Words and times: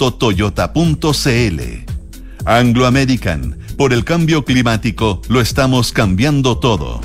www.toyota.cl. 0.00 1.60
Anglo 2.46 2.86
American, 2.86 3.58
por 3.76 3.92
el 3.92 4.04
cambio 4.04 4.44
climático 4.44 5.20
lo 5.28 5.40
estamos 5.40 5.92
cambiando 5.92 6.58
todo. 6.58 7.00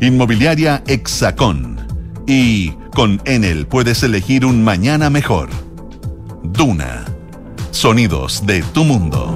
Inmobiliaria 0.00 0.82
Hexacón. 0.86 1.78
Y 2.26 2.72
con 2.94 3.22
Enel 3.24 3.66
puedes 3.66 4.02
elegir 4.02 4.44
un 4.44 4.62
mañana 4.62 5.08
mejor. 5.08 5.48
Duna. 6.42 7.06
Sonidos 7.70 8.44
de 8.46 8.62
tu 8.62 8.84
mundo. 8.84 9.34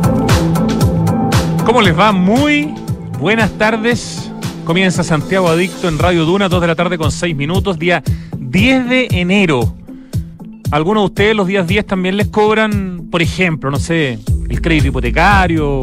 ¿Cómo 1.64 1.80
les 1.80 1.98
va? 1.98 2.12
Muy 2.12 2.74
buenas 3.18 3.50
tardes. 3.52 4.30
Comienza 4.64 5.02
Santiago 5.02 5.48
Adicto 5.48 5.88
en 5.88 5.98
Radio 5.98 6.24
Duna, 6.24 6.48
2 6.48 6.60
de 6.60 6.66
la 6.66 6.74
tarde 6.74 6.98
con 6.98 7.10
6 7.10 7.34
minutos, 7.34 7.78
día 7.78 8.02
10 8.38 8.88
de 8.88 9.08
enero. 9.12 9.74
Algunos 10.72 11.02
de 11.02 11.06
ustedes 11.06 11.36
los 11.36 11.46
días 11.46 11.66
10 11.66 11.86
también 11.86 12.16
les 12.16 12.28
cobran, 12.28 13.08
por 13.10 13.20
ejemplo, 13.20 13.70
no 13.70 13.78
sé, 13.78 14.18
el 14.48 14.62
crédito 14.62 14.86
hipotecario 14.88 15.80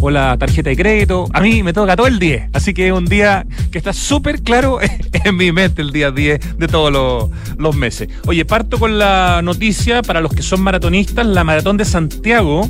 o 0.00 0.10
la 0.10 0.36
tarjeta 0.36 0.70
de 0.70 0.76
crédito. 0.76 1.28
A 1.32 1.40
mí 1.40 1.62
me 1.62 1.72
toca 1.72 1.94
todo 1.94 2.08
el 2.08 2.18
10, 2.18 2.50
así 2.52 2.74
que 2.74 2.88
es 2.88 2.92
un 2.92 3.04
día 3.04 3.46
que 3.70 3.78
está 3.78 3.92
súper 3.92 4.42
claro 4.42 4.80
en 5.24 5.36
mi 5.36 5.52
mente 5.52 5.82
el 5.82 5.92
día 5.92 6.10
10 6.10 6.58
de 6.58 6.66
todos 6.66 6.92
los, 6.92 7.30
los 7.58 7.76
meses. 7.76 8.08
Oye, 8.26 8.44
parto 8.44 8.80
con 8.80 8.98
la 8.98 9.40
noticia 9.40 10.02
para 10.02 10.20
los 10.20 10.32
que 10.32 10.42
son 10.42 10.62
maratonistas, 10.62 11.24
la 11.24 11.44
maratón 11.44 11.76
de 11.76 11.84
Santiago 11.84 12.68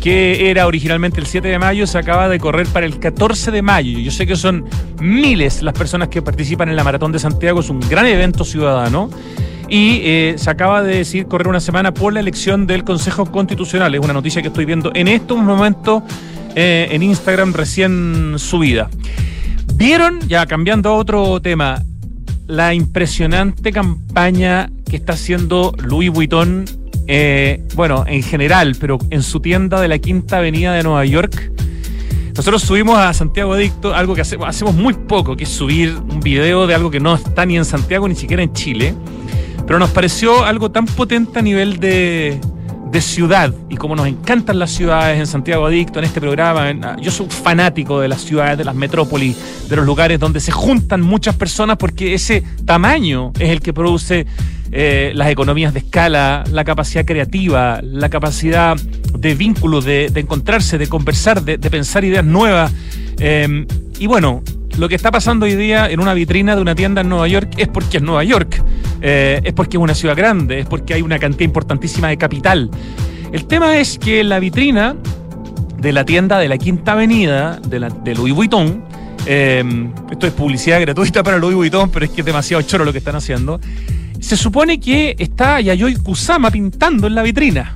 que 0.00 0.50
era 0.50 0.68
originalmente 0.68 1.20
el 1.20 1.26
7 1.26 1.46
de 1.46 1.58
mayo, 1.58 1.86
se 1.86 1.98
acaba 1.98 2.28
de 2.28 2.38
correr 2.38 2.66
para 2.68 2.86
el 2.86 2.98
14 2.98 3.50
de 3.50 3.62
mayo. 3.62 3.98
Yo 3.98 4.10
sé 4.10 4.26
que 4.26 4.34
son 4.34 4.64
miles 5.00 5.62
las 5.62 5.74
personas 5.74 6.08
que 6.08 6.22
participan 6.22 6.68
en 6.68 6.74
la 6.74 6.82
Maratón 6.82 7.12
de 7.12 7.20
Santiago, 7.20 7.60
es 7.60 7.70
un 7.70 7.78
gran 7.78 8.06
evento 8.06 8.44
ciudadano. 8.44 9.10
Y 9.68 10.00
eh, 10.02 10.34
se 10.36 10.50
acaba 10.50 10.82
de 10.82 10.98
decir 10.98 11.26
correr 11.26 11.48
una 11.48 11.60
semana 11.60 11.94
por 11.94 12.12
la 12.12 12.20
elección 12.20 12.66
del 12.66 12.84
Consejo 12.84 13.26
Constitucional. 13.26 13.94
Es 13.94 14.00
una 14.00 14.12
noticia 14.12 14.42
que 14.42 14.48
estoy 14.48 14.64
viendo 14.64 14.90
en 14.94 15.08
estos 15.08 15.38
momentos 15.38 16.02
eh, 16.54 16.88
en 16.90 17.02
Instagram 17.02 17.52
recién 17.52 18.34
subida. 18.38 18.90
¿Vieron, 19.74 20.20
ya 20.28 20.46
cambiando 20.46 20.90
a 20.90 20.92
otro 20.94 21.40
tema, 21.40 21.82
la 22.46 22.74
impresionante 22.74 23.72
campaña 23.72 24.70
que 24.88 24.96
está 24.96 25.14
haciendo 25.14 25.72
Louis 25.78 26.10
Vuitton 26.10 26.64
eh, 27.06 27.62
bueno, 27.74 28.04
en 28.06 28.22
general, 28.22 28.76
pero 28.78 28.98
en 29.10 29.22
su 29.22 29.40
tienda 29.40 29.80
de 29.80 29.88
la 29.88 29.98
Quinta 29.98 30.38
Avenida 30.38 30.72
de 30.72 30.82
Nueva 30.82 31.04
York. 31.04 31.52
Nosotros 32.36 32.62
subimos 32.62 32.96
a 32.98 33.12
Santiago 33.12 33.52
Adicto 33.52 33.94
algo 33.94 34.14
que 34.14 34.22
hacemos, 34.22 34.48
hacemos 34.48 34.74
muy 34.74 34.94
poco, 34.94 35.36
que 35.36 35.44
es 35.44 35.50
subir 35.50 35.94
un 35.96 36.20
video 36.20 36.66
de 36.66 36.74
algo 36.74 36.90
que 36.90 37.00
no 37.00 37.14
está 37.14 37.44
ni 37.44 37.56
en 37.56 37.64
Santiago 37.64 38.08
ni 38.08 38.14
siquiera 38.14 38.42
en 38.42 38.52
Chile. 38.52 38.94
Pero 39.66 39.78
nos 39.78 39.90
pareció 39.90 40.44
algo 40.44 40.70
tan 40.70 40.86
potente 40.86 41.38
a 41.38 41.42
nivel 41.42 41.78
de, 41.78 42.40
de 42.92 43.00
ciudad 43.00 43.54
y 43.70 43.76
como 43.76 43.96
nos 43.96 44.06
encantan 44.06 44.58
las 44.58 44.70
ciudades 44.70 45.18
en 45.18 45.26
Santiago 45.26 45.64
Adicto, 45.64 45.98
en 45.98 46.04
este 46.04 46.20
programa, 46.20 46.96
yo 47.00 47.10
soy 47.10 47.26
fanático 47.30 47.98
de 48.00 48.08
las 48.08 48.20
ciudades, 48.20 48.58
de 48.58 48.64
las 48.64 48.74
metrópolis, 48.74 49.34
de 49.70 49.76
los 49.76 49.86
lugares 49.86 50.20
donde 50.20 50.40
se 50.40 50.52
juntan 50.52 51.00
muchas 51.00 51.34
personas 51.34 51.78
porque 51.78 52.12
ese 52.12 52.42
tamaño 52.66 53.32
es 53.38 53.48
el 53.48 53.62
que 53.62 53.72
produce 53.72 54.26
eh, 54.72 55.12
las 55.14 55.30
economías 55.30 55.72
de 55.72 55.78
escala, 55.78 56.44
la 56.50 56.64
capacidad 56.64 57.06
creativa, 57.06 57.80
la 57.82 58.10
capacidad 58.10 58.76
de 58.76 59.34
vínculo, 59.34 59.80
de, 59.80 60.12
encontrarse, 60.14 60.76
de 60.76 60.86
conversar, 60.86 61.42
de, 61.42 61.58
pensar 61.58 62.04
ideas 62.04 62.26
nuevas. 62.26 62.72
Eh, 63.18 63.66
y 63.98 64.06
bueno, 64.06 64.42
lo 64.78 64.88
que 64.88 64.94
está 64.94 65.10
pasando 65.10 65.46
hoy 65.46 65.54
día 65.54 65.90
en 65.90 66.00
una 66.00 66.14
vitrina 66.14 66.56
de 66.56 66.62
una 66.62 66.74
tienda 66.74 67.02
en 67.02 67.08
Nueva 67.08 67.28
York 67.28 67.54
es 67.56 67.68
porque 67.68 67.98
es 67.98 68.02
Nueva 68.02 68.24
York, 68.24 68.62
eh, 69.00 69.40
es 69.44 69.52
porque 69.52 69.76
es 69.76 69.82
una 69.82 69.94
ciudad 69.94 70.16
grande, 70.16 70.60
es 70.60 70.66
porque 70.66 70.94
hay 70.94 71.02
una 71.02 71.18
cantidad 71.18 71.44
importantísima 71.44 72.08
de 72.08 72.16
capital. 72.16 72.70
El 73.32 73.46
tema 73.46 73.78
es 73.78 73.98
que 73.98 74.24
la 74.24 74.38
vitrina 74.38 74.96
de 75.78 75.92
la 75.92 76.04
tienda 76.04 76.38
de 76.38 76.48
la 76.48 76.58
Quinta 76.58 76.92
Avenida 76.92 77.58
de, 77.66 77.80
la, 77.80 77.88
de 77.88 78.14
Louis 78.14 78.34
Vuitton, 78.34 78.84
esto 79.26 80.26
es 80.26 80.32
publicidad 80.32 80.80
gratuita 80.80 81.22
para 81.22 81.38
Louis 81.38 81.54
Vuitton, 81.54 81.90
pero 81.90 82.04
es 82.04 82.10
que 82.10 82.22
es 82.22 82.24
demasiado 82.24 82.62
choro 82.62 82.84
lo 82.84 82.92
que 82.92 82.98
están 82.98 83.16
haciendo. 83.16 83.60
Se 84.20 84.36
supone 84.36 84.78
que 84.78 85.16
está 85.18 85.60
Yayoi 85.60 85.96
Kusama 85.96 86.50
pintando 86.50 87.06
en 87.08 87.14
la 87.14 87.22
vitrina. 87.22 87.74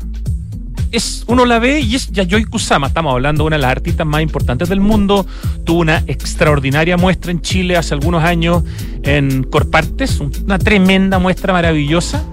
Es, 0.96 1.24
uno 1.26 1.44
la 1.44 1.58
ve 1.58 1.80
y 1.80 1.94
es 1.94 2.10
Yayoi 2.10 2.44
Kusama. 2.44 2.86
Estamos 2.86 3.12
hablando 3.12 3.42
de 3.42 3.48
una 3.48 3.56
de 3.56 3.60
las 3.60 3.70
artistas 3.70 4.06
más 4.06 4.22
importantes 4.22 4.70
del 4.70 4.80
mundo. 4.80 5.26
Tuvo 5.62 5.80
una 5.80 6.02
extraordinaria 6.06 6.96
muestra 6.96 7.32
en 7.32 7.42
Chile 7.42 7.76
hace 7.76 7.92
algunos 7.92 8.24
años 8.24 8.62
en 9.02 9.42
Corpartes, 9.42 10.18
una 10.20 10.58
tremenda 10.58 11.18
muestra 11.18 11.52
maravillosa. 11.52 12.24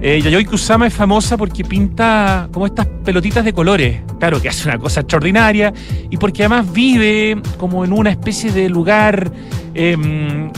Eh, 0.00 0.18
Yayoi 0.22 0.46
Kusama 0.46 0.86
es 0.86 0.94
famosa 0.94 1.36
porque 1.36 1.62
pinta 1.62 2.48
como 2.50 2.64
estas 2.64 2.86
pelotitas 2.86 3.44
de 3.44 3.52
colores. 3.52 4.00
Claro 4.18 4.40
que 4.40 4.48
hace 4.48 4.66
una 4.66 4.78
cosa 4.78 5.00
extraordinaria 5.00 5.70
y 6.08 6.16
porque 6.16 6.44
además 6.44 6.72
vive 6.72 7.42
como 7.58 7.84
en 7.84 7.92
una 7.92 8.08
especie 8.08 8.50
de 8.50 8.70
lugar 8.70 9.30
em, 9.74 10.50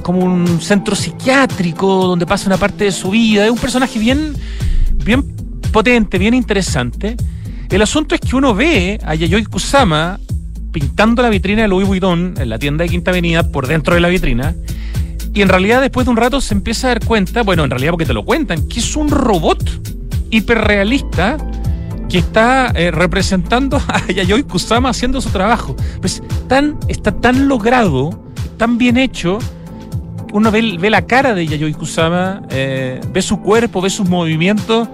como 0.00 0.20
un 0.20 0.58
centro 0.62 0.96
psiquiátrico 0.96 2.06
donde 2.06 2.24
pasa 2.24 2.46
una 2.46 2.56
parte 2.56 2.84
de 2.84 2.92
su 2.92 3.10
vida. 3.10 3.44
Es 3.44 3.50
un 3.50 3.58
personaje 3.58 3.98
bien, 3.98 4.32
bien 5.04 5.36
potente, 5.68 6.18
bien 6.18 6.34
interesante. 6.34 7.16
El 7.70 7.82
asunto 7.82 8.14
es 8.14 8.20
que 8.20 8.34
uno 8.34 8.54
ve 8.54 8.98
a 9.04 9.14
Yayoi 9.14 9.44
Kusama 9.44 10.18
pintando 10.72 11.22
la 11.22 11.28
vitrina 11.28 11.62
de 11.62 11.68
Louis 11.68 11.86
Vuitton 11.86 12.34
en 12.38 12.48
la 12.48 12.58
tienda 12.58 12.84
de 12.84 12.90
Quinta 12.90 13.10
Avenida 13.10 13.42
por 13.50 13.66
dentro 13.66 13.94
de 13.94 14.00
la 14.00 14.08
vitrina. 14.08 14.54
Y 15.34 15.42
en 15.42 15.48
realidad 15.48 15.80
después 15.80 16.06
de 16.06 16.10
un 16.10 16.16
rato 16.16 16.40
se 16.40 16.54
empieza 16.54 16.88
a 16.88 16.90
dar 16.90 17.04
cuenta, 17.04 17.42
bueno, 17.42 17.64
en 17.64 17.70
realidad 17.70 17.92
porque 17.92 18.06
te 18.06 18.14
lo 18.14 18.24
cuentan, 18.24 18.66
que 18.68 18.80
es 18.80 18.96
un 18.96 19.10
robot 19.10 19.62
hiperrealista 20.30 21.36
que 22.08 22.18
está 22.18 22.72
eh, 22.74 22.90
representando 22.90 23.76
a 23.88 24.06
Yayoi 24.06 24.42
Kusama 24.44 24.88
haciendo 24.90 25.20
su 25.20 25.30
trabajo. 25.30 25.76
Pues 26.00 26.22
tan, 26.48 26.78
está 26.88 27.12
tan 27.12 27.48
logrado, 27.48 28.24
tan 28.56 28.78
bien 28.78 28.96
hecho, 28.96 29.38
uno 30.32 30.50
ve, 30.50 30.62
la 30.90 31.06
cara 31.06 31.34
de 31.34 31.46
Yayoi 31.46 31.74
Kusama, 31.74 32.42
eh, 32.50 33.00
ve 33.12 33.22
su 33.22 33.40
cuerpo, 33.40 33.80
ve 33.80 33.90
sus 33.90 34.08
movimientos 34.08 34.88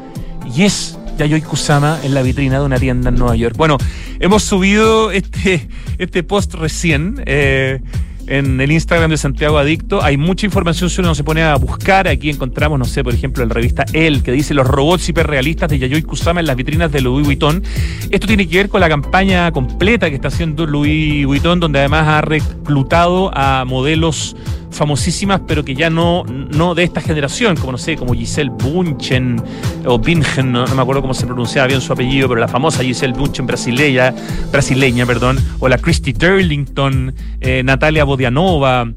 y 0.54 0.62
es 0.62 0.98
Yayoi 1.18 1.42
Kusama 1.42 1.98
en 2.02 2.14
la 2.14 2.22
vitrina 2.22 2.58
de 2.58 2.64
una 2.64 2.78
tienda 2.78 3.10
en 3.10 3.16
Nueva 3.16 3.36
York. 3.36 3.56
Bueno, 3.56 3.78
hemos 4.20 4.42
subido 4.42 5.10
este, 5.10 5.68
este 5.98 6.22
post 6.22 6.54
recién. 6.54 7.22
Eh, 7.26 7.80
en 8.26 8.60
el 8.60 8.72
Instagram 8.72 9.10
de 9.10 9.16
Santiago 9.16 9.58
Adicto. 9.58 10.02
Hay 10.02 10.16
mucha 10.16 10.46
información 10.46 10.90
si 10.90 11.00
uno 11.00 11.14
se 11.14 11.24
pone 11.24 11.42
a 11.42 11.56
buscar. 11.56 12.08
Aquí 12.08 12.30
encontramos, 12.30 12.78
no 12.78 12.84
sé, 12.84 13.04
por 13.04 13.14
ejemplo, 13.14 13.44
la 13.44 13.52
revista 13.52 13.84
El, 13.92 14.22
que 14.22 14.32
dice 14.32 14.54
los 14.54 14.66
robots 14.66 15.08
hiperrealistas 15.08 15.68
de 15.68 15.78
Yayoi 15.78 16.02
Kusama 16.02 16.40
en 16.40 16.46
las 16.46 16.56
vitrinas 16.56 16.90
de 16.90 17.00
Louis 17.00 17.26
Vuitton. 17.26 17.62
Esto 18.10 18.26
tiene 18.26 18.48
que 18.48 18.56
ver 18.56 18.68
con 18.68 18.80
la 18.80 18.88
campaña 18.88 19.50
completa 19.52 20.08
que 20.08 20.16
está 20.16 20.28
haciendo 20.28 20.66
Louis 20.66 21.26
Vuitton, 21.26 21.60
donde 21.60 21.80
además 21.80 22.08
ha 22.08 22.20
reclutado 22.22 23.30
a 23.34 23.64
modelos 23.66 24.36
famosísimas, 24.74 25.40
pero 25.46 25.64
que 25.64 25.74
ya 25.74 25.88
no, 25.88 26.24
no 26.24 26.74
de 26.74 26.82
esta 26.82 27.00
generación, 27.00 27.56
como 27.56 27.72
no 27.72 27.78
sé, 27.78 27.96
como 27.96 28.12
Giselle 28.12 28.50
Bunchen 28.50 29.42
o 29.86 29.98
Bingen, 29.98 30.52
no, 30.52 30.66
me 30.66 30.82
acuerdo 30.82 31.00
cómo 31.00 31.14
se 31.14 31.26
pronunciaba 31.26 31.68
bien 31.68 31.80
su 31.80 31.92
apellido, 31.92 32.28
pero 32.28 32.40
la 32.40 32.48
famosa 32.48 32.82
Giselle 32.82 33.14
Bunchen 33.14 33.46
brasileña, 33.46 34.14
brasileña 34.50 35.06
perdón, 35.06 35.38
o 35.60 35.68
la 35.68 35.78
Christy 35.78 36.12
Turlington, 36.12 37.14
eh, 37.40 37.62
Natalia 37.64 38.04
Bodianova, 38.04 38.92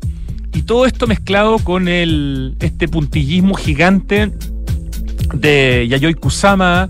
y 0.54 0.64
todo 0.64 0.86
esto 0.86 1.08
mezclado 1.08 1.60
con 1.60 1.88
el, 1.88 2.56
este 2.60 2.88
puntillismo 2.88 3.54
gigante 3.54 4.32
de 5.34 5.88
Yayoi 5.90 6.16
Kusama, 6.16 6.90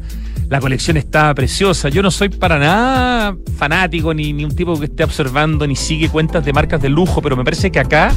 la 0.50 0.62
colección 0.62 0.96
está 0.96 1.34
preciosa. 1.34 1.90
Yo 1.90 2.02
no 2.02 2.10
soy 2.10 2.30
para 2.30 2.58
nada 2.58 3.36
fanático 3.58 4.14
ni, 4.14 4.32
ni, 4.32 4.46
un 4.46 4.56
tipo 4.56 4.80
que 4.80 4.86
esté 4.86 5.04
observando 5.04 5.68
ni 5.68 5.76
sigue 5.76 6.08
cuentas 6.08 6.46
de 6.46 6.54
marcas 6.54 6.82
de 6.82 6.90
lujo, 6.90 7.22
pero 7.22 7.36
me 7.36 7.44
parece 7.44 7.70
que 7.72 7.80
acá 7.80 8.14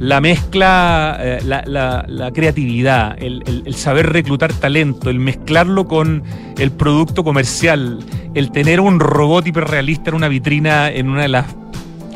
la 0.00 0.22
mezcla, 0.22 1.18
eh, 1.20 1.40
la, 1.44 2.30
creatividad, 2.32 3.22
el, 3.22 3.74
saber 3.74 4.10
reclutar 4.10 4.50
talento, 4.50 5.10
el 5.10 5.20
mezclarlo 5.20 5.86
con 5.86 6.24
el 6.56 6.72
producto 6.72 7.22
comercial, 7.22 7.98
el 8.34 8.50
tener 8.50 8.80
un 8.80 8.98
robot 8.98 9.46
hiperrealista 9.46 10.08
en 10.08 10.16
una 10.16 10.28
vitrina 10.28 10.90
en 10.90 11.10
una 11.10 11.22
de 11.22 11.28
las 11.28 11.46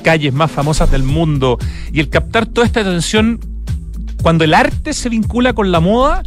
calles 0.02 0.32
más 0.32 0.50
famosas 0.50 0.90
del 0.90 1.02
mundo 1.02 1.58
y 1.92 2.00
el 2.00 2.08
captar 2.08 2.46
toda 2.46 2.66
esta 2.66 2.80
atención 2.80 3.38
cuando 4.22 4.44
el 4.44 4.54
arte 4.54 4.94
se 4.94 5.10
vincula 5.10 5.52
con 5.52 5.70
la 5.70 5.80
moda 5.80 6.22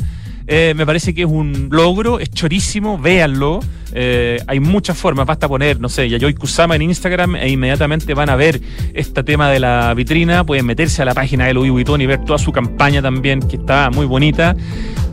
eh, 0.47 0.73
me 0.75 0.85
parece 0.85 1.13
que 1.13 1.23
es 1.23 1.27
un 1.27 1.67
logro, 1.71 2.19
es 2.19 2.31
chorísimo, 2.31 2.97
véanlo. 2.97 3.59
Eh, 3.94 4.39
hay 4.47 4.59
muchas 4.59 4.97
formas, 4.97 5.25
basta 5.25 5.47
poner, 5.47 5.79
no 5.79 5.89
sé, 5.89 6.09
Yayoi 6.09 6.33
Kusama 6.33 6.75
en 6.75 6.83
Instagram 6.83 7.35
e 7.35 7.49
inmediatamente 7.49 8.13
van 8.13 8.29
a 8.29 8.35
ver 8.35 8.61
este 8.94 9.23
tema 9.23 9.49
de 9.49 9.59
la 9.59 9.94
vitrina, 9.94 10.44
pueden 10.44 10.65
meterse 10.65 11.01
a 11.01 11.05
la 11.05 11.13
página 11.13 11.45
de 11.45 11.53
Louis 11.53 11.71
Vuitton 11.71 12.01
y 12.01 12.05
ver 12.05 12.23
toda 12.23 12.38
su 12.38 12.51
campaña 12.51 13.01
también, 13.01 13.39
que 13.41 13.55
está 13.55 13.89
muy 13.89 14.05
bonita, 14.05 14.55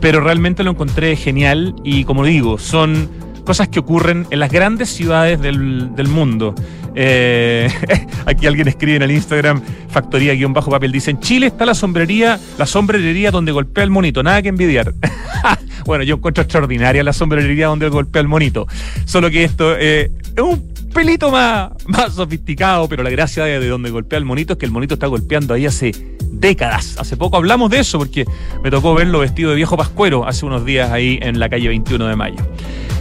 pero 0.01 0.19
realmente 0.19 0.63
lo 0.63 0.71
encontré 0.71 1.15
genial 1.15 1.73
y 1.83 2.03
como 2.03 2.23
digo, 2.23 2.57
son 2.57 3.09
cosas 3.45 3.69
que 3.69 3.79
ocurren 3.79 4.27
en 4.31 4.39
las 4.39 4.51
grandes 4.51 4.89
ciudades 4.89 5.39
del, 5.39 6.07
mundo. 6.09 6.53
Eh, 6.95 7.69
aquí 8.25 8.47
alguien 8.47 8.67
escribe 8.67 8.97
en 8.97 9.03
el 9.03 9.11
Instagram, 9.11 9.61
factoría-papel, 9.89 10.91
dice, 10.91 11.11
en 11.11 11.19
Chile 11.19 11.47
está 11.47 11.65
la 11.65 11.75
sombrería, 11.75 12.39
la 12.57 12.65
sombrería 12.65 13.31
donde 13.31 13.51
golpea 13.51 13.83
el 13.83 13.91
monito, 13.91 14.23
nada 14.23 14.41
que 14.41 14.49
envidiar. 14.49 14.93
bueno, 15.85 16.03
yo 16.03 16.15
encuentro 16.15 16.41
extraordinaria 16.41 17.03
la 17.03 17.13
sombrería 17.13 17.67
donde 17.67 17.87
golpea 17.87 18.21
el 18.21 18.27
monito, 18.27 18.67
solo 19.05 19.29
que 19.29 19.43
esto 19.43 19.75
eh, 19.77 20.11
es 20.35 20.41
un 20.41 20.73
pelito 20.93 21.29
más, 21.29 21.71
más 21.85 22.13
sofisticado, 22.13 22.89
pero 22.89 23.03
la 23.03 23.09
gracia 23.09 23.43
de, 23.45 23.59
de 23.59 23.67
donde 23.67 23.89
golpea 23.89 24.17
el 24.17 24.25
monito 24.25 24.53
es 24.53 24.59
que 24.59 24.65
el 24.65 24.71
monito 24.71 24.95
está 24.95 25.07
golpeando 25.07 25.53
ahí 25.53 25.65
hace 25.65 25.91
décadas. 26.39 26.97
Hace 26.97 27.17
poco 27.17 27.37
hablamos 27.37 27.69
de 27.69 27.79
eso 27.79 27.97
porque 27.97 28.25
me 28.63 28.71
tocó 28.71 28.93
verlo 28.93 29.19
vestido 29.19 29.49
de 29.49 29.55
viejo 29.55 29.77
pascuero 29.77 30.27
hace 30.27 30.45
unos 30.45 30.65
días 30.65 30.91
ahí 30.91 31.19
en 31.21 31.39
la 31.39 31.49
calle 31.49 31.67
21 31.67 32.07
de 32.07 32.15
mayo. 32.15 32.37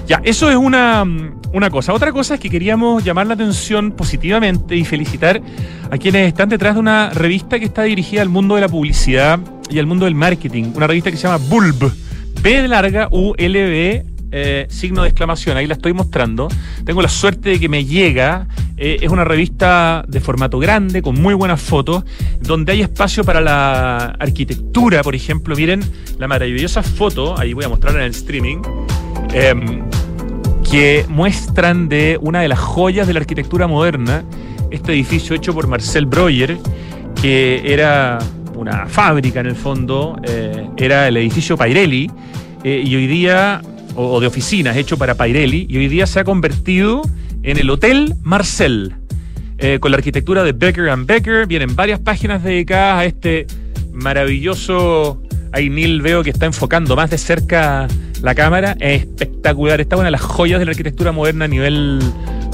Ya, 0.06 0.20
eso 0.22 0.50
es 0.50 0.56
una, 0.56 1.04
una 1.52 1.70
cosa. 1.70 1.94
Otra 1.94 2.12
cosa 2.12 2.34
es 2.34 2.40
que 2.40 2.50
queríamos 2.50 3.02
llamar 3.02 3.26
la 3.26 3.34
atención 3.34 3.92
positivamente 3.92 4.76
y 4.76 4.84
felicitar 4.84 5.40
a 5.90 5.96
quienes 5.96 6.28
están 6.28 6.50
detrás 6.50 6.74
de 6.74 6.80
una 6.80 7.10
revista 7.10 7.58
que 7.58 7.64
está 7.64 7.84
dirigida 7.84 8.20
al 8.20 8.28
mundo 8.28 8.54
de 8.54 8.60
la 8.60 8.68
publicidad 8.68 9.40
y 9.70 9.78
al 9.78 9.86
mundo 9.86 10.04
del 10.04 10.14
marketing. 10.14 10.72
Una 10.74 10.86
revista 10.86 11.10
que 11.10 11.16
se 11.16 11.26
llama 11.26 11.42
Bulb. 11.48 11.92
B 12.42 12.60
de 12.60 12.68
larga, 12.68 13.08
U, 13.10 13.32
L, 13.38 13.62
B, 13.62 14.04
eh, 14.30 14.66
signo 14.68 15.02
de 15.02 15.08
exclamación, 15.08 15.56
ahí 15.56 15.66
la 15.66 15.74
estoy 15.74 15.94
mostrando. 15.94 16.48
Tengo 16.84 17.00
la 17.00 17.08
suerte 17.08 17.50
de 17.50 17.60
que 17.60 17.68
me 17.70 17.84
llega. 17.86 18.48
Eh, 18.76 18.98
es 19.00 19.08
una 19.08 19.24
revista 19.24 20.04
de 20.08 20.20
formato 20.20 20.58
grande, 20.58 21.00
con 21.00 21.14
muy 21.22 21.32
buenas 21.32 21.62
fotos, 21.62 22.04
donde 22.40 22.72
hay 22.72 22.82
espacio 22.82 23.24
para 23.24 23.40
la 23.40 24.06
arquitectura, 24.18 25.02
por 25.02 25.14
ejemplo. 25.14 25.54
Miren 25.56 25.82
la 26.18 26.28
maravillosa 26.28 26.82
foto, 26.82 27.38
ahí 27.38 27.54
voy 27.54 27.64
a 27.64 27.68
mostrar 27.68 27.94
en 27.94 28.02
el 28.02 28.10
streaming, 28.10 28.58
em, 29.34 29.82
que 30.70 31.04
muestran 31.08 31.88
de 31.88 32.18
una 32.20 32.40
de 32.40 32.48
las 32.48 32.58
joyas 32.58 33.06
de 33.06 33.12
la 33.12 33.20
arquitectura 33.20 33.66
moderna, 33.66 34.24
este 34.70 34.92
edificio 34.92 35.36
hecho 35.36 35.52
por 35.52 35.66
Marcel 35.66 36.06
Breuer, 36.06 36.56
que 37.20 37.62
era 37.64 38.18
una 38.56 38.86
fábrica 38.86 39.40
en 39.40 39.46
el 39.46 39.56
fondo, 39.56 40.16
eh, 40.22 40.68
era 40.76 41.08
el 41.08 41.16
edificio 41.16 41.56
Pairelli, 41.56 42.10
y 42.64 42.96
hoy 42.96 43.06
día 43.06 43.60
o, 43.94 44.20
de 44.20 44.26
oficinas 44.26 44.76
hecho 44.76 44.96
para 44.96 45.14
Pairelli 45.14 45.66
y 45.68 45.76
hoy 45.76 45.88
día 45.88 46.06
se 46.06 46.20
ha 46.20 46.24
convertido 46.24 47.02
en 47.42 47.58
el 47.58 47.70
Hotel 47.70 48.14
Marcel. 48.22 48.94
Eh, 49.58 49.78
con 49.80 49.92
la 49.92 49.98
arquitectura 49.98 50.42
de 50.42 50.52
Becker 50.52 50.90
Becker, 51.06 51.46
vienen 51.46 51.76
varias 51.76 52.00
páginas 52.00 52.42
dedicadas 52.42 53.00
a 53.00 53.04
este 53.04 53.46
maravilloso. 53.92 55.22
Ahí 55.54 55.70
Neil 55.70 56.02
veo 56.02 56.24
que 56.24 56.30
está 56.30 56.46
enfocando 56.46 56.96
más 56.96 57.10
de 57.10 57.16
cerca 57.16 57.86
la 58.22 58.34
cámara. 58.34 58.76
Es 58.80 59.02
espectacular. 59.02 59.80
Está 59.80 59.94
una 59.94 60.06
de 60.06 60.10
las 60.10 60.20
joyas 60.20 60.58
de 60.58 60.64
la 60.64 60.72
arquitectura 60.72 61.12
moderna 61.12 61.44
a 61.44 61.48
nivel 61.48 62.00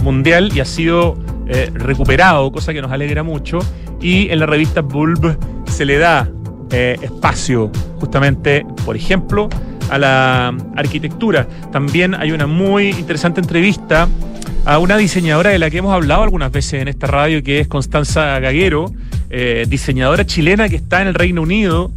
mundial 0.03 0.51
y 0.55 0.61
ha 0.61 0.67
sido 0.67 1.17
eh, 1.49 1.71
recuperado, 1.73 2.53
cosa 2.53 2.75
que 2.75 2.83
nos 2.83 2.93
alegra 2.93 3.23
mucho. 3.23 3.59
Y 4.03 4.29
en 4.29 4.39
la 4.39 4.45
revista 4.45 4.83
Bulb 4.83 5.35
se 5.67 5.87
le 5.87 5.97
da 5.97 6.31
eh, 6.73 6.99
espacio, 7.01 7.73
justamente, 7.99 8.67
por 8.85 8.97
ejemplo, 8.97 9.49
a 9.89 9.97
la 9.97 10.55
arquitectura. 10.77 11.49
También 11.73 12.15
hay 12.15 12.33
una 12.33 12.47
muy 12.47 12.91
interesante 12.91 13.41
entrevista 13.41 14.09
a 14.67 14.79
una 14.79 14.99
diseñadora 14.99 15.49
de 15.49 15.59
la 15.59 15.71
que 15.71 15.79
hemos 15.79 15.95
hablado 15.95 16.23
algunas 16.23 16.53
veces 16.53 16.83
en 16.83 16.89
esta 16.89 17.07
radio, 17.07 17.43
que 17.43 17.61
es 17.61 17.67
Constanza 17.67 18.39
Gaguero, 18.41 18.93
eh, 19.31 19.65
diseñadora 19.67 20.27
chilena 20.27 20.69
que 20.69 20.77
está 20.77 21.01
en 21.01 21.09
el 21.09 21.15
Reino 21.15 21.41
Unido 21.41 21.93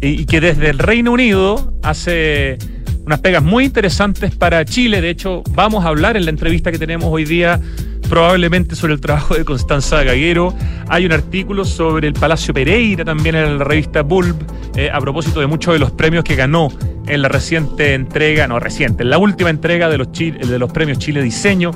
y, 0.00 0.24
que 0.26 0.40
desde 0.40 0.70
el 0.70 0.78
Reino 0.78 1.12
Unido 1.12 1.72
hace 1.82 2.58
unas 3.04 3.20
pegas 3.20 3.42
muy 3.42 3.64
interesantes 3.64 4.34
para 4.34 4.64
Chile. 4.64 5.00
De 5.00 5.10
hecho, 5.10 5.42
vamos 5.50 5.84
a 5.84 5.88
hablar 5.88 6.16
en 6.16 6.24
la 6.24 6.30
entrevista 6.30 6.72
que 6.72 6.78
tenemos 6.78 7.08
hoy 7.10 7.24
día 7.24 7.60
probablemente 8.08 8.76
sobre 8.76 8.94
el 8.94 9.00
trabajo 9.00 9.34
de 9.34 9.44
Constanza 9.44 10.02
Gaguero. 10.04 10.54
Hay 10.88 11.06
un 11.06 11.12
artículo 11.12 11.64
sobre 11.64 12.08
el 12.08 12.14
Palacio 12.14 12.52
Pereira 12.52 13.04
también 13.04 13.34
en 13.34 13.58
la 13.58 13.64
revista 13.64 14.02
Bulb, 14.02 14.36
eh, 14.76 14.90
a 14.92 15.00
propósito 15.00 15.40
de 15.40 15.46
muchos 15.46 15.74
de 15.74 15.80
los 15.80 15.90
premios 15.90 16.24
que 16.24 16.36
ganó 16.36 16.68
en 17.06 17.22
la 17.22 17.28
reciente 17.28 17.94
entrega, 17.94 18.46
no 18.46 18.58
reciente, 18.60 19.02
en 19.02 19.10
la 19.10 19.18
última 19.18 19.50
entrega 19.50 19.88
de 19.88 19.98
los, 19.98 20.12
de 20.12 20.58
los 20.58 20.72
premios 20.72 20.98
Chile 20.98 21.22
Diseño. 21.22 21.70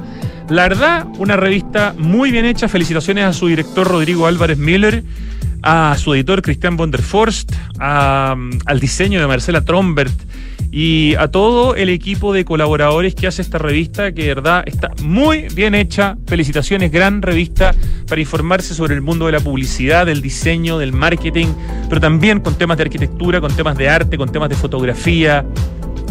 La 0.49 0.63
verdad, 0.63 1.07
una 1.19 1.37
revista 1.37 1.95
muy 1.99 2.31
bien 2.31 2.47
hecha. 2.47 2.69
Felicitaciones 2.69 3.25
a 3.25 3.33
su 3.33 3.49
director 3.49 3.87
Rodrigo 3.87 4.27
Álvarez 4.27 4.57
Miller, 4.57 5.05
a 5.63 5.97
su 5.99 6.15
editor 6.15 6.43
Cristian 6.43 6.77
von 6.77 6.91
der 6.91 7.03
Forst, 7.03 7.53
al 7.79 8.81
diseño 8.81 9.21
de 9.21 9.27
Marcela 9.27 9.65
Trombert 9.65 10.15
y 10.71 11.15
a 11.15 11.29
todo 11.29 11.75
el 11.77 11.89
equipo 11.89 12.33
de 12.33 12.45
colaboradores 12.45 13.15
que 13.15 13.27
hace 13.27 13.41
esta 13.41 13.59
revista, 13.59 14.13
que 14.13 14.23
de 14.23 14.29
verdad 14.29 14.63
está 14.67 14.91
muy 15.03 15.49
bien 15.55 15.75
hecha. 15.75 16.17
Felicitaciones, 16.27 16.93
gran 16.93 17.23
revista 17.23 17.75
para 18.07 18.21
informarse 18.21 18.75
sobre 18.75 18.95
el 18.95 19.01
mundo 19.01 19.27
de 19.27 19.33
la 19.33 19.41
publicidad, 19.41 20.07
del 20.07 20.21
diseño, 20.21 20.79
del 20.79 20.93
marketing, 20.93 21.49
pero 21.89 22.01
también 22.01 22.41
con 22.41 22.57
temas 22.57 22.77
de 22.77 22.85
arquitectura, 22.85 23.41
con 23.41 23.55
temas 23.57 23.79
de 23.79 23.89
arte, 23.89 24.19
con 24.19 24.31
temas 24.31 24.51
de 24.51 24.57
fotografía. 24.57 25.45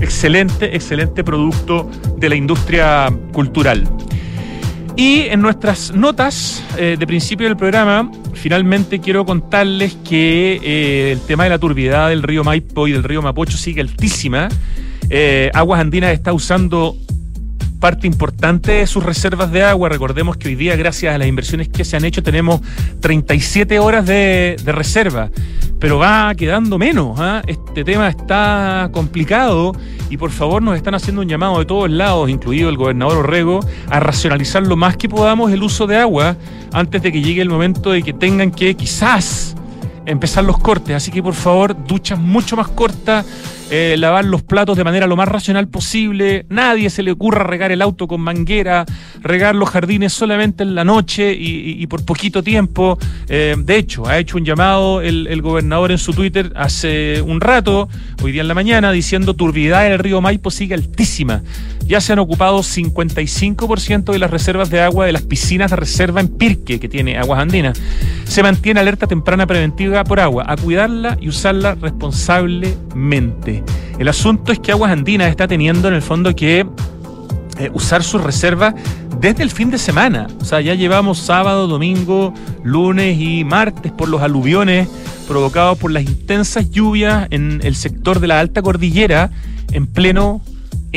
Excelente, 0.01 0.75
excelente 0.75 1.23
producto 1.23 1.89
de 2.17 2.29
la 2.29 2.35
industria 2.35 3.11
cultural. 3.33 3.87
Y 4.97 5.27
en 5.29 5.41
nuestras 5.41 5.93
notas 5.93 6.63
eh, 6.75 6.95
de 6.97 7.05
principio 7.05 7.45
del 7.45 7.55
programa, 7.55 8.11
finalmente 8.33 8.99
quiero 8.99 9.27
contarles 9.27 9.95
que 10.03 10.59
eh, 10.63 11.11
el 11.11 11.21
tema 11.21 11.43
de 11.43 11.51
la 11.51 11.59
turbiedad 11.59 12.09
del 12.09 12.23
río 12.23 12.43
Maipo 12.43 12.87
y 12.87 12.93
del 12.93 13.03
río 13.03 13.21
Mapocho 13.21 13.57
sigue 13.57 13.79
altísima. 13.79 14.49
Eh, 15.11 15.51
Aguas 15.53 15.81
Andinas 15.81 16.13
está 16.13 16.33
usando 16.33 16.97
parte 17.79 18.07
importante 18.07 18.71
de 18.71 18.87
sus 18.87 19.03
reservas 19.03 19.51
de 19.51 19.63
agua. 19.63 19.89
Recordemos 19.89 20.37
que 20.37 20.47
hoy 20.47 20.55
día, 20.55 20.75
gracias 20.75 21.13
a 21.13 21.17
las 21.17 21.27
inversiones 21.27 21.69
que 21.69 21.85
se 21.85 21.95
han 21.95 22.03
hecho, 22.03 22.23
tenemos 22.23 22.61
37 22.99 23.79
horas 23.79 24.05
de, 24.05 24.57
reserva, 24.65 25.29
pero 25.79 25.97
va 25.97 26.33
quedando 26.35 26.77
menos. 26.77 27.19
¿ah? 27.19 27.41
Este 27.47 27.83
tema 27.83 28.09
está 28.09 28.89
complicado 28.91 29.73
y 30.09 30.17
por 30.17 30.31
favor 30.31 30.61
nos 30.61 30.75
están 30.75 30.95
haciendo 30.95 31.21
un 31.21 31.27
llamado 31.27 31.59
de 31.59 31.65
todos 31.65 31.89
lados, 31.89 32.29
incluido 32.29 32.69
el 32.69 32.77
gobernador 32.77 33.17
Orrego, 33.17 33.59
a 33.89 33.99
racionalizar 33.99 34.65
lo 34.65 34.75
más 34.75 34.97
que 34.97 35.09
podamos 35.09 35.51
el 35.51 35.63
uso 35.63 35.87
de 35.87 35.97
agua 35.97 36.37
antes 36.73 37.01
de 37.01 37.11
que 37.11 37.21
llegue 37.21 37.41
el 37.41 37.49
momento 37.49 37.91
de 37.91 38.03
que 38.03 38.13
tengan 38.13 38.51
que 38.51 38.75
quizás 38.75 39.55
empezar 40.05 40.43
los 40.43 40.57
cortes. 40.57 40.95
Así 40.95 41.11
que 41.11 41.21
por 41.21 41.33
favor, 41.33 41.75
duchas 41.85 42.19
mucho 42.19 42.55
más 42.55 42.67
cortas 42.69 43.25
eh, 43.69 43.95
lavar 43.97 44.23
los 44.23 44.43
platos 44.43 44.77
de 44.77 44.85
manera 44.85 45.07
lo 45.07 45.17
más 45.17 45.27
racional 45.27 45.67
posible, 45.67 46.45
nadie 46.49 46.89
se 46.89 47.03
le 47.03 47.11
ocurra 47.11 47.43
regar 47.43 47.71
el 47.71 47.81
auto 47.81 48.07
con 48.07 48.21
manguera, 48.21 48.85
regar 49.21 49.55
los 49.55 49.69
jardines 49.69 50.13
solamente 50.13 50.63
en 50.63 50.73
la 50.73 50.85
noche 50.85 51.35
y, 51.37 51.85
por 51.87 52.05
poquito 52.05 52.41
tiempo. 52.41 52.97
Eh, 53.27 53.55
de 53.57 53.75
hecho, 53.75 54.07
ha 54.07 54.17
hecho 54.19 54.37
un 54.37 54.45
llamado 54.45 55.01
el, 55.01 55.41
gobernador 55.41 55.91
en 55.91 55.97
su 55.97 56.13
Twitter 56.13 56.51
hace 56.55 57.21
un 57.21 57.41
rato, 57.41 57.89
hoy 58.23 58.31
día 58.31 58.41
en 58.41 58.47
la 58.47 58.53
mañana, 58.53 58.91
diciendo 58.91 59.33
turbidez 59.33 59.85
en 59.85 59.91
el 59.91 59.99
río 59.99 60.21
Maipo 60.21 60.49
sigue 60.49 60.73
altísima. 60.73 61.43
Ya 61.87 62.01
se 62.01 62.13
han 62.13 62.19
ocupado 62.19 62.59
55% 62.59 64.11
de 64.11 64.19
las 64.19 64.29
reservas 64.29 64.69
de 64.69 64.81
agua 64.81 65.05
de 65.05 65.13
las 65.13 65.21
piscinas 65.21 65.71
de 65.71 65.77
reserva 65.77 66.19
en 66.19 66.27
Pirque, 66.27 66.79
que 66.79 66.89
tiene 66.89 67.17
Aguas 67.17 67.39
Andinas. 67.39 67.79
Se 68.25 68.43
mantiene 68.43 68.81
alerta 68.81 69.07
temprana 69.07 69.47
preventiva 69.47 70.03
por 70.03 70.19
agua, 70.19 70.43
a 70.47 70.57
cuidarla 70.57 71.17
y 71.21 71.29
usarla 71.29 71.75
responsablemente. 71.75 73.63
El 73.99 74.09
asunto 74.09 74.51
es 74.51 74.59
que 74.59 74.73
Aguas 74.73 74.91
Andinas 74.91 75.29
está 75.29 75.47
teniendo 75.47 75.87
en 75.87 75.93
el 75.93 76.01
fondo 76.01 76.35
que 76.35 76.67
eh, 77.59 77.71
usar 77.73 78.03
sus 78.03 78.21
reservas 78.21 78.75
desde 79.21 79.43
el 79.43 79.49
fin 79.49 79.71
de 79.71 79.77
semana. 79.77 80.27
O 80.41 80.45
sea, 80.45 80.59
ya 80.59 80.75
llevamos 80.75 81.19
sábado, 81.19 81.67
domingo, 81.67 82.33
lunes 82.63 83.17
y 83.17 83.43
martes 83.45 83.93
por 83.93 84.09
los 84.09 84.21
aluviones 84.21 84.89
provocados 85.27 85.77
por 85.77 85.91
las 85.91 86.03
intensas 86.03 86.69
lluvias 86.69 87.27
en 87.31 87.61
el 87.63 87.75
sector 87.75 88.19
de 88.19 88.27
la 88.27 88.39
alta 88.39 88.61
cordillera 88.61 89.31
en 89.71 89.87
pleno 89.87 90.41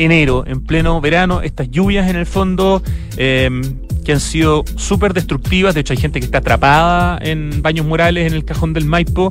enero, 0.03 0.43
en 0.47 0.61
pleno 0.61 0.99
verano. 1.01 1.41
Estas 1.41 1.69
lluvias 1.69 2.09
en 2.09 2.15
el 2.15 2.25
fondo 2.25 2.81
em, 3.17 3.61
que 4.03 4.13
han 4.13 4.19
sido 4.19 4.63
súper 4.75 5.13
destructivas. 5.13 5.73
De 5.73 5.81
hecho, 5.81 5.93
hay 5.93 5.99
gente 5.99 6.19
que 6.19 6.25
está 6.25 6.39
atrapada 6.39 7.19
en 7.21 7.61
baños 7.61 7.85
murales 7.85 8.27
en 8.27 8.33
el 8.33 8.45
cajón 8.45 8.73
del 8.73 8.85
Maipo. 8.85 9.29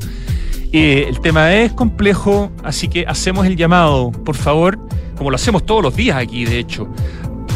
Eh, 0.72 1.06
el 1.08 1.20
tema 1.20 1.52
es 1.54 1.72
complejo, 1.72 2.52
así 2.62 2.88
que 2.88 3.04
hacemos 3.06 3.46
el 3.46 3.56
llamado, 3.56 4.12
por 4.12 4.36
favor, 4.36 4.78
como 5.16 5.30
lo 5.30 5.36
hacemos 5.36 5.66
todos 5.66 5.82
los 5.82 5.96
días 5.96 6.16
aquí, 6.16 6.44
de 6.44 6.60
hecho, 6.60 6.88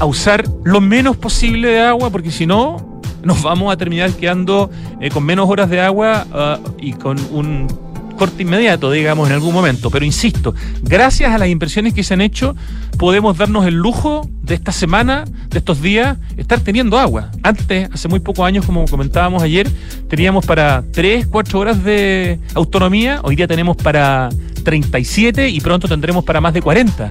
a 0.01 0.05
usar 0.05 0.45
lo 0.65 0.81
menos 0.81 1.17
posible 1.17 1.69
de 1.69 1.81
agua, 1.81 2.11
porque 2.11 2.33
si 2.33 2.45
no, 2.45 3.01
nos 3.23 3.43
vamos 3.43 3.73
a 3.73 3.77
terminar 3.77 4.11
quedando 4.13 4.69
eh, 5.01 5.11
con 5.11 5.25
menos 5.25 5.49
horas 5.49 5.71
de 5.71 5.81
agua 5.81 6.27
ah, 6.33 6.59
y 6.79 6.93
con 6.95 7.19
un 7.31 7.69
corte 8.15 8.43
inmediato, 8.43 8.91
digamos, 8.91 9.29
en 9.29 9.35
algún 9.35 9.55
momento. 9.55 9.91
Pero 9.91 10.05
insisto, 10.05 10.55
gracias 10.83 11.33
a 11.33 11.39
las 11.39 11.49
inversiones 11.49 11.95
que 11.95 12.03
se 12.03 12.15
han 12.15 12.21
hecho, 12.21 12.55
podemos 12.99 13.37
darnos 13.37 13.67
el 13.67 13.75
lujo 13.75 14.29
de 14.43 14.55
esta 14.55 14.73
semana, 14.73 15.25
de 15.51 15.59
estos 15.59 15.81
días, 15.81 16.19
estar 16.37 16.61
teniendo 16.61 16.99
agua. 16.99 17.31
Antes, 17.43 17.89
hace 17.93 18.09
muy 18.09 18.21
pocos 18.21 18.47
años, 18.47 18.65
como 18.67 18.85
comentábamos 18.87 19.43
ayer, 19.43 19.69
teníamos 20.09 20.47
para 20.47 20.85
3, 20.93 21.27
4 21.27 21.59
horas 21.59 21.85
de 21.85 22.39
autonomía, 22.55 23.21
hoy 23.23 23.37
día 23.37 23.47
tenemos 23.47 23.77
para 23.77 24.29
37 24.65 25.49
y 25.49 25.61
pronto 25.61 25.89
tendremos 25.89 26.25
para 26.25 26.41
más 26.41 26.55
de 26.55 26.63
40. 26.63 27.11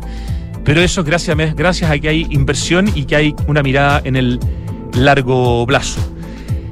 pero 0.64 0.82
eso 0.82 1.02
es 1.02 1.08
gracias, 1.08 1.56
gracias 1.56 1.92
a 1.92 2.00
que 2.00 2.08
hay 2.08 2.28
inversión 2.30 2.90
y 2.96 3.06
que 3.06 3.16
hay 3.16 3.36
una 3.48 3.62
mirada 3.62 4.02
en 4.04 4.16
el 4.16 4.40
largo 4.94 5.66
plazo. 5.66 6.13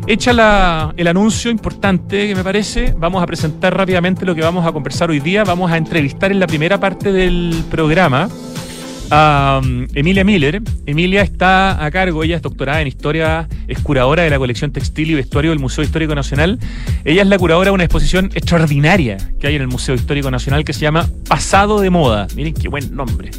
Hecha 0.08 0.34
la, 0.34 0.94
el 0.98 1.08
anuncio 1.08 1.52
importante 1.52 2.28
que 2.28 2.36
me 2.36 2.44
parece, 2.44 2.94
vamos 2.98 3.22
a 3.22 3.26
presentar 3.28 3.78
rápidamente 3.78 4.26
lo 4.26 4.34
que 4.34 4.42
vamos 4.42 4.66
a 4.66 4.72
conversar 4.72 5.10
hoy 5.10 5.20
día. 5.20 5.44
Vamos 5.44 5.72
a 5.72 5.78
entrevistar 5.78 6.32
en 6.32 6.40
la 6.40 6.48
primera 6.48 6.80
parte 6.80 7.12
del 7.12 7.64
programa 7.70 8.28
a 9.12 9.62
um, 9.64 9.86
Emilia 9.94 10.24
Miller. 10.24 10.62
Emilia 10.86 11.22
está 11.22 11.84
a 11.84 11.92
cargo, 11.92 12.24
ella 12.24 12.38
es 12.38 12.42
doctorada 12.42 12.82
en 12.82 12.88
historia, 12.88 13.48
es 13.68 13.80
curadora 13.80 14.24
de 14.24 14.30
la 14.30 14.40
colección 14.40 14.72
textil 14.72 15.12
y 15.12 15.14
vestuario 15.16 15.52
del 15.52 15.60
Museo 15.60 15.84
Histórico 15.84 16.16
Nacional. 16.16 16.58
Ella 17.06 17.22
es 17.22 17.28
la 17.28 17.38
curadora 17.38 17.70
de 17.70 17.76
una 17.76 17.84
exposición 17.84 18.32
extraordinaria 18.34 19.18
que 19.40 19.48
hay 19.48 19.56
en 19.56 19.62
el 19.62 19.68
Museo 19.68 19.96
Histórico 19.96 20.32
Nacional 20.32 20.64
que 20.64 20.74
se 20.74 20.80
llama 20.80 21.08
Pasado 21.28 21.80
de 21.80 21.90
Moda. 21.90 22.28
Miren 22.36 22.54
qué 22.54 22.70
buen 22.70 22.96
nombre. 22.96 23.32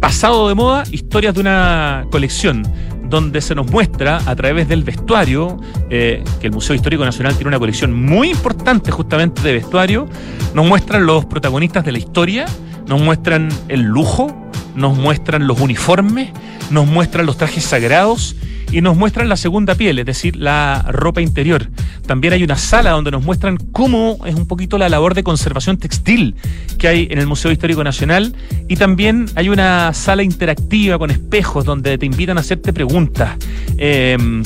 Pasado 0.00 0.48
de 0.48 0.54
Moda, 0.54 0.84
historias 0.92 1.34
de 1.34 1.40
una 1.40 2.06
colección 2.10 2.62
donde 3.08 3.40
se 3.40 3.54
nos 3.54 3.70
muestra 3.70 4.20
a 4.26 4.36
través 4.36 4.68
del 4.68 4.84
vestuario, 4.84 5.58
eh, 5.90 6.22
que 6.40 6.46
el 6.46 6.52
Museo 6.52 6.74
Histórico 6.76 7.04
Nacional 7.04 7.34
tiene 7.34 7.48
una 7.48 7.58
colección 7.58 7.92
muy 7.92 8.30
importante 8.30 8.90
justamente 8.90 9.42
de 9.42 9.52
vestuario, 9.52 10.08
nos 10.54 10.66
muestran 10.66 11.06
los 11.06 11.24
protagonistas 11.24 11.84
de 11.84 11.92
la 11.92 11.98
historia, 11.98 12.46
nos 12.86 13.00
muestran 13.00 13.48
el 13.68 13.82
lujo, 13.82 14.34
nos 14.74 14.96
muestran 14.96 15.46
los 15.46 15.60
uniformes, 15.60 16.30
nos 16.70 16.86
muestran 16.86 17.26
los 17.26 17.36
trajes 17.36 17.64
sagrados 17.64 18.36
y 18.70 18.80
nos 18.80 18.96
muestran 18.96 19.28
la 19.28 19.36
segunda 19.36 19.74
piel, 19.74 19.98
es 19.98 20.06
decir, 20.06 20.36
la 20.36 20.84
ropa 20.90 21.20
interior. 21.20 21.68
También 22.06 22.32
hay 22.34 22.42
una 22.42 22.56
sala 22.56 22.90
donde 22.90 23.10
nos 23.10 23.22
muestran 23.22 23.56
cómo 23.72 24.18
es 24.26 24.34
un 24.34 24.46
poquito 24.46 24.78
la 24.78 24.88
labor 24.88 25.14
de 25.14 25.22
conservación 25.22 25.78
textil 25.78 26.34
que 26.78 26.88
hay 26.88 27.08
en 27.10 27.18
el 27.18 27.26
Museo 27.26 27.50
Histórico 27.50 27.82
Nacional 27.84 28.34
y 28.68 28.76
también 28.76 29.26
hay 29.34 29.48
una 29.48 29.92
sala 29.92 30.22
interactiva 30.22 30.98
con 30.98 31.10
espejos 31.10 31.64
donde 31.64 31.98
te 31.98 32.06
invitan 32.06 32.36
a 32.38 32.40
hacerte 32.40 32.72
preguntas. 32.72 33.36
Em, 33.76 34.42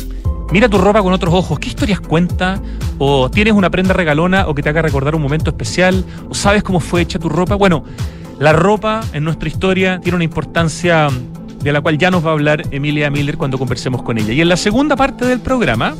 mira 0.50 0.69
tu 0.69 0.79
ropa 0.79 1.02
con 1.02 1.12
otros 1.12 1.35
ojos. 1.35 1.59
¿Qué 1.59 1.69
historias 1.69 2.00
cuenta? 2.00 2.61
¿O 2.99 3.31
tienes 3.31 3.55
una 3.55 3.71
prenda 3.71 3.95
regalona 3.95 4.49
o 4.49 4.55
que 4.55 4.62
te 4.62 4.69
haga 4.69 4.83
recordar 4.83 5.14
un 5.14 5.23
momento 5.23 5.50
especial? 5.50 6.05
¿O 6.29 6.35
sabes 6.35 6.62
cómo 6.62 6.81
fue 6.81 7.02
hecha 7.02 7.19
tu 7.19 7.29
ropa? 7.29 7.55
Bueno, 7.57 7.85
la 8.38 8.52
ropa 8.52 9.02
en 9.12 9.25
nuestra 9.25 9.49
historia 9.49 10.00
tiene 10.00 10.17
una 10.17 10.25
importancia 10.25 11.09
de 11.62 11.73
la 11.73 11.81
cual 11.81 11.99
ya 11.99 12.11
nos 12.11 12.25
va 12.25 12.31
a 12.31 12.33
hablar 12.33 12.62
Emilia 12.71 13.11
Miller 13.11 13.37
cuando 13.37 13.59
conversemos 13.59 14.02
con 14.02 14.19
ella. 14.19 14.33
Y 14.33 14.40
en 14.40 14.49
la 14.49 14.57
segunda 14.57 14.97
parte 14.97 15.26
del 15.26 15.40
programa 15.40 15.95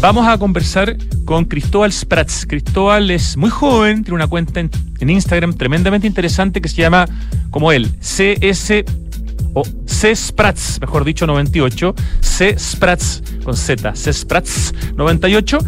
vamos 0.00 0.26
a 0.26 0.38
conversar 0.38 0.96
con 1.24 1.44
Cristóbal 1.44 1.92
Spratz. 1.92 2.46
Cristóbal 2.46 3.10
es 3.10 3.36
muy 3.36 3.50
joven, 3.50 4.02
tiene 4.02 4.16
una 4.16 4.26
cuenta 4.26 4.60
en, 4.60 4.70
Instagram 5.00 5.54
tremendamente 5.54 6.06
interesante 6.06 6.60
que 6.60 6.68
se 6.68 6.76
llama, 6.76 7.06
como 7.50 7.72
él, 7.72 7.90
CS 8.00 8.84
o 9.54 9.62
C 9.86 10.14
Spratz, 10.14 10.80
mejor 10.80 11.04
dicho, 11.04 11.26
98, 11.26 11.94
C 12.20 12.58
Spratz 12.58 13.22
con 13.44 13.56
Z, 13.56 13.94
C 13.94 14.12
Spratz 14.12 14.72
98. 14.96 15.58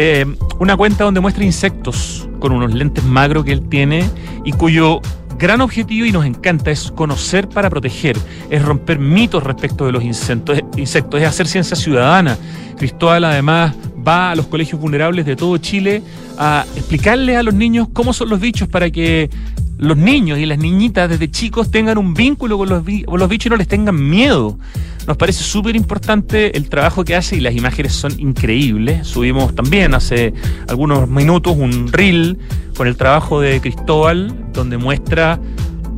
Eh, 0.00 0.24
una 0.60 0.76
cuenta 0.76 1.04
donde 1.04 1.20
muestra 1.20 1.44
insectos 1.44 2.28
con 2.38 2.52
unos 2.52 2.72
lentes 2.72 3.02
magros 3.02 3.44
que 3.44 3.52
él 3.52 3.68
tiene 3.68 4.08
y 4.44 4.52
cuyo 4.52 5.00
gran 5.38 5.60
objetivo 5.60 6.04
y 6.04 6.12
nos 6.12 6.26
encanta 6.26 6.70
es 6.70 6.90
conocer 6.90 7.48
para 7.48 7.70
proteger, 7.70 8.18
es 8.50 8.62
romper 8.62 8.98
mitos 8.98 9.42
respecto 9.42 9.86
de 9.86 9.92
los 9.92 10.02
insectos, 10.02 10.60
es 10.76 11.26
hacer 11.26 11.46
ciencia 11.46 11.76
ciudadana. 11.76 12.36
Cristóbal 12.76 13.24
además 13.24 13.74
va 14.06 14.32
a 14.32 14.34
los 14.36 14.46
colegios 14.46 14.80
vulnerables 14.80 15.24
de 15.26 15.36
todo 15.36 15.56
Chile 15.58 16.02
a 16.38 16.64
explicarles 16.76 17.36
a 17.36 17.42
los 17.42 17.54
niños 17.54 17.88
cómo 17.92 18.12
son 18.12 18.28
los 18.28 18.40
bichos 18.40 18.68
para 18.68 18.90
que 18.90 19.30
los 19.78 19.96
niños 19.96 20.38
y 20.38 20.46
las 20.46 20.58
niñitas 20.58 21.08
desde 21.08 21.30
chicos 21.30 21.70
tengan 21.70 21.98
un 21.98 22.14
vínculo 22.14 22.58
con 22.58 22.68
los, 22.68 22.84
los 22.84 23.28
bichos 23.28 23.46
y 23.46 23.50
no 23.50 23.56
les 23.56 23.68
tengan 23.68 24.08
miedo. 24.08 24.58
Nos 25.06 25.16
parece 25.16 25.42
súper 25.42 25.74
importante 25.74 26.56
el 26.56 26.68
trabajo 26.68 27.04
que 27.04 27.16
hace 27.16 27.36
y 27.36 27.40
las 27.40 27.54
imágenes 27.54 27.94
son 27.94 28.12
increíbles. 28.20 29.06
Subimos 29.06 29.54
también 29.54 29.94
hace 29.94 30.34
algunos 30.68 31.08
minutos 31.08 31.56
un 31.56 31.90
reel 31.90 32.38
con 32.76 32.86
el 32.86 32.96
trabajo 32.96 33.40
de 33.40 33.60
Cristóbal, 33.60 34.52
donde 34.52 34.76
muestra 34.76 35.40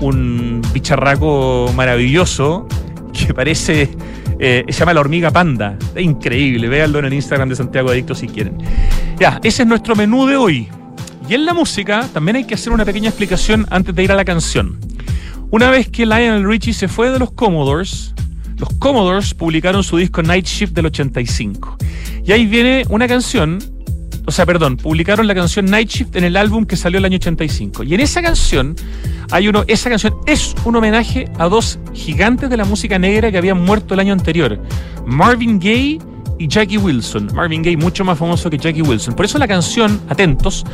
un 0.01 0.63
bicharraco 0.73 1.73
maravilloso 1.75 2.69
que 3.13 3.35
parece 3.35 3.91
eh, 4.39 4.65
se 4.69 4.79
llama 4.79 4.95
La 4.95 5.01
Hormiga 5.01 5.31
Panda. 5.31 5.77
Es 5.95 6.03
increíble, 6.03 6.69
véanlo 6.69 6.99
en 7.01 7.07
el 7.07 7.13
Instagram 7.13 7.49
de 7.49 7.57
Santiago 7.57 7.91
Adicto 7.91 8.15
si 8.15 8.27
quieren. 8.27 8.57
Ya, 9.19 9.39
ese 9.43 9.63
es 9.63 9.69
nuestro 9.69 9.95
menú 9.97 10.27
de 10.27 10.37
hoy. 10.37 10.69
Y 11.31 11.35
en 11.35 11.45
la 11.45 11.55
música 11.55 12.09
también 12.13 12.35
hay 12.35 12.45
que 12.45 12.55
hacer 12.55 12.73
una 12.73 12.85
pequeña 12.85 13.09
explicación 13.09 13.65
antes 13.71 13.95
de 13.95 14.03
ir 14.03 14.11
a 14.11 14.17
la 14.17 14.25
canción. 14.25 14.81
Una 15.53 15.71
vez 15.71 15.89
que 15.89 16.05
Lionel 16.05 16.45
Richie 16.45 16.75
se 16.75 16.89
fue 16.89 17.09
de 17.09 17.21
los 17.21 17.31
Commodores, 17.31 18.13
los 18.57 18.69
Commodores 18.81 19.33
publicaron 19.33 19.85
su 19.85 19.97
disco 19.97 20.25
Night 20.25 20.47
Shift 20.47 20.73
del 20.73 20.87
85. 20.87 21.77
Y 22.27 22.33
ahí 22.33 22.47
viene 22.47 22.85
una 22.89 23.07
canción, 23.07 23.61
o 24.27 24.33
sea, 24.33 24.45
perdón, 24.45 24.77
publicaron 24.77 25.29
la 25.29 25.37
canción 25.37 25.67
Night 25.67 25.89
Shift 25.89 26.17
en 26.17 26.25
el 26.25 26.37
álbum 26.37 26.67
que 26.67 26.77
salió 26.77 26.99
el 26.99 27.05
año 27.05 27.19
85. 27.19 27.85
Y 27.85 27.95
en 27.95 28.01
esa 28.01 28.21
canción 28.23 28.75
hay 29.31 29.47
uno, 29.47 29.63
esa 29.69 29.89
canción 29.89 30.17
es 30.27 30.57
un 30.65 30.75
homenaje 30.75 31.31
a 31.39 31.49
dos 31.49 31.79
gigantes 31.95 32.51
de 32.51 32.57
la 32.57 32.65
música 32.65 32.99
negra 32.99 33.31
que 33.31 33.39
habían 33.39 33.65
muerto 33.65 33.95
el 33.95 34.01
año 34.01 34.15
anterior, 34.15 34.61
Marvin 35.07 35.61
Gaye 35.61 36.01
y 36.41 36.49
Jackie 36.49 36.79
Wilson. 36.79 37.29
Marvin 37.35 37.63
Gaye 37.63 37.77
mucho 37.77 38.03
más 38.03 38.19
famoso 38.19 38.49
que 38.49 38.57
Jackie 38.57 38.81
Wilson. 38.81 39.15
Por 39.15 39.27
eso 39.27 39.39
la 39.39 39.47
canción, 39.47 40.01
atentos, 40.09 40.65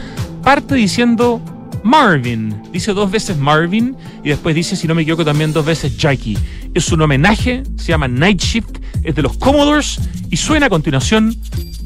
parte 0.42 0.76
diciendo 0.76 1.40
Marvin. 1.82 2.62
Dice 2.72 2.92
dos 2.92 3.10
veces 3.10 3.36
Marvin 3.36 3.96
y 4.22 4.28
después 4.28 4.54
dice, 4.54 4.76
si 4.76 4.86
no 4.86 4.94
me 4.94 5.02
equivoco, 5.02 5.24
también 5.24 5.52
dos 5.52 5.66
veces 5.66 5.98
Jackie. 5.98 6.38
Es 6.72 6.92
un 6.92 7.02
homenaje, 7.02 7.64
se 7.74 7.88
llama 7.88 8.06
Night 8.06 8.40
Shift, 8.40 8.78
es 9.02 9.16
de 9.16 9.22
los 9.22 9.36
Commodores 9.38 9.98
y 10.30 10.36
suena 10.36 10.66
a 10.66 10.70
continuación 10.70 11.34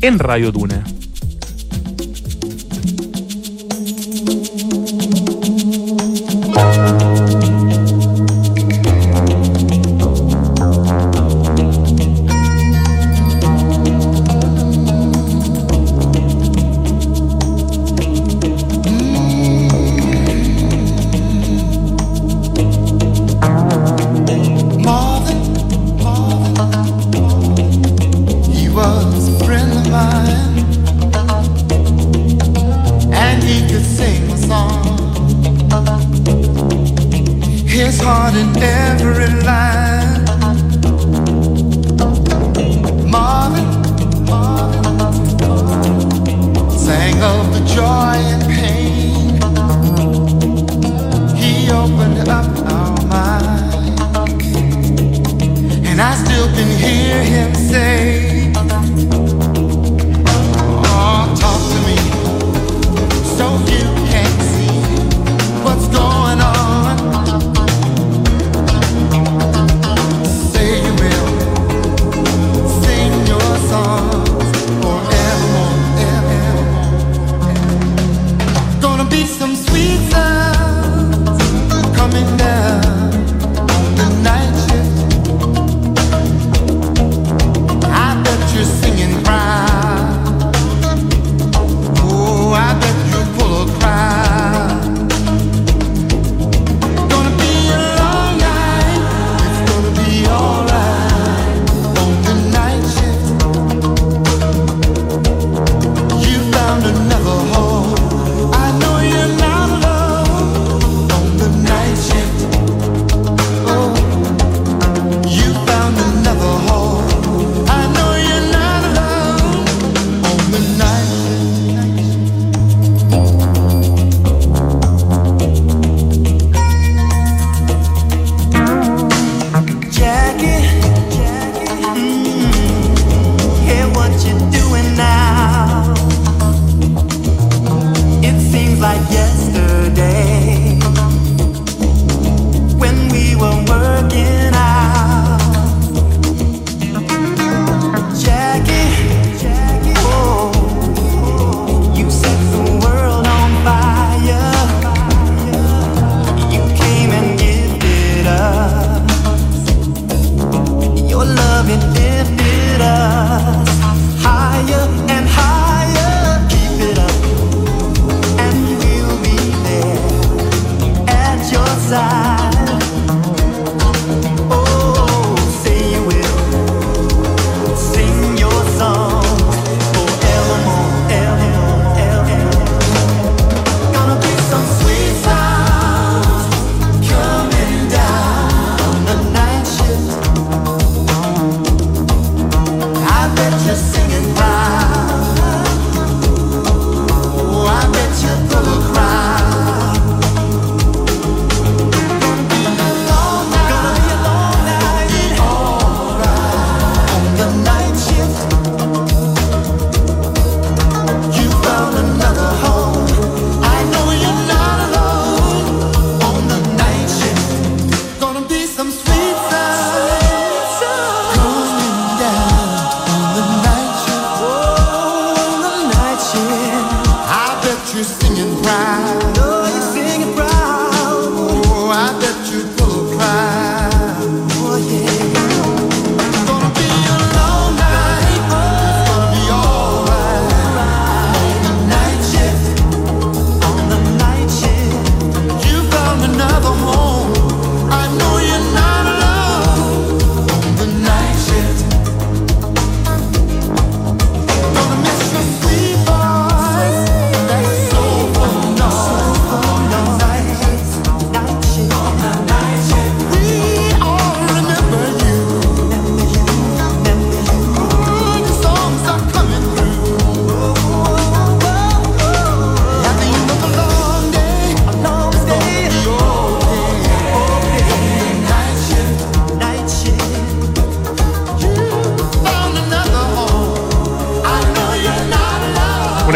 en 0.02 0.18
Radio 0.18 0.52
Duna. 0.52 0.84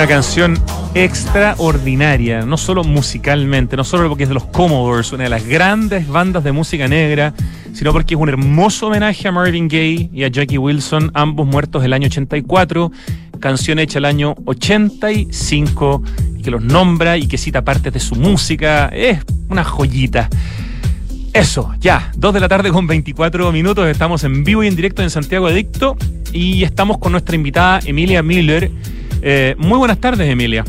Canción 0.06 0.58
extraordinaria, 0.94 2.44
no 2.44 2.56
solo 2.56 2.84
musicalmente, 2.84 3.76
no 3.76 3.84
solo 3.84 4.08
porque 4.08 4.24
es 4.24 4.28
de 4.28 4.34
los 4.34 4.44
Commodores, 4.44 5.12
una 5.12 5.24
de 5.24 5.30
las 5.30 5.46
grandes 5.46 6.08
bandas 6.08 6.44
de 6.44 6.52
música 6.52 6.88
negra, 6.88 7.32
sino 7.72 7.92
porque 7.92 8.14
es 8.14 8.20
un 8.20 8.28
hermoso 8.28 8.88
homenaje 8.88 9.28
a 9.28 9.32
Marvin 9.32 9.68
Gaye 9.68 10.10
y 10.12 10.24
a 10.24 10.28
Jackie 10.28 10.58
Wilson, 10.58 11.10
ambos 11.14 11.46
muertos 11.46 11.84
el 11.84 11.92
año 11.92 12.06
84, 12.06 12.92
canción 13.40 13.78
hecha 13.78 13.98
el 13.98 14.04
año 14.04 14.34
85, 14.44 16.02
y 16.38 16.42
que 16.42 16.50
los 16.50 16.62
nombra 16.62 17.16
y 17.16 17.26
que 17.26 17.38
cita 17.38 17.62
partes 17.62 17.92
de 17.92 18.00
su 18.00 18.14
música, 18.14 18.88
es 18.88 19.20
una 19.48 19.64
joyita. 19.64 20.28
Eso, 21.32 21.74
ya, 21.80 22.12
2 22.16 22.34
de 22.34 22.40
la 22.40 22.48
tarde 22.48 22.70
con 22.70 22.86
24 22.86 23.52
minutos, 23.52 23.88
estamos 23.88 24.22
en 24.24 24.44
vivo 24.44 24.62
y 24.62 24.68
en 24.68 24.76
directo 24.76 25.02
en 25.02 25.10
Santiago 25.10 25.46
Adicto 25.46 25.96
y 26.32 26.62
estamos 26.62 26.98
con 26.98 27.12
nuestra 27.12 27.34
invitada 27.34 27.80
Emilia 27.84 28.22
Miller 28.22 28.70
eh, 29.24 29.54
muy 29.58 29.78
buenas 29.78 29.98
tardes, 29.98 30.28
Emilia. 30.28 30.64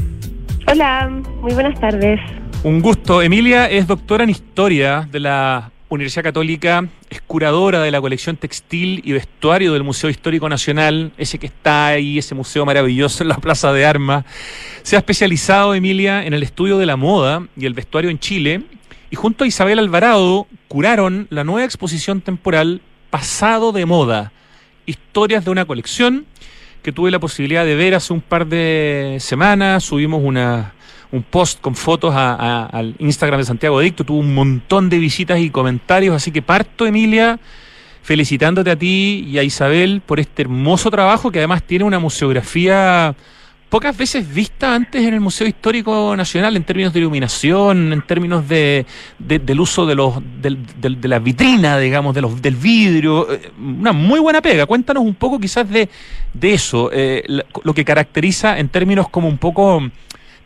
Hola, 0.67 1.09
muy 1.41 1.53
buenas 1.53 1.79
tardes. 1.79 2.19
Un 2.63 2.81
gusto. 2.81 3.21
Emilia 3.21 3.69
es 3.69 3.85
doctora 3.85 4.23
en 4.23 4.31
historia 4.31 5.07
de 5.11 5.19
la 5.19 5.71
Universidad 5.89 6.23
Católica, 6.23 6.87
es 7.09 7.21
curadora 7.21 7.81
de 7.81 7.91
la 7.91 8.01
colección 8.01 8.37
textil 8.37 9.01
y 9.05 9.11
vestuario 9.11 9.71
del 9.73 9.83
Museo 9.83 10.09
Histórico 10.09 10.49
Nacional, 10.49 11.11
ese 11.17 11.37
que 11.37 11.45
está 11.45 11.87
ahí, 11.87 12.17
ese 12.17 12.33
museo 12.33 12.65
maravilloso 12.65 13.23
en 13.23 13.29
la 13.29 13.37
Plaza 13.37 13.71
de 13.71 13.85
Armas. 13.85 14.25
Se 14.81 14.95
ha 14.95 14.99
especializado, 14.99 15.75
Emilia, 15.75 16.25
en 16.25 16.33
el 16.33 16.41
estudio 16.41 16.79
de 16.79 16.87
la 16.87 16.95
moda 16.95 17.47
y 17.55 17.67
el 17.67 17.75
vestuario 17.75 18.09
en 18.09 18.17
Chile, 18.17 18.63
y 19.11 19.15
junto 19.15 19.43
a 19.43 19.47
Isabel 19.47 19.77
Alvarado 19.77 20.47
curaron 20.67 21.27
la 21.29 21.43
nueva 21.43 21.65
exposición 21.65 22.21
temporal 22.21 22.81
Pasado 23.11 23.71
de 23.71 23.85
Moda, 23.85 24.31
historias 24.87 25.45
de 25.45 25.51
una 25.51 25.65
colección 25.65 26.25
que 26.85 26.91
tuve 26.91 27.09
la 27.09 27.17
posibilidad 27.17 27.65
de 27.65 27.73
ver 27.73 27.95
hace 27.95 28.13
un 28.13 28.21
par 28.21 28.45
de 28.45 29.17
semanas. 29.19 29.83
Subimos 29.83 30.21
una, 30.23 30.75
un 31.11 31.23
post 31.23 31.59
con 31.59 31.73
fotos 31.73 32.13
al 32.15 32.93
Instagram 32.99 33.39
de 33.39 33.45
Santiago 33.45 33.79
Dicto. 33.79 34.03
Tuvo 34.03 34.19
un 34.19 34.35
montón 34.35 34.87
de 34.87 34.99
visitas 34.99 35.39
y 35.39 35.49
comentarios. 35.49 36.15
Así 36.15 36.31
que 36.31 36.43
parto, 36.43 36.85
Emilia, 36.85 37.39
felicitándote 38.03 38.69
a 38.69 38.75
ti 38.75 39.25
y 39.27 39.39
a 39.39 39.43
Isabel 39.43 40.03
por 40.05 40.19
este 40.19 40.43
hermoso 40.43 40.91
trabajo 40.91 41.31
que 41.31 41.39
además 41.39 41.63
tiene 41.63 41.85
una 41.85 41.97
museografía 41.97 43.15
pocas 43.69 43.97
veces 43.97 44.31
vista 44.31 44.73
antes 44.75 45.03
en 45.03 45.13
el 45.13 45.19
Museo 45.19 45.47
Histórico 45.47 46.15
Nacional 46.15 46.55
en 46.55 46.63
términos 46.63 46.93
de 46.93 46.99
iluminación, 46.99 47.93
en 47.93 48.01
términos 48.03 48.47
de, 48.47 48.85
del 49.19 49.59
uso 49.59 49.85
de 49.85 49.95
los 49.95 50.15
de, 50.41 51.07
la 51.07 51.19
vitrina, 51.19 51.77
digamos, 51.79 52.13
de 52.15 52.21
los 52.21 52.41
del 52.41 52.55
vidrio, 52.55 53.31
eh, 53.31 53.51
una 53.59 53.91
muy 53.91 54.19
buena 54.19 54.41
pega. 54.41 54.65
Cuéntanos 54.65 55.03
un 55.03 55.15
poco 55.15 55.39
quizás 55.39 55.69
de, 55.69 55.89
de 56.33 56.53
eso, 56.53 56.89
eh, 56.93 57.23
lo 57.63 57.73
que 57.73 57.83
caracteriza 57.83 58.59
en 58.59 58.69
términos 58.69 59.09
como 59.09 59.27
un 59.27 59.37
poco 59.37 59.81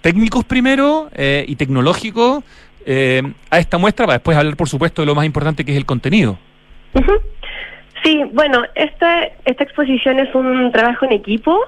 técnicos 0.02 0.46
primero 0.46 1.10
eh, 1.14 1.46
y 1.48 1.56
tecnológicos 1.56 2.44
a 3.52 3.60
esta 3.60 3.78
muestra, 3.78 4.08
para 4.08 4.18
después 4.18 4.36
hablar 4.36 4.56
por 4.58 4.68
supuesto 4.68 5.04
de 5.04 5.06
lo 5.06 5.14
más 5.14 5.24
importante 5.24 5.64
que 5.64 5.74
es 5.74 5.78
el 5.78 5.86
contenido. 5.86 6.40
Sí, 8.04 8.24
bueno, 8.34 8.64
esta, 8.74 9.26
esta 9.46 9.64
exposición 9.64 10.20
es 10.20 10.34
un 10.34 10.72
trabajo 10.72 11.06
en 11.06 11.12
equipo 11.12 11.60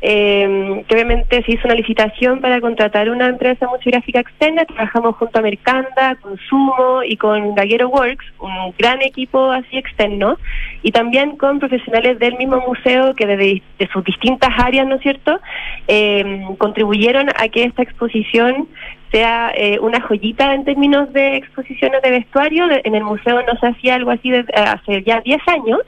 eh, 0.00 0.84
obviamente 0.90 1.42
se 1.42 1.52
hizo 1.52 1.66
una 1.66 1.74
licitación 1.74 2.40
para 2.40 2.60
contratar 2.60 3.10
una 3.10 3.26
empresa 3.26 3.66
museográfica 3.66 4.20
externa, 4.20 4.64
trabajamos 4.64 5.16
junto 5.16 5.38
a 5.38 5.42
Mercanda, 5.42 6.16
Consumo 6.20 7.02
y 7.04 7.16
con 7.16 7.54
Gaguero 7.54 7.88
Works, 7.88 8.24
un 8.38 8.74
gran 8.78 9.02
equipo 9.02 9.50
así 9.50 9.76
externo, 9.76 10.38
y 10.82 10.92
también 10.92 11.36
con 11.36 11.58
profesionales 11.58 12.18
del 12.18 12.36
mismo 12.36 12.60
museo 12.60 13.14
que 13.14 13.26
desde 13.26 13.62
de 13.78 13.88
sus 13.88 14.04
distintas 14.04 14.50
áreas, 14.56 14.86
¿no 14.86 14.96
es 14.96 15.02
cierto?, 15.02 15.40
eh, 15.88 16.44
contribuyeron 16.58 17.28
a 17.30 17.48
que 17.48 17.64
esta 17.64 17.82
exposición 17.82 18.68
sea 19.10 19.52
eh, 19.56 19.78
una 19.80 20.00
joyita 20.00 20.54
en 20.54 20.64
términos 20.64 21.12
de 21.12 21.36
exposiciones 21.36 22.02
de 22.02 22.10
vestuario. 22.10 22.66
en 22.70 22.94
el 22.94 23.04
museo 23.04 23.42
no 23.42 23.58
se 23.58 23.66
hacía 23.66 23.94
algo 23.94 24.10
así 24.10 24.30
desde 24.30 24.54
hace 24.54 25.02
ya 25.02 25.20
10 25.22 25.40
años, 25.48 25.80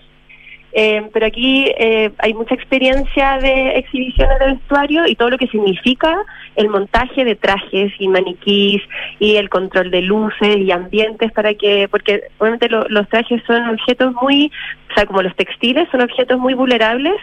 Eh, 0.73 1.09
pero 1.13 1.27
aquí 1.27 1.67
eh, 1.79 2.11
hay 2.19 2.35
mucha 2.35 2.55
experiencia 2.55 3.39
de 3.39 3.79
exhibiciones 3.79 4.39
de 4.39 4.47
vestuario 4.53 5.07
y 5.07 5.17
todo 5.17 5.31
lo 5.31 5.39
que 5.39 5.49
significa 5.49 6.17
el 6.57 6.69
montaje 6.69 7.25
de 7.25 7.35
trajes 7.35 7.93
y 7.99 8.09
maniquís 8.09 8.83
y 9.19 9.37
el 9.37 9.49
control 9.49 9.91
de 9.91 10.03
luces 10.03 10.59
y 10.59 10.71
ambientes 10.71 11.33
para 11.33 11.55
que, 11.55 11.89
porque 11.91 12.23
obviamente 12.39 12.69
los 12.69 13.09
trajes 13.09 13.43
son 13.47 13.69
objetos 13.69 14.15
muy, 14.23 14.53
o 14.91 14.95
sea, 14.95 15.07
como 15.07 15.23
los 15.23 15.35
textiles, 15.35 15.89
son 15.91 16.03
objetos 16.03 16.39
muy 16.39 16.55
vulnerables 16.55 17.17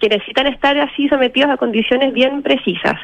que 0.00 0.08
necesitan 0.08 0.46
estar 0.46 0.76
así 0.78 1.08
sometidos 1.08 1.50
a 1.50 1.56
condiciones 1.56 2.12
bien 2.12 2.42
precisas. 2.42 2.98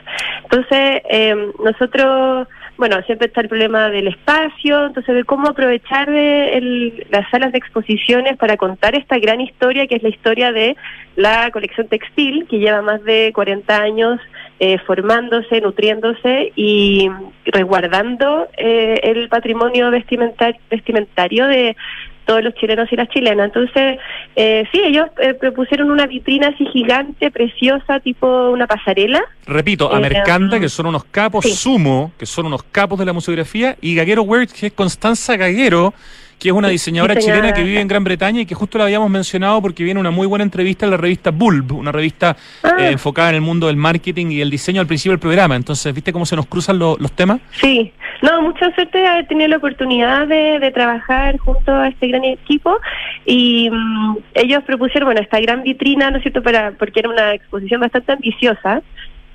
Entonces, 0.45 1.03
eh, 1.11 1.35
nosotros 1.63 2.49
bueno, 2.77 3.01
siempre 3.03 3.29
está 3.29 3.41
el 3.41 3.49
problema 3.49 3.89
del 3.89 4.09
espacio, 4.09 4.87
entonces 4.87 5.15
de 5.15 5.25
cómo 5.25 5.49
aprovechar 5.49 6.11
de 6.11 7.07
las 7.11 7.29
salas 7.31 7.53
de 7.53 7.59
exposiciones 7.59 8.37
para 8.37 8.57
contar 8.57 8.97
esta 8.97 9.19
gran 9.19 9.41
historia 9.41 9.87
que 9.87 9.97
es 9.97 10.03
la 10.03 10.09
historia 10.09 10.53
de 10.53 10.77
la 11.15 11.51
colección 11.53 11.87
textil, 11.87 12.47
que 12.49 12.59
lleva 12.59 12.83
más 12.83 13.03
de 13.05 13.31
40 13.35 13.81
años 13.81 14.21
eh, 14.59 14.79
formándose, 14.87 15.61
nutriéndose 15.61 16.53
y 16.57 17.09
resguardando 17.45 18.49
eh, 18.57 19.01
el 19.05 19.29
patrimonio 19.29 19.91
vestimentario 19.91 21.47
de, 21.47 21.77
todos 22.25 22.43
los 22.43 22.55
chilenos 22.55 22.93
y 22.93 22.97
las 22.97 23.09
chilenas. 23.09 23.47
Entonces, 23.47 23.99
eh, 24.37 24.65
sí, 24.73 24.81
ellos 24.85 25.07
eh, 25.21 25.35
propusieron 25.35 25.91
una 25.91 26.07
vitrina 26.07 26.49
así 26.49 26.67
gigante, 26.67 27.31
preciosa, 27.31 28.01
tipo 28.01 28.51
una 28.51 28.67
pasarela. 28.67 29.23
Repito, 29.47 29.93
eh, 29.93 29.97
Amercanda, 29.97 30.59
que 30.59 30.69
son 30.69 30.87
unos 30.87 31.05
capos, 31.05 31.45
Sumo, 31.45 32.13
que 32.19 32.27
son 32.27 32.47
unos 32.47 32.63
capos 32.63 32.99
de 32.99 33.05
la 33.05 33.13
museografía, 33.13 33.77
y 33.81 33.95
Gaguero 33.95 34.23
Wear, 34.23 34.47
que 34.47 34.69
es 34.69 34.73
Constanza 34.73 35.37
Gaguero, 35.37 35.95
que 36.39 36.49
es 36.49 36.55
una 36.55 36.69
diseñadora 36.69 37.17
chilena 37.17 37.53
que 37.53 37.63
vive 37.63 37.81
en 37.81 37.89
Gran 37.89 38.05
Bretaña 38.05 38.41
y 38.41 38.47
que 38.47 38.55
justo 38.55 38.79
la 38.79 38.85
habíamos 38.85 39.11
mencionado 39.11 39.61
porque 39.63 39.85
viene 39.85 40.01
una 40.01 40.11
muy 40.11 40.27
buena 40.27 40.45
entrevista 40.45 40.87
en 40.87 40.91
la 40.91 40.97
revista 40.97 41.31
Bulb, 41.31 41.73
una 41.73 41.93
revista 41.93 42.37
ah. 42.63 42.77
eh, 42.79 42.91
enfocada 42.93 43.31
en 43.31 43.37
el 43.37 43.41
mundo 43.41 43.67
del 43.67 43.77
marketing 43.77 44.27
y 44.31 44.41
el 44.41 44.51
diseño 44.51 44.81
al 44.81 44.87
principio 44.87 45.13
del 45.13 45.21
programa. 45.21 45.57
Entonces, 45.57 45.95
¿viste 45.95 46.13
cómo 46.13 46.27
se 46.27 46.37
nos 46.37 46.47
cruzan 46.47 46.79
los 46.79 47.13
temas? 47.13 47.41
Sí, 47.61 47.93
no, 48.23 48.43
mucha 48.43 48.75
suerte 48.75 48.99
de 48.99 49.07
haber 49.07 49.27
tenido 49.27 49.49
la 49.49 49.57
oportunidad 49.57 50.27
de, 50.27 50.71
trabajar 50.75 51.39
junto 51.39 51.73
a 51.73 51.89
este 51.89 52.09
gran 52.09 52.25
equipo 52.25 52.79
y 53.27 53.69
mm, 53.71 54.17
ellos 54.35 54.63
propusieron, 54.65 55.09
bueno, 55.09 55.21
esta 55.21 55.39
gran 55.41 55.63
vitrina, 55.63 56.11
¿no 56.11 56.17
es 56.17 56.23
cierto?, 56.23 56.43
para 56.43 56.73
porque 56.73 57.01
era 57.01 57.11
una 57.11 57.35
exposición 57.35 57.81
bastante 57.81 58.13
ambiciosa. 58.13 58.83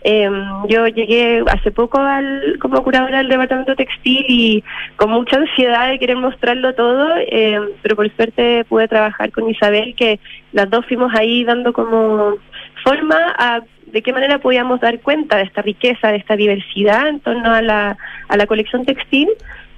Eh, 0.02 0.30
yo 0.70 0.88
llegué 0.88 1.44
hace 1.48 1.72
poco 1.72 2.00
al, 2.00 2.58
como 2.60 2.84
curadora 2.84 3.18
del 3.18 3.28
departamento 3.28 3.76
textil 3.76 4.26
y 4.28 4.64
con 4.96 5.10
mucha 5.10 5.38
ansiedad 5.38 5.90
de 5.90 6.00
querer 6.00 6.18
mostrarlo 6.18 6.74
todo, 6.74 7.16
eh, 7.18 7.60
pero 7.82 7.96
por 7.96 8.10
suerte 8.16 8.66
pude 8.66 8.88
trabajar 8.88 9.32
con 9.32 9.50
Isabel, 9.50 9.96
que 9.96 10.20
las 10.54 10.70
dos 10.70 10.86
fuimos 10.86 11.14
ahí 11.14 11.44
dando 11.44 11.74
como 11.74 12.36
forma 12.84 13.18
a 13.38 13.62
de 13.88 14.02
qué 14.04 14.14
manera 14.14 14.38
podíamos 14.38 14.80
dar 14.80 15.00
cuenta 15.00 15.38
de 15.38 15.44
esta 15.44 15.62
riqueza, 15.64 16.10
de 16.10 16.18
esta 16.18 16.36
diversidad 16.36 17.08
en 17.08 17.20
torno 17.20 17.52
a 17.52 17.62
la, 17.62 17.98
a 18.28 18.38
la 18.38 18.46
colección 18.46 18.86
textil 18.86 19.28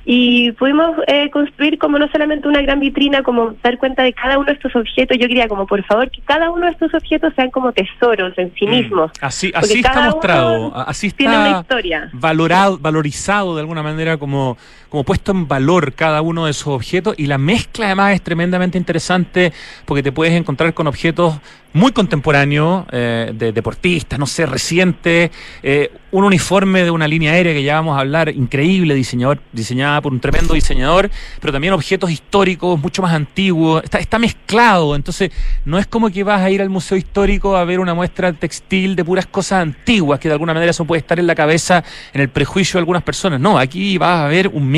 y 0.05 0.51
pudimos 0.53 0.95
eh, 1.07 1.29
construir 1.29 1.77
como 1.77 1.99
no 1.99 2.07
solamente 2.09 2.47
una 2.47 2.61
gran 2.61 2.79
vitrina, 2.79 3.21
como 3.23 3.53
dar 3.63 3.77
cuenta 3.77 4.03
de 4.03 4.13
cada 4.13 4.37
uno 4.37 4.47
de 4.47 4.53
estos 4.53 4.75
objetos. 4.75 5.17
Yo 5.19 5.27
quería 5.27 5.47
como, 5.47 5.67
por 5.67 5.83
favor, 5.83 6.09
que 6.09 6.21
cada 6.21 6.49
uno 6.49 6.65
de 6.65 6.71
estos 6.71 6.93
objetos 6.93 7.33
sean 7.35 7.51
como 7.51 7.71
tesoros 7.71 8.37
en 8.37 8.53
sí 8.55 8.65
mm. 8.65 8.69
mismos. 8.69 9.11
Así, 9.21 9.51
así 9.53 9.79
está 9.79 10.01
mostrado, 10.01 10.73
así 10.75 11.07
está 11.07 11.65
valorado, 12.13 12.77
valorizado 12.79 13.55
de 13.55 13.61
alguna 13.61 13.83
manera 13.83 14.17
como, 14.17 14.57
como 14.91 15.05
puesto 15.05 15.31
en 15.31 15.47
valor 15.47 15.93
cada 15.93 16.21
uno 16.21 16.45
de 16.45 16.51
esos 16.51 16.67
objetos 16.67 17.15
y 17.17 17.27
la 17.27 17.37
mezcla 17.37 17.85
además 17.85 18.13
es 18.13 18.21
tremendamente 18.21 18.77
interesante 18.77 19.53
porque 19.85 20.03
te 20.03 20.11
puedes 20.11 20.33
encontrar 20.33 20.73
con 20.73 20.85
objetos 20.85 21.39
muy 21.73 21.91
contemporáneo, 21.91 22.85
eh, 22.91 23.31
de 23.33 23.51
deportistas, 23.53 24.19
no 24.19 24.25
sé, 24.25 24.45
reciente, 24.45 25.31
eh, 25.63 25.91
un 26.11 26.25
uniforme 26.25 26.83
de 26.83 26.91
una 26.91 27.07
línea 27.07 27.31
aérea 27.31 27.53
que 27.53 27.63
ya 27.63 27.75
vamos 27.75 27.95
a 27.95 28.01
hablar, 28.01 28.29
increíble, 28.29 28.93
diseñador, 28.93 29.39
diseñada 29.53 30.01
por 30.01 30.11
un 30.11 30.19
tremendo 30.19 30.53
diseñador, 30.53 31.09
pero 31.39 31.53
también 31.53 31.73
objetos 31.73 32.11
históricos 32.11 32.79
mucho 32.81 33.01
más 33.01 33.13
antiguos, 33.13 33.81
está, 33.83 33.99
está 33.99 34.19
mezclado, 34.19 34.95
entonces 34.95 35.31
no 35.63 35.79
es 35.79 35.87
como 35.87 36.09
que 36.09 36.23
vas 36.23 36.41
a 36.41 36.49
ir 36.51 36.61
al 36.61 36.69
museo 36.69 36.97
histórico 36.97 37.55
a 37.55 37.63
ver 37.63 37.79
una 37.79 37.93
muestra 37.93 38.33
textil 38.33 38.97
de 38.97 39.05
puras 39.05 39.25
cosas 39.25 39.61
antiguas, 39.61 40.19
que 40.19 40.27
de 40.27 40.33
alguna 40.33 40.53
manera 40.53 40.71
eso 40.71 40.83
puede 40.83 40.99
estar 40.99 41.19
en 41.19 41.27
la 41.27 41.35
cabeza, 41.35 41.83
en 42.13 42.19
el 42.19 42.29
prejuicio 42.29 42.77
de 42.77 42.79
algunas 42.79 43.03
personas, 43.03 43.39
no, 43.39 43.57
aquí 43.57 43.97
vas 43.97 44.25
a 44.25 44.27
ver 44.27 44.49
un 44.49 44.69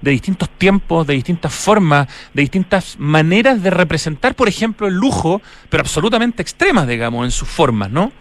de 0.00 0.10
distintos 0.10 0.48
tiempos, 0.50 1.06
de 1.06 1.14
distintas 1.14 1.54
formas, 1.54 2.06
de 2.32 2.42
distintas 2.42 2.98
maneras 2.98 3.62
de 3.62 3.70
representar, 3.70 4.34
por 4.34 4.48
ejemplo, 4.48 4.86
el 4.86 4.94
lujo, 4.94 5.40
pero 5.68 5.82
absolutamente 5.82 6.42
extremas, 6.42 6.86
digamos, 6.86 7.24
en 7.24 7.30
sus 7.30 7.48
formas, 7.48 7.90
¿no? 7.90 8.12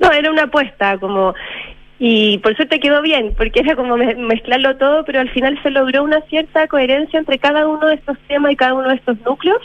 No, 0.00 0.10
era 0.10 0.30
una 0.30 0.44
apuesta, 0.44 0.98
como 0.98 1.34
y 2.04 2.38
por 2.38 2.56
suerte 2.56 2.80
quedó 2.80 3.00
bien, 3.00 3.32
porque 3.36 3.60
era 3.60 3.76
como 3.76 3.96
mezclarlo 3.96 4.76
todo, 4.76 5.04
pero 5.04 5.20
al 5.20 5.30
final 5.30 5.56
se 5.62 5.70
logró 5.70 6.02
una 6.02 6.20
cierta 6.22 6.66
coherencia 6.66 7.16
entre 7.16 7.38
cada 7.38 7.68
uno 7.68 7.86
de 7.86 7.94
estos 7.94 8.18
temas 8.26 8.50
y 8.50 8.56
cada 8.56 8.74
uno 8.74 8.88
de 8.88 8.96
estos 8.96 9.20
núcleos. 9.20 9.62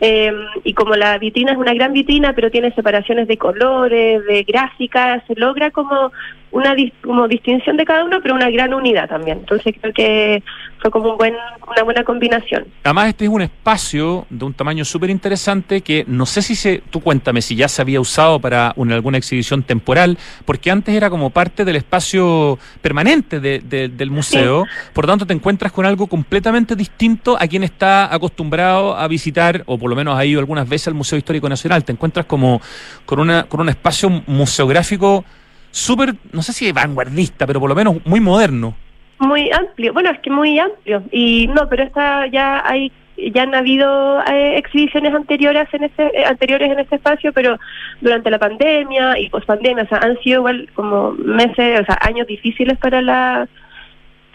Eh, 0.00 0.32
y 0.64 0.74
como 0.74 0.96
la 0.96 1.16
vitrina 1.18 1.52
es 1.52 1.56
una 1.56 1.74
gran 1.74 1.92
vitrina, 1.92 2.32
pero 2.32 2.50
tiene 2.50 2.72
separaciones 2.72 3.28
de 3.28 3.36
colores, 3.36 4.26
de 4.26 4.42
gráficas, 4.42 5.22
se 5.28 5.36
logra 5.36 5.70
como 5.70 6.10
una 6.50 6.74
como 7.02 7.28
distinción 7.28 7.76
de 7.76 7.84
cada 7.84 8.04
uno, 8.04 8.18
pero 8.22 8.34
una 8.34 8.50
gran 8.50 8.72
unidad 8.72 9.08
también. 9.08 9.38
Entonces 9.38 9.74
creo 9.80 9.92
que 9.92 10.42
fue 10.80 10.90
como 10.90 11.10
un 11.12 11.18
buen, 11.18 11.34
una 11.66 11.82
buena 11.82 12.04
combinación. 12.04 12.66
Además, 12.84 13.08
este 13.08 13.24
es 13.24 13.30
un 13.30 13.42
espacio 13.42 14.26
de 14.30 14.44
un 14.44 14.54
tamaño 14.54 14.84
súper 14.84 15.10
interesante 15.10 15.80
que 15.80 16.04
no 16.06 16.24
sé 16.26 16.42
si 16.42 16.54
se, 16.54 16.82
tú 16.90 17.00
cuéntame 17.00 17.42
si 17.42 17.56
ya 17.56 17.68
se 17.68 17.82
había 17.82 18.00
usado 18.00 18.40
para 18.40 18.72
una, 18.76 18.94
alguna 18.94 19.18
exhibición 19.18 19.62
temporal, 19.62 20.16
porque 20.44 20.70
antes 20.70 20.94
era 20.94 21.10
como 21.10 21.30
parte 21.30 21.64
del 21.64 21.76
espacio 21.76 22.58
permanente 22.80 23.40
del 23.40 24.10
museo, 24.10 24.66
por 24.92 25.04
lo 25.04 25.12
tanto 25.12 25.26
te 25.26 25.34
encuentras 25.34 25.72
con 25.72 25.84
algo 25.84 26.06
completamente 26.06 26.76
distinto 26.76 27.36
a 27.38 27.46
quien 27.46 27.64
está 27.64 28.12
acostumbrado 28.14 28.96
a 28.96 29.06
visitar, 29.08 29.62
o 29.66 29.78
por 29.78 29.90
lo 29.90 29.96
menos 29.96 30.16
ha 30.16 30.24
ido 30.24 30.40
algunas 30.40 30.68
veces 30.68 30.88
al 30.88 30.94
Museo 30.94 31.18
Histórico 31.18 31.48
Nacional, 31.48 31.84
te 31.84 31.92
encuentras 31.92 32.26
como 32.26 32.60
con, 33.04 33.18
una, 33.20 33.44
con 33.44 33.60
un 33.60 33.68
espacio 33.68 34.10
museográfico 34.26 35.24
súper, 35.70 36.14
no 36.32 36.42
sé 36.42 36.52
si 36.52 36.72
vanguardista, 36.72 37.46
pero 37.46 37.60
por 37.60 37.68
lo 37.68 37.74
menos 37.74 37.96
muy 38.04 38.20
moderno. 38.20 38.74
Muy 39.18 39.50
amplio, 39.50 39.92
bueno, 39.92 40.10
es 40.10 40.20
que 40.20 40.30
muy 40.30 40.58
amplio. 40.58 41.02
Y 41.10 41.48
no, 41.48 41.68
pero 41.68 41.82
esta 41.82 42.26
ya 42.28 42.62
hay 42.64 42.92
ya 43.34 43.42
han 43.42 43.54
habido 43.54 44.20
eh, 44.26 44.56
exhibiciones 44.58 45.12
anteriores 45.12 45.66
en 45.72 45.84
este 45.84 46.24
anteriores 46.24 46.70
en 46.70 46.78
este 46.78 46.96
espacio, 46.96 47.32
pero 47.32 47.58
durante 48.00 48.30
la 48.30 48.38
pandemia 48.38 49.18
y 49.18 49.28
pospandemia, 49.28 49.84
o 49.84 49.88
sea, 49.88 49.98
han 49.98 50.18
sido 50.20 50.38
igual 50.40 50.70
como 50.74 51.12
meses, 51.12 51.80
o 51.80 51.84
sea, 51.84 51.98
años 52.02 52.26
difíciles 52.26 52.78
para 52.78 53.02
la 53.02 53.48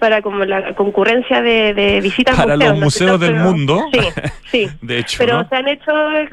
para 0.04 0.22
como 0.22 0.44
la 0.44 0.76
concurrencia 0.76 1.42
de, 1.42 1.74
de 1.74 2.02
visitas 2.02 2.36
para 2.36 2.58
los 2.58 2.78
museos 2.78 3.18
del 3.22 3.36
mundo. 3.36 3.86
Sí 3.94 4.00
sí. 4.52 4.70
De 4.82 5.00
hecho 5.00 5.16
pero 5.18 5.48
se 5.48 5.56
han 5.56 5.70
hecho 5.70 5.92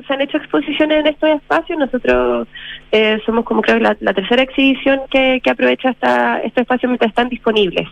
se 0.09 0.13
han 0.13 0.21
hecho 0.23 0.39
exposiciones 0.39 0.99
en 0.99 1.07
estos 1.07 1.31
espacios. 1.31 1.79
Nosotros 1.79 2.49
eh, 2.91 3.21
somos 3.25 3.45
como 3.45 3.63
creo 3.63 3.79
la, 3.79 3.97
la 4.01 4.13
tercera 4.13 4.43
exhibición 4.43 5.03
que, 5.09 5.41
que 5.41 5.51
aprovecha 5.51 5.91
esta, 5.91 6.41
estos 6.41 6.63
espacios 6.63 6.91
mientras 6.91 7.11
están 7.11 7.29
disponibles 7.29 7.87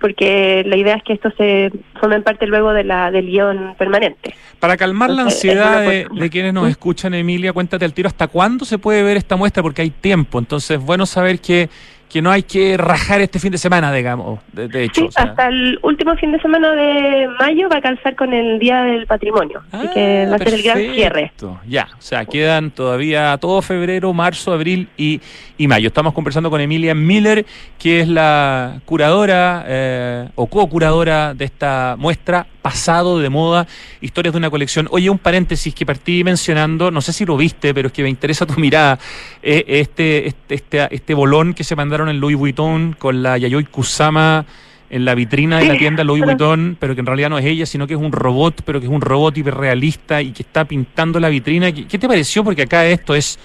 porque 0.00 0.62
la 0.66 0.76
idea 0.76 0.96
es 0.96 1.02
que 1.02 1.14
esto 1.14 1.30
se 1.36 1.72
formen 1.98 2.22
parte 2.22 2.46
luego 2.46 2.72
de 2.72 2.84
la 2.84 3.10
del 3.10 3.26
guion 3.26 3.74
permanente. 3.78 4.34
Para 4.60 4.76
calmar 4.76 5.08
la 5.08 5.22
ansiedad 5.22 5.80
de, 5.80 6.06
de, 6.10 6.30
quienes 6.30 6.52
nos 6.52 6.68
escuchan 6.68 7.14
Emilia 7.14 7.52
cuéntate 7.52 7.84
al 7.84 7.94
tiro 7.94 8.08
hasta 8.08 8.26
cuándo 8.26 8.64
se 8.64 8.76
puede 8.76 9.02
ver 9.02 9.16
esta 9.16 9.36
muestra 9.36 9.62
porque 9.62 9.82
hay 9.82 9.90
tiempo. 9.90 10.38
Entonces 10.38 10.78
bueno 10.78 11.06
saber 11.06 11.40
que 11.40 11.70
que 12.14 12.22
no 12.22 12.30
hay 12.30 12.44
que 12.44 12.76
rajar 12.76 13.20
este 13.22 13.40
fin 13.40 13.50
de 13.50 13.58
semana, 13.58 13.92
digamos, 13.92 14.38
de, 14.52 14.84
hecho. 14.84 15.00
Sí, 15.00 15.08
hasta 15.16 15.48
el 15.48 15.80
último 15.82 16.14
fin 16.14 16.30
de 16.30 16.38
semana 16.38 16.70
de 16.70 17.26
mayo 17.40 17.68
va 17.68 17.78
a 17.78 17.80
calzar 17.80 18.14
con 18.14 18.32
el 18.32 18.60
Día 18.60 18.84
del 18.84 19.04
Patrimonio, 19.04 19.64
así 19.72 19.88
que 19.88 20.22
ah, 20.24 20.30
va 20.30 20.36
a 20.36 20.38
ser 20.38 20.54
el 20.54 20.62
gran 20.62 20.78
cierre. 20.78 21.32
Ya, 21.66 21.88
o 21.98 22.00
sea, 22.00 22.24
quedan 22.24 22.70
todavía 22.70 23.36
todo 23.38 23.60
febrero, 23.62 24.12
marzo, 24.12 24.52
abril 24.52 24.88
y, 24.96 25.20
y 25.58 25.66
mayo. 25.66 25.88
Estamos 25.88 26.14
conversando 26.14 26.50
con 26.50 26.60
Emilia 26.60 26.94
Miller, 26.94 27.44
que 27.80 27.98
es 27.98 28.06
la 28.06 28.80
curadora 28.84 29.64
eh, 29.66 30.28
o 30.36 30.46
co-curadora 30.46 31.34
de 31.34 31.46
esta 31.46 31.96
muestra 31.98 32.46
pasado 32.64 33.18
de 33.18 33.28
moda, 33.28 33.66
historias 34.00 34.32
de 34.32 34.38
una 34.38 34.48
colección. 34.48 34.88
Oye, 34.90 35.10
un 35.10 35.18
paréntesis 35.18 35.74
que 35.74 35.84
partí 35.84 36.24
mencionando, 36.24 36.90
no 36.90 37.02
sé 37.02 37.12
si 37.12 37.26
lo 37.26 37.36
viste, 37.36 37.74
pero 37.74 37.88
es 37.88 37.92
que 37.92 38.02
me 38.02 38.08
interesa 38.08 38.46
tu 38.46 38.58
mirada, 38.58 38.98
eh, 39.42 39.62
este, 39.68 40.28
este, 40.28 40.54
este, 40.54 40.88
este, 40.90 41.12
bolón 41.12 41.52
que 41.52 41.62
se 41.62 41.76
mandaron 41.76 42.08
en 42.08 42.20
Louis 42.20 42.38
Vuitton 42.38 42.96
con 42.98 43.22
la 43.22 43.36
Yayoi 43.36 43.64
Kusama 43.64 44.46
en 44.88 45.04
la 45.04 45.14
vitrina 45.14 45.58
de 45.58 45.66
la 45.66 45.76
tienda 45.76 46.04
Louis 46.04 46.24
Vuitton, 46.24 46.78
pero 46.80 46.94
que 46.94 47.00
en 47.00 47.06
realidad 47.06 47.28
no 47.28 47.36
es 47.36 47.44
ella, 47.44 47.66
sino 47.66 47.86
que 47.86 47.92
es 47.92 48.00
un 48.00 48.12
robot, 48.12 48.62
pero 48.64 48.80
que 48.80 48.86
es 48.86 48.92
un 48.92 49.02
robot 49.02 49.36
hiperrealista 49.36 50.22
y 50.22 50.32
que 50.32 50.42
está 50.42 50.64
pintando 50.64 51.20
la 51.20 51.28
vitrina. 51.28 51.70
¿Qué, 51.70 51.98
te 51.98 52.08
pareció? 52.08 52.42
Porque 52.44 52.62
acá 52.62 52.86
esto 52.86 53.14
es 53.14 53.38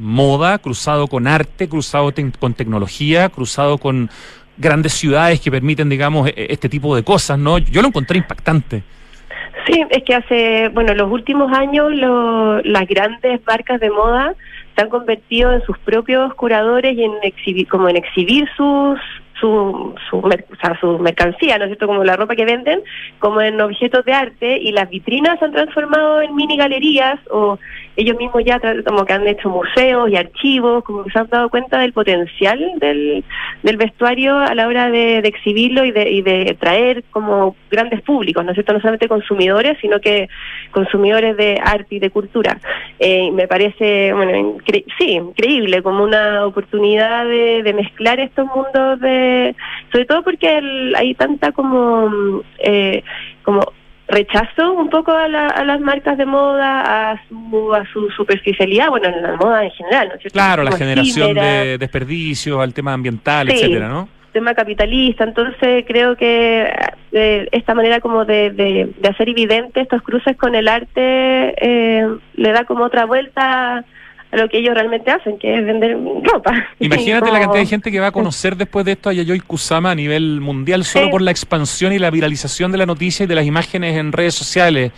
moda, 0.00 0.58
cruzado 0.58 1.06
con 1.06 1.28
arte, 1.28 1.68
cruzado 1.68 2.12
con 2.40 2.54
tecnología, 2.54 3.28
cruzado 3.28 3.78
con 3.78 4.10
grandes 4.56 4.92
ciudades 4.92 5.40
que 5.40 5.50
permiten, 5.50 5.88
digamos, 5.88 6.28
e-, 6.28 6.46
este 6.50 6.68
tipo 6.68 6.94
de 6.96 7.02
cosas, 7.02 7.38
¿no? 7.38 7.58
Yo 7.58 7.82
lo 7.82 7.88
encontré 7.88 8.18
impactante. 8.18 8.82
Sí, 9.66 9.82
es 9.90 10.02
que 10.04 10.14
hace, 10.14 10.68
bueno, 10.68 10.94
los 10.94 11.10
últimos 11.10 11.52
años 11.52 11.92
las 12.64 12.86
grandes 12.86 13.40
marcas 13.46 13.80
de 13.80 13.90
moda 13.90 14.34
se 14.76 14.82
han 14.82 14.90
convertido 14.90 15.52
en 15.52 15.62
sus 15.64 15.78
propios 15.78 16.34
curadores 16.34 16.94
y 16.96 17.04
en 17.04 17.12
exhibir, 17.22 17.66
como 17.68 17.88
en 17.88 17.96
exhibir 17.96 18.48
sus 18.56 18.98
su, 19.40 19.94
su, 20.08 20.22
su 20.80 20.98
mercancía, 20.98 21.58
¿no 21.58 21.64
es 21.64 21.70
cierto? 21.70 21.86
Como 21.86 22.04
la 22.04 22.16
ropa 22.16 22.36
que 22.36 22.44
venden, 22.44 22.82
como 23.18 23.40
en 23.40 23.60
objetos 23.60 24.04
de 24.04 24.12
arte 24.12 24.58
y 24.58 24.72
las 24.72 24.88
vitrinas 24.88 25.38
se 25.38 25.46
han 25.46 25.52
transformado 25.52 26.22
en 26.22 26.34
mini 26.34 26.56
galerías 26.56 27.18
o 27.30 27.58
ellos 27.96 28.16
mismos 28.16 28.42
ya 28.44 28.60
como 28.86 29.04
que 29.04 29.12
han 29.12 29.26
hecho 29.26 29.48
museos 29.48 30.10
y 30.10 30.16
archivos, 30.16 30.84
como 30.84 31.04
que 31.04 31.10
se 31.10 31.18
han 31.18 31.28
dado 31.28 31.48
cuenta 31.48 31.78
del 31.78 31.92
potencial 31.92 32.60
del, 32.76 33.24
del 33.62 33.76
vestuario 33.76 34.36
a 34.38 34.54
la 34.54 34.66
hora 34.66 34.90
de, 34.90 35.18
exhibirlo 35.18 35.84
y 35.84 35.92
de, 35.92 36.10
y 36.10 36.22
de 36.22 36.56
traer 36.58 37.04
como 37.10 37.56
grandes 37.70 38.02
públicos, 38.02 38.44
¿no 38.44 38.50
es 38.50 38.56
cierto? 38.56 38.72
No 38.72 38.80
solamente 38.80 39.08
consumidores, 39.08 39.78
sino 39.80 40.00
que 40.00 40.28
consumidores 40.70 41.36
de 41.36 41.60
arte 41.62 41.96
y 41.96 41.98
de 41.98 42.10
cultura. 42.10 42.58
Eh, 42.98 43.30
me 43.30 43.46
parece, 43.46 44.12
bueno, 44.12 44.58
sí, 44.98 45.12
increíble, 45.12 45.82
como 45.82 46.04
una 46.04 46.46
oportunidad 46.46 47.24
de, 47.26 47.62
de 47.62 47.72
mezclar 47.72 48.20
estos 48.20 48.46
mundos 48.46 49.00
de 49.00 49.54
sobre 49.92 50.06
todo 50.06 50.22
porque 50.22 50.48
hay 50.96 51.14
tanta 51.14 51.52
como, 51.52 52.42
eh, 52.58 53.02
como 53.42 53.60
rechazo 54.08 54.72
un 54.72 54.90
poco 54.90 55.12
a, 55.12 55.28
las 55.28 55.80
marcas 55.80 56.18
de 56.18 56.26
moda, 56.26 57.12
a 57.12 57.22
su, 57.28 57.74
a 57.74 57.84
su 57.92 58.10
superficialidad, 58.10 58.88
bueno, 58.90 59.08
en 59.08 59.22
la 59.22 59.36
moda 59.36 59.64
en 59.64 59.70
general, 59.70 60.08
¿no? 60.12 60.30
Claro, 60.30 60.62
la 60.62 60.72
generación 60.72 61.34
de 61.34 61.78
desperdicios, 61.78 62.60
al 62.60 62.74
tema 62.74 62.92
ambiental, 62.92 63.50
etcétera, 63.50 63.88
¿no? 63.88 64.08
tema 64.34 64.52
capitalista, 64.52 65.22
entonces 65.24 65.84
creo 65.86 66.16
que 66.16 66.68
eh, 67.12 67.48
esta 67.52 67.72
manera 67.72 68.00
como 68.00 68.24
de, 68.24 68.50
de, 68.50 69.08
hacer 69.08 69.28
evidente 69.28 69.80
estos 69.80 70.02
cruces 70.02 70.36
con 70.36 70.56
el 70.56 70.66
arte 70.66 71.54
eh, 71.56 72.06
le 72.34 72.52
da 72.52 72.64
como 72.64 72.84
otra 72.84 73.06
vuelta 73.06 73.84
lo 74.36 74.48
que 74.48 74.58
ellos 74.58 74.74
realmente 74.74 75.10
hacen, 75.10 75.38
que 75.38 75.54
es 75.54 75.64
vender 75.64 75.96
ropa. 76.22 76.52
Imagínate 76.78 77.30
la 77.30 77.40
cantidad 77.40 77.62
de 77.62 77.66
gente 77.66 77.90
que 77.90 78.00
va 78.00 78.08
a 78.08 78.12
conocer 78.12 78.56
después 78.56 78.84
de 78.84 78.92
esto 78.92 79.10
a 79.10 79.12
Yayoi 79.12 79.40
Kusama 79.40 79.90
a 79.90 79.94
nivel 79.94 80.40
mundial 80.40 80.84
solo 80.84 81.10
por 81.10 81.22
la 81.22 81.30
expansión 81.30 81.92
y 81.92 81.98
la 81.98 82.10
viralización 82.10 82.72
de 82.72 82.78
la 82.78 82.86
noticia 82.86 83.24
y 83.24 83.26
de 83.26 83.34
las 83.34 83.46
imágenes 83.46 83.96
en 83.96 84.12
redes 84.12 84.34
sociales. 84.34 84.92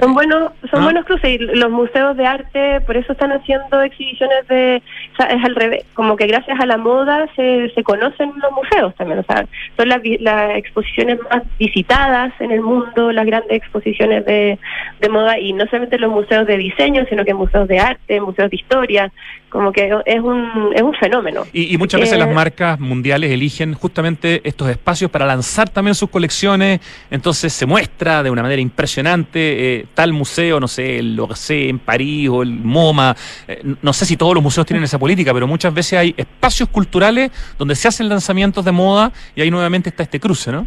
son 0.00 0.14
buenos, 0.14 0.52
son 0.70 0.80
¿ah? 0.80 0.84
buenos 0.84 1.04
cruces 1.04 1.30
y 1.30 1.38
los 1.38 1.70
museos 1.70 2.16
de 2.16 2.26
arte 2.26 2.80
por 2.80 2.96
eso 2.96 3.12
están 3.12 3.32
haciendo 3.32 3.80
exhibiciones 3.82 4.46
de, 4.48 4.82
o 5.12 5.16
sea, 5.16 5.26
es 5.26 5.44
al 5.44 5.54
revés, 5.54 5.84
como 5.94 6.16
que 6.16 6.26
gracias 6.26 6.58
a 6.60 6.66
la 6.66 6.76
moda 6.76 7.28
se, 7.36 7.70
se 7.74 7.82
conocen 7.82 8.32
los 8.40 8.52
museos 8.52 8.94
también, 8.96 9.20
o 9.20 9.22
sea, 9.24 9.46
son 9.76 9.88
las, 9.88 10.00
las 10.20 10.56
exposiciones 10.56 11.18
más 11.30 11.42
visitadas 11.58 12.32
en 12.40 12.50
el 12.50 12.60
mundo, 12.60 13.12
las 13.12 13.26
grandes 13.26 13.52
exposiciones 13.52 14.24
de, 14.24 14.58
de 15.00 15.08
moda 15.08 15.38
y 15.38 15.52
no 15.52 15.64
solamente 15.66 15.98
los 15.98 16.10
museos 16.10 16.46
de 16.46 16.56
diseño, 16.56 17.04
sino 17.08 17.24
que 17.24 17.34
museos 17.34 17.68
de 17.68 17.78
arte, 17.78 18.20
museos 18.20 18.50
historia, 18.56 19.12
como 19.48 19.72
que 19.72 19.90
es 20.06 20.20
un, 20.20 20.72
es 20.74 20.82
un 20.82 20.94
fenómeno. 20.94 21.44
Y, 21.52 21.76
muchas 21.76 22.00
veces 22.00 22.18
las 22.18 22.28
eh, 22.28 22.34
marcas 22.34 22.80
mundiales 22.80 23.30
eligen 23.30 23.74
justamente 23.74 24.40
estos 24.44 24.68
espacios 24.70 25.10
para 25.10 25.26
lanzar 25.26 25.68
también 25.68 25.94
sus 25.94 26.08
colecciones, 26.08 26.80
entonces 27.10 27.52
se 27.52 27.66
muestra 27.66 28.22
de 28.22 28.30
una 28.30 28.42
manera 28.42 28.62
impresionante 28.62 29.80
eh, 29.80 29.86
tal 29.94 30.12
museo, 30.12 30.58
no 30.58 30.68
sé, 30.68 30.98
el 30.98 31.18
Orsay 31.20 31.68
en 31.68 31.78
París 31.78 32.28
o 32.30 32.42
el 32.42 32.50
MoMA, 32.50 33.14
eh, 33.46 33.62
no 33.82 33.92
sé 33.92 34.06
si 34.06 34.16
todos 34.16 34.34
los 34.34 34.42
museos 34.42 34.66
tienen 34.66 34.84
esa 34.84 34.98
política, 34.98 35.34
pero 35.34 35.46
muchas 35.46 35.74
veces 35.74 35.98
hay 35.98 36.14
espacios 36.16 36.68
culturales 36.68 37.30
donde 37.58 37.74
se 37.74 37.88
hacen 37.88 38.08
lanzamientos 38.08 38.64
de 38.64 38.72
moda 38.72 39.12
y 39.36 39.42
ahí 39.42 39.50
nuevamente 39.50 39.90
está 39.90 40.02
este 40.02 40.18
cruce, 40.18 40.50
¿no? 40.50 40.66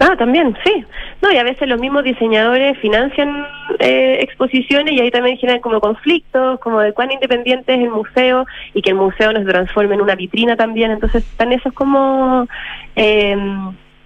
Ah, 0.00 0.14
también, 0.16 0.56
sí. 0.64 0.84
No, 1.20 1.32
y 1.32 1.36
a 1.36 1.42
veces 1.42 1.68
los 1.68 1.80
mismos 1.80 2.04
diseñadores 2.04 2.78
financian 2.78 3.46
eh, 3.80 4.18
exposiciones 4.20 4.94
y 4.94 5.00
ahí 5.00 5.10
también 5.10 5.36
generan 5.38 5.60
como 5.60 5.80
conflictos, 5.80 6.60
como 6.60 6.80
de 6.80 6.92
cuán 6.92 7.10
independiente 7.10 7.74
es 7.74 7.80
el 7.80 7.90
museo 7.90 8.46
y 8.74 8.82
que 8.82 8.90
el 8.90 8.96
museo 8.96 9.32
no 9.32 9.40
se 9.40 9.46
transforme 9.46 9.96
en 9.96 10.00
una 10.00 10.14
vitrina 10.14 10.56
también. 10.56 10.92
Entonces 10.92 11.24
están 11.24 11.52
esos 11.52 11.72
como, 11.72 12.46
eh, 12.94 13.36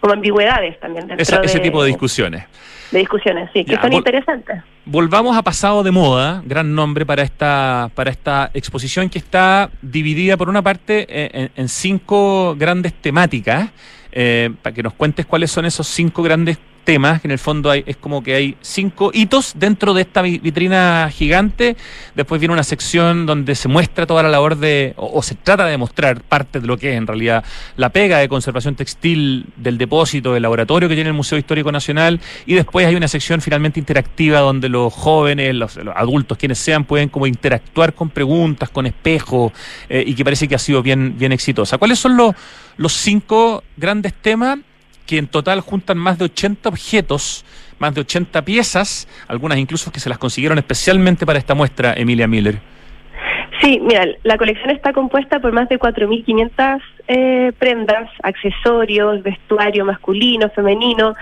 como 0.01 0.15
ambigüedades 0.15 0.81
también. 0.81 1.07
Dentro 1.09 1.43
ese 1.43 1.61
tipo 1.61 1.83
de 1.83 1.89
discusiones. 1.89 2.45
De 2.91 2.99
discusiones, 2.99 3.51
sí, 3.53 3.65
que 3.65 3.77
son 3.77 3.93
interesantes. 3.93 4.63
Volvamos 4.85 5.37
a 5.37 5.43
Pasado 5.43 5.83
de 5.83 5.91
Moda, 5.91 6.43
gran 6.45 6.75
nombre 6.75 7.07
para 7.07 7.23
esta, 7.23 7.91
para 7.95 8.11
esta 8.11 8.51
exposición 8.53 9.09
que 9.09 9.19
está 9.19 9.71
dividida 9.81 10.37
por 10.37 10.49
una 10.49 10.61
parte 10.61 11.07
eh, 11.09 11.51
en 11.55 11.69
cinco 11.69 12.55
grandes 12.59 12.93
temáticas. 12.95 13.71
Eh, 14.13 14.51
para 14.61 14.75
que 14.75 14.83
nos 14.83 14.93
cuentes 14.93 15.25
cuáles 15.25 15.51
son 15.51 15.65
esos 15.65 15.87
cinco 15.87 16.23
grandes 16.23 16.59
temas, 16.85 17.21
que 17.21 17.29
en 17.29 17.33
el 17.33 17.39
fondo 17.39 17.71
hay, 17.71 17.85
es 17.87 17.97
como 17.97 18.23
que 18.23 18.35
hay 18.35 18.57
cinco 18.61 19.11
hitos 19.15 19.53
dentro 19.57 19.95
de 19.95 20.03
esta 20.03 20.23
vitrina 20.23 21.11
gigante. 21.13 21.77
Después 22.15 22.41
viene 22.41 22.53
una 22.53 22.65
sección 22.65 23.27
donde 23.27 23.55
se 23.55 23.69
muestra 23.69 24.07
toda 24.07 24.23
la 24.23 24.29
labor 24.29 24.57
de, 24.57 24.95
o, 24.97 25.23
se 25.23 25.35
trata 25.35 25.67
de 25.67 25.79
mostrar 25.79 26.23
parte 26.23 26.61
de 26.61 26.67
lo 26.67 26.77
que 26.77 26.93
es 26.93 26.97
en 26.97 27.07
realidad 27.07 27.45
la 27.77 27.91
pega 27.91 28.19
de 28.19 28.29
conservación 28.29 28.75
textil 28.75 29.47
del 29.57 29.79
depósito, 29.79 30.33
del 30.35 30.43
laboratorio 30.43 30.89
que 30.89 30.95
tiene 30.95 31.09
el 31.09 31.17
Museo 31.17 31.39
Histórico 31.39 31.71
Nacional. 31.73 32.21
Y 32.47 32.55
después 32.55 32.87
hay 32.87 32.95
una 32.95 33.09
sección 33.09 33.41
finalmente 33.41 33.79
interactiva 33.79 34.41
donde 34.41 34.69
los 34.69 34.93
jóvenes, 34.93 35.55
los, 35.55 35.79
adultos, 35.95 36.39
quienes 36.39 36.59
sean, 36.59 36.85
pueden 36.85 37.09
como 37.09 37.27
interactuar 37.27 37.95
con 37.95 38.11
preguntas, 38.11 38.71
con 38.71 38.87
espejos, 38.87 39.53
eh, 39.89 40.05
y 40.07 40.15
que 40.15 40.25
parece 40.25 40.49
que 40.49 40.55
ha 40.55 40.59
sido 40.59 40.83
bien, 40.83 41.17
bien 41.19 41.33
exitosa. 41.33 41.79
¿Cuáles 41.79 41.99
son 41.99 42.17
los, 42.17 42.35
los 42.77 42.93
cinco 42.93 43.63
grandes 43.77 44.15
temas? 44.15 44.59
Que 45.13 45.19
en 45.19 45.27
total 45.27 45.61
juntan 45.61 45.99
más 45.99 46.17
de 46.17 46.25
80 46.25 46.71
objetos, 46.71 47.45
más 47.79 47.95
de 47.95 48.01
80 48.01 48.47
piezas, 48.47 49.07
algunas 49.29 49.59
incluso 49.59 49.93
que 49.93 50.01
se 50.01 50.09
las 50.09 50.17
consiguieron 50.17 50.57
especialmente 50.57 51.27
para 51.27 51.39
esta 51.39 51.55
muestra, 51.55 51.93
Emilia 51.95 52.27
Miller. 52.27 52.61
Sí, 53.61 53.79
mira, 53.83 54.07
la 54.23 54.39
colección 54.39 54.71
está 54.71 54.95
compuesta 54.95 55.39
por 55.39 55.53
más 55.53 55.69
de 55.69 55.79
4.500 55.79 56.81
eh, 57.09 57.53
prendas, 57.59 58.09
accesorios, 58.23 59.23
vestuario 59.23 59.85
masculino, 59.85 60.49
femenino, 60.49 61.13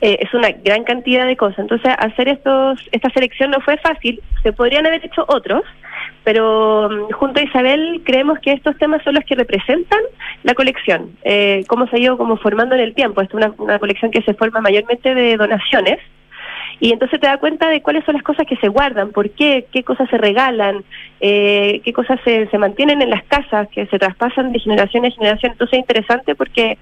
eh, 0.00 0.18
es 0.20 0.32
una 0.32 0.52
gran 0.52 0.84
cantidad 0.84 1.26
de 1.26 1.36
cosas. 1.36 1.58
Entonces, 1.58 1.92
hacer 1.98 2.28
estos, 2.28 2.78
esta 2.92 3.10
selección 3.10 3.50
no 3.50 3.60
fue 3.60 3.76
fácil, 3.78 4.22
se 4.44 4.52
podrían 4.52 4.86
haber 4.86 5.04
hecho 5.04 5.24
otros, 5.26 5.62
pero 6.24 6.88
mm, 6.88 7.12
junto 7.12 7.40
a 7.40 7.44
Isabel 7.44 8.02
creemos 8.04 8.38
que 8.40 8.52
estos 8.52 8.76
temas 8.78 9.02
son 9.02 9.14
los 9.14 9.24
que 9.24 9.34
representan 9.34 10.00
la 10.42 10.54
colección, 10.54 11.16
eh, 11.24 11.64
cómo 11.68 11.86
se 11.86 11.96
ha 11.96 12.00
ido 12.00 12.18
como 12.18 12.36
formando 12.36 12.74
en 12.74 12.80
el 12.80 12.94
tiempo. 12.94 13.20
es 13.20 13.32
una, 13.32 13.78
colección 13.78 14.10
que 14.10 14.22
se 14.22 14.34
forma 14.34 14.60
mayormente 14.60 15.14
de 15.14 15.36
donaciones, 15.36 15.98
y 16.80 16.92
entonces 16.92 17.20
te 17.20 17.26
da 17.26 17.38
cuenta 17.38 17.68
de 17.68 17.80
cuáles 17.80 18.04
son 18.04 18.14
las 18.14 18.24
cosas 18.24 18.46
que 18.46 18.56
se 18.56 18.68
guardan, 18.68 19.12
por 19.12 19.30
qué, 19.30 19.66
qué 19.72 19.84
cosas 19.84 20.08
se 20.10 20.18
regalan, 20.18 20.82
eh, 21.20 21.80
qué 21.84 21.92
cosas 21.92 22.18
se, 22.24 22.48
se 22.48 22.58
mantienen 22.58 23.00
en 23.02 23.10
las 23.10 23.22
casas, 23.24 23.68
que 23.68 23.86
se 23.86 23.98
traspasan 23.98 24.50
de 24.52 24.58
generación 24.58 25.04
en 25.04 25.12
generación. 25.12 25.52
Entonces 25.52 25.74
es 25.74 25.80
interesante 25.80 26.34
porque 26.34 26.78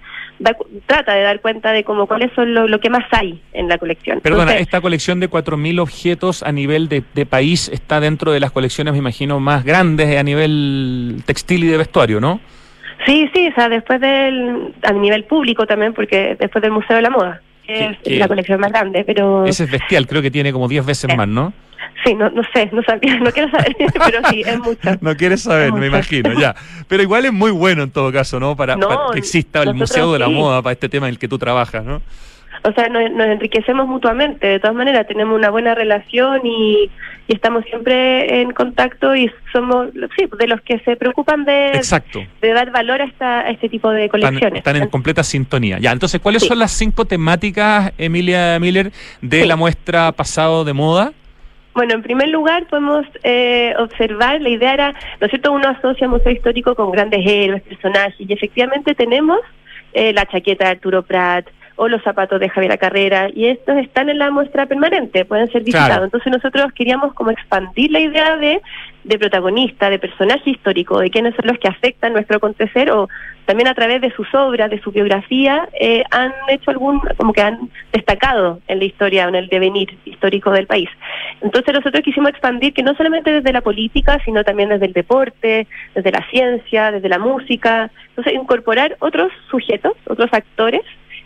trata 0.86 1.14
de 1.14 1.22
dar 1.22 1.40
cuenta 1.40 1.72
de 1.72 1.84
cómo 1.84 2.06
cuáles 2.06 2.32
son 2.34 2.54
lo, 2.54 2.80
que 2.80 2.90
más 2.90 3.04
hay 3.12 3.40
en 3.52 3.68
la 3.68 3.78
colección. 3.78 4.20
Perdona, 4.20 4.56
esta 4.56 4.80
colección 4.80 5.20
de 5.20 5.28
4.000 5.28 5.80
objetos 5.80 6.42
a 6.42 6.52
nivel 6.52 6.88
de, 6.88 7.02
de, 7.14 7.26
país 7.26 7.68
está 7.68 8.00
dentro 8.00 8.32
de 8.32 8.40
las 8.40 8.50
colecciones, 8.50 8.92
me 8.92 8.98
imagino, 8.98 9.40
más 9.40 9.64
grandes 9.64 10.16
a 10.16 10.22
nivel 10.22 11.22
textil 11.26 11.64
y 11.64 11.68
de 11.68 11.76
vestuario, 11.76 12.20
¿no? 12.20 12.40
Sí, 13.06 13.30
sí, 13.34 13.48
o 13.48 13.54
sea, 13.54 13.68
después 13.68 14.00
del, 14.00 14.74
a 14.82 14.92
nivel 14.92 15.24
público 15.24 15.66
también, 15.66 15.94
porque 15.94 16.36
después 16.38 16.62
del 16.62 16.72
Museo 16.72 16.96
de 16.96 17.02
la 17.02 17.10
Moda 17.10 17.40
es 17.66 18.18
la 18.18 18.28
colección 18.28 18.60
más 18.60 18.72
grande, 18.72 19.04
pero... 19.04 19.46
Ese 19.46 19.64
es 19.64 19.70
bestial, 19.70 20.06
creo 20.06 20.22
que 20.22 20.30
tiene 20.30 20.52
como 20.52 20.68
10 20.68 20.86
veces 20.86 21.16
más, 21.16 21.28
¿no? 21.28 21.52
Sí, 22.04 22.14
no, 22.14 22.30
no 22.30 22.42
sé, 22.54 22.70
no 22.72 22.82
sabía, 22.82 23.16
no 23.18 23.30
quiero 23.30 23.50
saber, 23.50 23.76
pero 24.06 24.28
sí, 24.30 24.42
es 24.44 24.58
mucho. 24.58 24.90
No 25.00 25.16
quieres 25.16 25.42
saber, 25.42 25.72
me 25.72 25.86
imagino, 25.86 26.32
ya. 26.38 26.54
Pero 26.88 27.02
igual 27.02 27.26
es 27.26 27.32
muy 27.32 27.50
bueno 27.50 27.82
en 27.82 27.90
todo 27.90 28.12
caso, 28.12 28.40
¿no? 28.40 28.56
Para, 28.56 28.76
que 29.12 29.18
exista 29.18 29.62
el 29.62 29.74
Museo 29.74 30.12
de 30.12 30.18
la 30.18 30.28
Moda 30.28 30.62
para 30.62 30.72
este 30.72 30.88
tema 30.88 31.06
en 31.06 31.14
el 31.14 31.18
que 31.18 31.28
tú 31.28 31.38
trabajas, 31.38 31.84
¿no? 31.84 32.00
o 32.62 32.72
sea, 32.72 32.88
nos, 32.88 33.02
enriquecemos 33.02 33.86
mutuamente, 33.86 34.46
de 34.46 34.60
todas 34.60 34.76
maneras, 34.76 35.06
tenemos 35.06 35.36
una 35.36 35.50
buena 35.50 35.74
relación 35.74 36.44
y, 36.44 36.90
estamos 37.28 37.64
siempre 37.66 38.40
en 38.40 38.50
contacto 38.50 39.14
y 39.14 39.30
somos, 39.52 39.90
sí, 40.18 40.28
de 40.36 40.48
los 40.48 40.60
que 40.62 40.80
se 40.80 40.96
preocupan 40.96 41.44
de, 41.44 41.80
de 42.42 42.52
dar 42.52 42.72
valor 42.72 43.00
a, 43.00 43.04
esta, 43.04 43.48
este 43.48 43.68
tipo 43.68 43.88
de 43.90 44.08
colecciones. 44.08 44.58
Están, 44.58 44.74
en 44.74 44.88
completa 44.88 45.22
sintonía. 45.22 45.78
Ya, 45.78 45.92
entonces, 45.92 46.20
¿cuáles 46.20 46.44
son 46.44 46.58
las 46.58 46.72
cinco 46.72 47.04
temáticas, 47.04 47.92
Emilia 47.98 48.58
Miller, 48.58 48.90
de 49.22 49.46
la 49.46 49.54
muestra 49.54 50.10
pasado 50.10 50.64
de 50.64 50.72
moda? 50.72 51.12
Bueno, 51.80 51.94
en 51.94 52.02
primer 52.02 52.28
lugar 52.28 52.66
podemos 52.66 53.06
eh, 53.22 53.72
observar, 53.78 54.42
la 54.42 54.50
idea 54.50 54.74
era, 54.74 54.92
¿no 55.18 55.26
es 55.26 55.30
cierto?, 55.30 55.50
uno 55.50 55.66
asocia 55.66 56.06
museo 56.08 56.30
histórico 56.30 56.74
con 56.74 56.90
grandes 56.90 57.26
héroes, 57.26 57.62
personajes, 57.62 58.16
y 58.18 58.30
efectivamente 58.30 58.94
tenemos 58.94 59.38
eh, 59.94 60.12
la 60.12 60.26
chaqueta 60.26 60.66
de 60.66 60.72
Arturo 60.72 61.02
Prat, 61.02 61.46
o 61.76 61.88
los 61.88 62.02
zapatos 62.02 62.38
de 62.38 62.50
Javier 62.50 62.78
Carrera, 62.78 63.30
y 63.32 63.46
estos 63.46 63.78
están 63.78 64.10
en 64.10 64.18
la 64.18 64.30
muestra 64.30 64.66
permanente, 64.66 65.24
pueden 65.24 65.50
ser 65.50 65.62
visitados. 65.62 66.04
Entonces 66.04 66.30
nosotros 66.30 66.70
queríamos 66.74 67.14
como 67.14 67.30
expandir 67.30 67.90
la 67.90 68.00
idea 68.00 68.36
de 68.36 68.60
de 69.04 69.18
protagonista, 69.18 69.88
de 69.88 69.98
personaje 69.98 70.50
histórico, 70.50 70.98
de 70.98 71.10
quiénes 71.10 71.34
son 71.34 71.46
los 71.46 71.58
que 71.58 71.68
afectan 71.68 72.12
nuestro 72.12 72.36
acontecer 72.36 72.90
o 72.90 73.08
también 73.50 73.66
a 73.66 73.74
través 73.74 74.00
de 74.00 74.12
sus 74.12 74.32
obras, 74.32 74.70
de 74.70 74.80
su 74.80 74.92
biografía, 74.92 75.68
eh, 75.80 76.04
han 76.12 76.32
hecho 76.50 76.70
algún, 76.70 77.00
como 77.16 77.32
que 77.32 77.42
han 77.42 77.68
destacado 77.92 78.60
en 78.68 78.78
la 78.78 78.84
historia, 78.84 79.24
en 79.24 79.34
el 79.34 79.48
devenir 79.48 79.98
histórico 80.04 80.52
del 80.52 80.68
país. 80.68 80.88
Entonces 81.40 81.74
nosotros 81.74 82.00
quisimos 82.04 82.30
expandir 82.30 82.72
que 82.72 82.84
no 82.84 82.94
solamente 82.94 83.32
desde 83.32 83.52
la 83.52 83.60
política, 83.60 84.20
sino 84.24 84.44
también 84.44 84.68
desde 84.68 84.86
el 84.86 84.92
deporte, 84.92 85.66
desde 85.96 86.12
la 86.12 86.24
ciencia, 86.30 86.92
desde 86.92 87.08
la 87.08 87.18
música, 87.18 87.90
entonces 88.10 88.34
incorporar 88.34 88.96
otros 89.00 89.32
sujetos, 89.50 89.94
otros 90.06 90.32
actores 90.32 90.82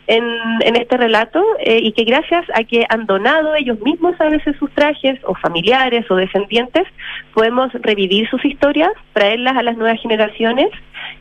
en, 0.06 0.24
en 0.60 0.76
este 0.76 0.96
relato 0.96 1.42
eh, 1.58 1.80
y 1.82 1.92
que 1.92 2.04
gracias 2.04 2.44
a 2.54 2.64
que 2.64 2.86
han 2.88 3.06
donado 3.06 3.54
ellos 3.54 3.80
mismos 3.80 4.18
a 4.20 4.28
veces 4.28 4.56
sus 4.56 4.70
trajes 4.72 5.18
o 5.24 5.34
familiares 5.34 6.10
o 6.10 6.16
descendientes, 6.16 6.84
podemos 7.32 7.72
revivir 7.74 8.28
sus 8.28 8.44
historias, 8.44 8.92
traerlas 9.12 9.56
a 9.56 9.62
las 9.62 9.76
nuevas 9.76 10.00
generaciones. 10.00 10.70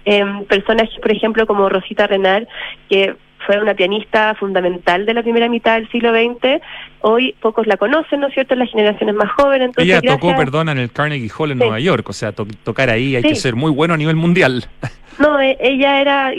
Eh, 0.06 0.24
personas, 0.48 0.90
por 1.02 1.12
ejemplo, 1.12 1.48
como 1.48 1.70
Rosita 1.70 2.08
Renal, 2.08 2.48
que 2.90 3.16
fue 3.46 3.60
una 3.60 3.74
pianista 3.74 4.36
fundamental 4.36 5.06
de 5.06 5.14
la 5.14 5.22
primera 5.22 5.50
mitad 5.50 5.76
del 5.76 5.90
siglo 5.90 6.12
XX. 6.12 6.62
Hoy 7.02 7.36
pocos 7.42 7.68
la 7.68 7.78
conocen, 7.78 8.22
¿no 8.22 8.28
es 8.28 8.34
cierto?, 8.34 8.56
las 8.56 8.70
generaciones 8.70 9.16
más 9.16 9.32
jóvenes. 9.32 9.68
Entonces, 9.68 9.94
Ella 9.94 10.14
tocó, 10.14 10.36
perdón, 10.36 10.70
en 10.70 10.78
el 10.78 10.92
Carnegie 10.92 11.30
Hall 11.38 11.52
en 11.52 11.60
Nueva 11.60 11.80
York, 11.80 12.08
o 12.10 12.14
sea, 12.14 12.32
tocar 12.32 12.90
ahí 12.90 13.16
hay 13.16 13.24
que 13.24 13.36
ser 13.36 13.56
muy 13.56 13.72
bueno 13.72 13.94
a 13.94 13.98
nivel 13.98 14.16
mundial. 14.16 14.66
No, 15.20 15.40
e, 15.40 15.56
ella 15.60 16.02
era, 16.02 16.32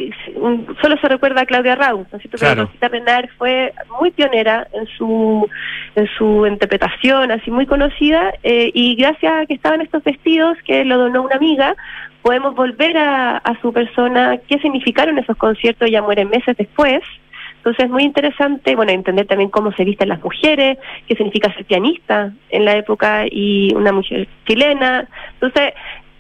solo 0.83 0.97
se 1.01 1.09
recuerda 1.09 1.43
a 1.43 1.47
Claudia 1.47 1.77
Raúl, 1.77 2.07
¿no 2.11 2.19
es 2.19 2.23
cierto? 2.23 2.39
Pero 2.41 2.65
Rosita 2.65 2.89
Renard 2.89 3.29
fue 3.39 3.73
muy 4.01 4.11
pionera 4.11 4.67
en 4.73 4.87
su, 4.99 5.49
en 5.95 6.09
su 6.19 6.45
interpretación, 6.47 7.31
así 7.31 7.53
muy 7.53 7.67
conocida, 7.67 8.35
eh, 8.43 8.71
y 8.75 8.97
gracias 8.97 9.33
a 9.33 9.47
que 9.47 9.55
estaban 9.55 9.81
estos 9.81 10.03
vestidos 10.03 10.59
que 10.67 10.85
lo 10.85 10.99
donó 10.99 11.23
una 11.23 11.37
amiga, 11.37 11.77
podemos 12.25 12.57
volver 12.57 12.97
a, 12.97 13.37
a 13.37 13.61
su 13.61 13.73
persona, 13.73 14.39
qué 14.49 14.59
significaron 14.59 15.19
esos 15.19 15.37
conciertos, 15.37 15.89
ya 15.89 16.03
mueren 16.03 16.31
meses 16.31 16.57
después, 16.57 17.03
entonces 17.65 17.87
es 17.87 17.91
muy 17.91 18.03
interesante, 18.03 18.77
bueno, 18.77 18.93
entender 18.93 19.27
también 19.27 19.49
cómo 19.49 19.73
se 19.73 19.87
visten 19.87 20.11
las 20.11 20.23
mujeres, 20.23 20.77
qué 21.09 21.17
significa 21.17 21.51
ser 21.55 21.65
pianista 21.65 22.31
en 22.51 22.67
la 22.67 22.77
época 22.77 23.25
y 23.31 23.73
una 23.75 23.91
mujer 23.91 24.29
chilena. 24.47 25.09
Entonces, 25.33 25.73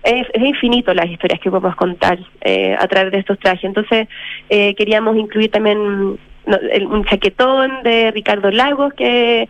es, 0.05 0.27
infinito 0.37 0.95
las 0.95 1.05
historias 1.05 1.40
que 1.40 1.51
podemos 1.51 1.77
contar 1.77 2.19
eh, 2.40 2.75
a 2.79 2.88
través 2.88 3.12
de 3.12 3.19
estos 3.19 3.38
trajes. 3.38 3.64
Entonces, 3.64 4.09
eh, 4.49 4.75
queríamos 4.75 5.19
incluir 5.19 5.51
también 5.51 6.19
un 6.46 7.04
chaquetón 7.04 7.83
de 7.83 8.11
Ricardo 8.11 8.50
Lagos, 8.50 8.92
que 8.94 9.48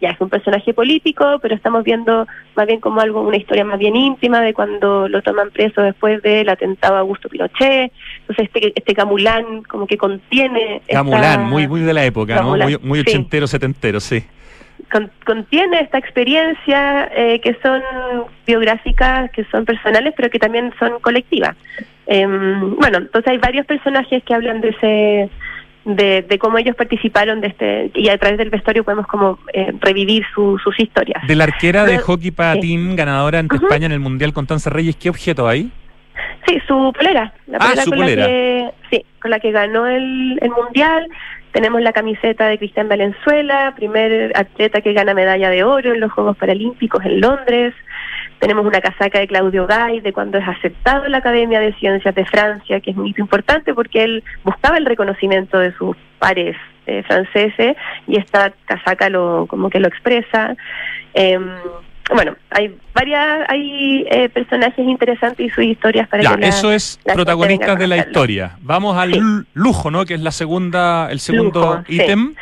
ya 0.00 0.10
es 0.10 0.20
un 0.20 0.28
personaje 0.28 0.74
político, 0.74 1.38
pero 1.40 1.54
estamos 1.54 1.84
viendo 1.84 2.26
más 2.56 2.66
bien 2.66 2.80
como 2.80 3.00
algo, 3.00 3.22
una 3.22 3.36
historia 3.36 3.64
más 3.64 3.78
bien 3.78 3.96
íntima 3.96 4.40
de 4.40 4.54
cuando 4.54 5.08
lo 5.08 5.22
toman 5.22 5.50
preso 5.50 5.82
después 5.82 6.22
del 6.22 6.48
atentado 6.48 6.96
a 6.96 7.00
Augusto 7.00 7.28
Pinochet. 7.28 7.92
Entonces, 8.20 8.50
este, 8.52 8.72
este 8.74 8.94
Camulán 8.94 9.62
como 9.62 9.86
que 9.86 9.96
contiene... 9.96 10.82
Camulán, 10.88 11.48
muy, 11.48 11.68
muy 11.68 11.80
de 11.80 11.92
la 11.92 12.04
época, 12.04 12.42
¿no? 12.42 12.56
Muy, 12.56 12.78
muy 12.78 13.00
ochentero, 13.00 13.46
setentero, 13.46 14.00
sí 14.00 14.24
contiene 15.24 15.80
esta 15.80 15.98
experiencia 15.98 17.10
eh, 17.14 17.40
que 17.40 17.56
son 17.62 17.82
biográficas, 18.46 19.30
que 19.30 19.44
son 19.44 19.64
personales, 19.64 20.12
pero 20.16 20.30
que 20.30 20.38
también 20.38 20.72
son 20.78 21.00
colectivas. 21.00 21.56
Em, 22.06 22.76
bueno, 22.76 22.98
entonces 22.98 23.30
hay 23.30 23.38
varios 23.38 23.66
personajes 23.66 24.22
que 24.24 24.34
hablan 24.34 24.60
de 24.60 24.68
ese 24.70 25.30
de, 25.84 26.38
cómo 26.40 26.58
ellos 26.58 26.76
participaron 26.76 27.40
de 27.40 27.48
este 27.48 27.90
y 27.94 28.08
a 28.08 28.18
través 28.18 28.38
del 28.38 28.50
vestuario 28.50 28.84
podemos 28.84 29.06
como 29.06 29.38
eh, 29.52 29.72
revivir 29.80 30.24
sus 30.34 30.78
historias. 30.78 31.26
De 31.26 31.34
la 31.34 31.44
arquera 31.44 31.84
de 31.84 31.98
hockey 31.98 32.30
patín 32.30 32.96
ganadora 32.96 33.38
ante 33.38 33.56
España 33.56 33.86
en 33.86 33.92
el 33.92 34.00
Mundial 34.00 34.32
con 34.32 34.46
Tanza 34.46 34.70
Reyes, 34.70 34.96
¿qué 34.96 35.10
objeto 35.10 35.48
hay? 35.48 35.70
Sí, 36.46 36.60
su 36.66 36.92
polera. 36.92 37.32
La 37.46 37.58
ah, 37.60 37.72
polera 37.74 37.84
con 37.84 37.98
La 37.98 38.26
que, 38.26 38.70
sí, 38.90 39.04
con 39.20 39.30
la 39.30 39.40
que 39.40 39.50
ganó 39.50 39.86
el, 39.86 40.38
el 40.40 40.50
Mundial. 40.50 41.08
Tenemos 41.52 41.82
la 41.82 41.92
camiseta 41.92 42.46
de 42.48 42.58
Cristian 42.58 42.88
Valenzuela, 42.88 43.74
primer 43.76 44.32
atleta 44.34 44.80
que 44.80 44.94
gana 44.94 45.12
medalla 45.12 45.50
de 45.50 45.64
oro 45.64 45.92
en 45.92 46.00
los 46.00 46.10
Juegos 46.12 46.36
Paralímpicos 46.36 47.04
en 47.04 47.20
Londres. 47.20 47.74
Tenemos 48.42 48.66
una 48.66 48.80
casaca 48.80 49.20
de 49.20 49.28
Claudio 49.28 49.68
Gay 49.68 50.00
de 50.00 50.12
cuando 50.12 50.36
es 50.36 50.48
aceptado 50.48 51.04
en 51.04 51.12
la 51.12 51.18
Academia 51.18 51.60
de 51.60 51.72
Ciencias 51.74 52.12
de 52.12 52.24
Francia, 52.24 52.80
que 52.80 52.90
es 52.90 52.96
muy 52.96 53.14
importante 53.16 53.72
porque 53.72 54.02
él 54.02 54.24
buscaba 54.42 54.78
el 54.78 54.84
reconocimiento 54.84 55.60
de 55.60 55.72
sus 55.74 55.96
pares 56.18 56.56
eh, 56.88 57.04
franceses 57.06 57.76
y 58.08 58.18
esta 58.18 58.52
casaca 58.64 59.08
lo 59.10 59.46
como 59.46 59.70
que 59.70 59.78
lo 59.78 59.86
expresa. 59.86 60.56
Eh, 61.14 61.38
bueno, 62.12 62.34
hay 62.50 62.76
varias, 62.92 63.48
hay 63.48 64.08
eh, 64.10 64.28
personajes 64.28 64.88
interesantes 64.88 65.46
y 65.46 65.48
sus 65.48 65.62
historias 65.62 66.08
para 66.08 66.24
ya, 66.24 66.34
eso 66.40 66.72
es 66.72 66.98
protagonistas 67.14 67.78
de 67.78 67.86
la 67.86 67.98
historia. 67.98 68.56
Vamos 68.60 68.96
al 68.96 69.46
lujo, 69.54 69.92
¿no? 69.92 70.04
Que 70.04 70.14
es 70.14 70.20
la 70.20 70.32
segunda, 70.32 71.12
el 71.12 71.20
segundo 71.20 71.84
ítem. 71.86 72.34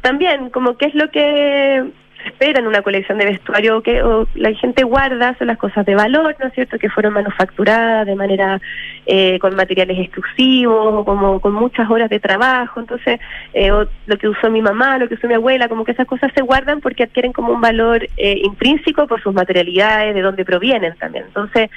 También, 0.00 0.50
como 0.50 0.76
qué 0.76 0.86
es 0.86 0.94
lo 0.96 1.08
que 1.12 1.84
espera 2.26 2.60
en 2.60 2.66
una 2.66 2.82
colección 2.82 3.18
de 3.18 3.24
vestuario 3.24 3.82
que 3.82 4.02
la 4.34 4.52
gente 4.54 4.84
guarda 4.84 5.36
son 5.38 5.46
las 5.46 5.58
cosas 5.58 5.86
de 5.86 5.94
valor, 5.94 6.36
¿no 6.38 6.46
es 6.46 6.54
cierto?, 6.54 6.78
que 6.78 6.90
fueron 6.90 7.14
manufacturadas 7.14 8.06
de 8.06 8.14
manera 8.14 8.60
eh, 9.06 9.38
con 9.38 9.54
materiales 9.54 9.98
exclusivos, 9.98 11.04
como 11.04 11.40
con 11.40 11.54
muchas 11.54 11.88
horas 11.90 12.10
de 12.10 12.20
trabajo, 12.20 12.80
entonces 12.80 13.20
eh, 13.54 13.70
lo 14.06 14.18
que 14.18 14.28
usó 14.28 14.50
mi 14.50 14.62
mamá, 14.62 14.98
lo 14.98 15.08
que 15.08 15.14
usó 15.14 15.26
mi 15.28 15.34
abuela, 15.34 15.68
como 15.68 15.84
que 15.84 15.92
esas 15.92 16.06
cosas 16.06 16.30
se 16.34 16.42
guardan 16.42 16.80
porque 16.80 17.04
adquieren 17.04 17.32
como 17.32 17.52
un 17.52 17.60
valor 17.60 18.06
eh, 18.16 18.40
intrínseco 18.42 19.06
por 19.06 19.22
sus 19.22 19.34
materialidades, 19.34 20.14
de 20.14 20.22
dónde 20.22 20.44
provienen 20.44 20.94
también. 20.96 21.24
Entonces, 21.26 21.70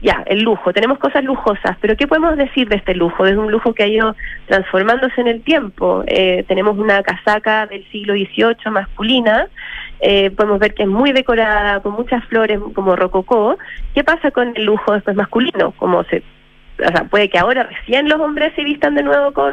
ya, 0.00 0.22
el 0.26 0.42
lujo, 0.42 0.72
tenemos 0.72 0.98
cosas 0.98 1.24
lujosas, 1.24 1.76
pero 1.80 1.96
¿qué 1.96 2.06
podemos 2.06 2.36
decir 2.36 2.68
de 2.68 2.76
este 2.76 2.94
lujo? 2.94 3.26
Es 3.26 3.36
un 3.36 3.50
lujo 3.50 3.74
que 3.74 3.82
ha 3.82 3.88
ido 3.88 4.14
transformándose 4.46 5.20
en 5.20 5.26
el 5.26 5.42
tiempo. 5.42 6.04
Eh, 6.06 6.44
tenemos 6.46 6.78
una 6.78 7.02
casaca 7.02 7.66
del 7.66 7.84
siglo 7.90 8.14
XVIII 8.14 8.70
masculina, 8.70 9.48
eh, 10.00 10.30
podemos 10.30 10.60
ver 10.60 10.74
que 10.74 10.84
es 10.84 10.88
muy 10.88 11.10
decorada, 11.12 11.80
con 11.80 11.94
muchas 11.94 12.24
flores 12.26 12.60
como 12.74 12.94
rococó. 12.94 13.58
¿Qué 13.94 14.04
pasa 14.04 14.30
con 14.30 14.56
el 14.56 14.64
lujo 14.64 14.92
después 14.92 15.16
masculino? 15.16 15.72
Como 15.72 16.04
se, 16.04 16.22
o 16.78 16.88
sea, 16.88 17.04
puede 17.10 17.28
que 17.28 17.38
ahora 17.38 17.64
recién 17.64 18.08
los 18.08 18.20
hombres 18.20 18.52
se 18.54 18.62
vistan 18.62 18.94
de 18.94 19.02
nuevo 19.02 19.32
con, 19.32 19.52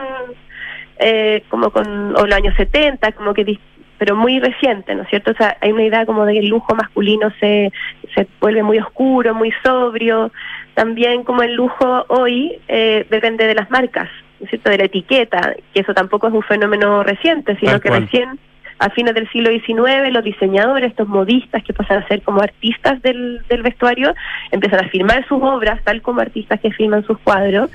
eh, 0.99 1.43
como 1.49 1.71
con, 1.71 2.15
o 2.15 2.27
los 2.27 2.36
años 2.36 2.53
70, 2.55 3.13
como 3.13 3.34
que 3.34 3.58
pero 3.97 4.15
muy 4.15 4.39
reciente, 4.39 4.95
¿no 4.95 5.03
es 5.03 5.10
cierto? 5.10 5.31
O 5.31 5.36
sea, 5.36 5.58
hay 5.62 5.71
una 5.71 5.84
idea 5.84 6.05
como 6.05 6.25
de 6.25 6.34
que 6.34 6.39
el 6.39 6.47
lujo 6.47 6.75
masculino 6.75 7.31
se, 7.39 7.71
se 8.13 8.27
vuelve 8.39 8.63
muy 8.63 8.79
oscuro, 8.79 9.34
muy 9.34 9.53
sobrio. 9.63 10.31
También 10.73 11.23
como 11.23 11.43
el 11.43 11.53
lujo 11.53 12.05
hoy 12.10 12.60
eh, 12.67 13.05
depende 13.10 13.47
de 13.47 13.55
las 13.55 13.69
marcas, 13.71 14.10
¿no 14.39 14.45
es 14.45 14.49
cierto? 14.49 14.69
De 14.69 14.77
la 14.77 14.86
etiqueta, 14.86 15.55
que 15.73 15.81
eso 15.81 15.93
tampoco 15.93 16.27
es 16.27 16.34
un 16.34 16.43
fenómeno 16.43 17.03
reciente, 17.03 17.58
sino 17.58 17.79
que 17.79 17.89
recién 17.89 18.39
a 18.77 18.89
fines 18.89 19.15
del 19.15 19.29
siglo 19.31 19.51
XIX 19.51 20.12
los 20.12 20.23
diseñadores, 20.23 20.89
estos 20.89 21.08
modistas 21.08 21.63
que 21.63 21.73
pasan 21.73 22.03
a 22.03 22.08
ser 22.08 22.21
como 22.23 22.41
artistas 22.41 23.01
del, 23.01 23.41
del 23.47 23.62
vestuario, 23.62 24.13
empiezan 24.51 24.84
a 24.84 24.89
firmar 24.89 25.25
sus 25.27 25.41
obras 25.41 25.81
tal 25.86 26.01
como 26.01 26.19
artistas 26.19 26.60
que 26.60 26.71
firman 26.71 27.05
sus 27.05 27.17
cuadros 27.19 27.69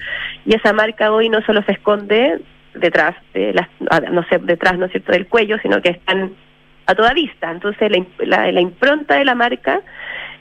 y 0.44 0.54
esa 0.54 0.74
marca 0.74 1.10
hoy 1.10 1.30
no 1.30 1.40
solo 1.42 1.62
se 1.62 1.72
esconde 1.72 2.40
detrás 2.74 3.16
de 3.34 3.52
las, 3.52 3.68
no 4.10 4.22
sé, 4.24 4.38
detrás, 4.38 4.78
¿no 4.78 4.86
es 4.86 4.92
cierto?, 4.92 5.12
del 5.12 5.26
cuello, 5.26 5.58
sino 5.62 5.80
que 5.82 5.90
están 5.90 6.32
a 6.86 6.94
toda 6.94 7.12
vista. 7.12 7.50
Entonces, 7.50 7.90
la, 8.18 8.50
la, 8.50 8.60
impronta 8.60 9.16
de 9.16 9.24
la 9.24 9.34
marca. 9.34 9.80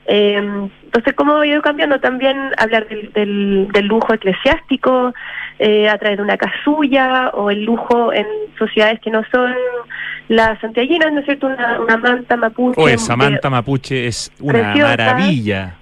Eh, 0.08 0.36
entonces, 0.84 1.14
¿cómo 1.14 1.38
ha 1.38 1.46
ido 1.46 1.62
cambiando? 1.62 2.00
También 2.00 2.52
hablar 2.58 2.88
del, 2.88 3.68
del, 3.72 3.86
lujo 3.86 4.14
eclesiástico 4.14 5.14
eh, 5.60 5.88
a 5.88 5.98
través 5.98 6.18
de 6.18 6.24
una 6.24 6.38
casulla 6.38 7.30
o 7.30 7.52
el 7.52 7.64
lujo 7.64 8.12
en 8.12 8.26
sociedades 8.58 9.00
que 9.02 9.12
no 9.12 9.24
son 9.32 9.54
las 10.28 10.60
santiaguinas, 10.60 11.12
¿no 11.12 11.20
es 11.20 11.26
cierto? 11.26 11.48
Una, 11.48 11.80
una 11.80 11.98
manta 11.98 12.38
mapuche. 12.38 12.82
O 12.82 12.86
oh, 12.86 12.90
esa 12.90 13.16
manta 13.16 13.50
mapuche 13.50 14.08
es 14.08 14.32
una 14.40 14.74
maravilla 14.76 15.79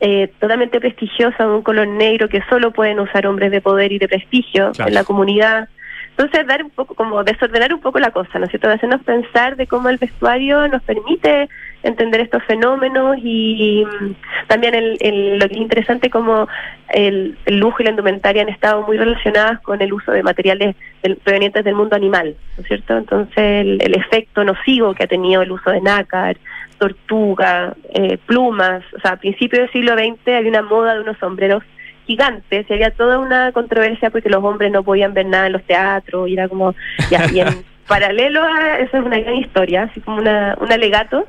eh, 0.00 0.30
totalmente 0.38 0.78
prestigiosa, 0.78 1.48
un 1.48 1.62
color 1.62 1.88
negro 1.88 2.28
que 2.28 2.42
solo 2.50 2.70
pueden 2.70 3.00
usar 3.00 3.26
hombres 3.26 3.50
de 3.50 3.60
poder 3.60 3.92
y 3.92 3.98
de 3.98 4.08
prestigio 4.08 4.72
en 4.78 4.94
la 4.94 5.04
comunidad. 5.04 5.68
Entonces, 6.10 6.46
dar 6.46 6.62
un 6.62 6.70
poco, 6.70 6.94
como 6.94 7.22
desordenar 7.24 7.74
un 7.74 7.80
poco 7.80 7.98
la 7.98 8.10
cosa, 8.10 8.38
¿no 8.38 8.46
es 8.46 8.50
cierto? 8.50 8.70
hacernos 8.70 9.02
pensar 9.02 9.56
de 9.56 9.66
cómo 9.66 9.90
el 9.90 9.98
vestuario 9.98 10.66
nos 10.68 10.82
permite 10.82 11.48
entender 11.82 12.22
estos 12.22 12.42
fenómenos 12.44 13.16
y, 13.22 13.84
mm, 13.84 14.46
también 14.48 14.74
el, 14.74 15.38
lo 15.38 15.46
que 15.46 15.54
es 15.54 15.60
interesante 15.60 16.08
como 16.08 16.48
el, 16.88 17.36
lujo 17.46 17.76
y 17.80 17.84
la 17.84 17.90
indumentaria 17.90 18.42
han 18.42 18.48
estado 18.48 18.82
muy 18.82 18.96
relacionadas 18.96 19.60
con 19.60 19.80
el 19.82 19.92
uso 19.92 20.10
de 20.10 20.22
materiales 20.22 20.74
provenientes 21.22 21.64
del 21.64 21.74
mundo 21.74 21.96
animal, 21.96 22.34
¿no 22.56 22.62
es 22.62 22.68
cierto? 22.68 22.96
Entonces, 22.96 23.36
el, 23.36 23.82
el 23.82 23.94
efecto 23.94 24.42
nocivo 24.42 24.94
que 24.94 25.04
ha 25.04 25.06
tenido 25.06 25.42
el 25.42 25.52
uso 25.52 25.70
de 25.70 25.80
nácar, 25.80 26.38
tortuga, 26.78 27.74
eh, 27.92 28.18
plumas. 28.26 28.82
O 28.96 29.00
sea, 29.00 29.12
a 29.12 29.16
principios 29.16 29.62
del 29.62 29.72
siglo 29.72 29.94
XX 29.94 30.34
había 30.34 30.50
una 30.50 30.62
moda 30.62 30.94
de 30.94 31.00
unos 31.00 31.18
sombreros 31.18 31.62
gigantes 32.06 32.66
y 32.68 32.72
había 32.72 32.90
toda 32.90 33.18
una 33.18 33.52
controversia 33.52 34.10
porque 34.10 34.30
los 34.30 34.42
hombres 34.42 34.70
no 34.70 34.82
podían 34.82 35.12
ver 35.12 35.26
nada 35.26 35.46
en 35.46 35.52
los 35.52 35.64
teatros 35.64 36.28
y 36.28 36.34
era 36.34 36.48
como, 36.48 36.74
ya, 37.10 37.26
y 37.32 37.40
en 37.40 37.48
paralelo 37.88 38.42
a, 38.42 38.78
eso 38.78 38.98
es 38.98 39.04
una 39.04 39.18
gran 39.18 39.36
historia, 39.36 39.84
así 39.84 40.00
como 40.00 40.18
una, 40.18 40.56
un 40.60 40.72
alegato, 40.72 41.26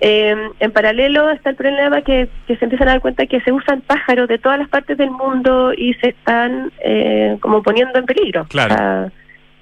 Eh, 0.00 0.36
en 0.60 0.72
paralelo 0.72 1.30
está 1.30 1.50
el 1.50 1.56
problema 1.56 2.02
que, 2.02 2.28
que, 2.46 2.56
se 2.56 2.64
empiezan 2.64 2.88
a 2.88 2.92
dar 2.92 3.00
cuenta 3.00 3.26
que 3.26 3.40
se 3.40 3.52
usan 3.52 3.80
pájaros 3.80 4.28
de 4.28 4.38
todas 4.38 4.58
las 4.58 4.68
partes 4.68 4.98
del 4.98 5.10
mundo 5.10 5.72
y 5.72 5.94
se 5.94 6.08
están 6.08 6.72
eh, 6.80 7.36
como 7.40 7.62
poniendo 7.62 7.98
en 7.98 8.04
peligro. 8.04 8.44
Claro 8.50 9.10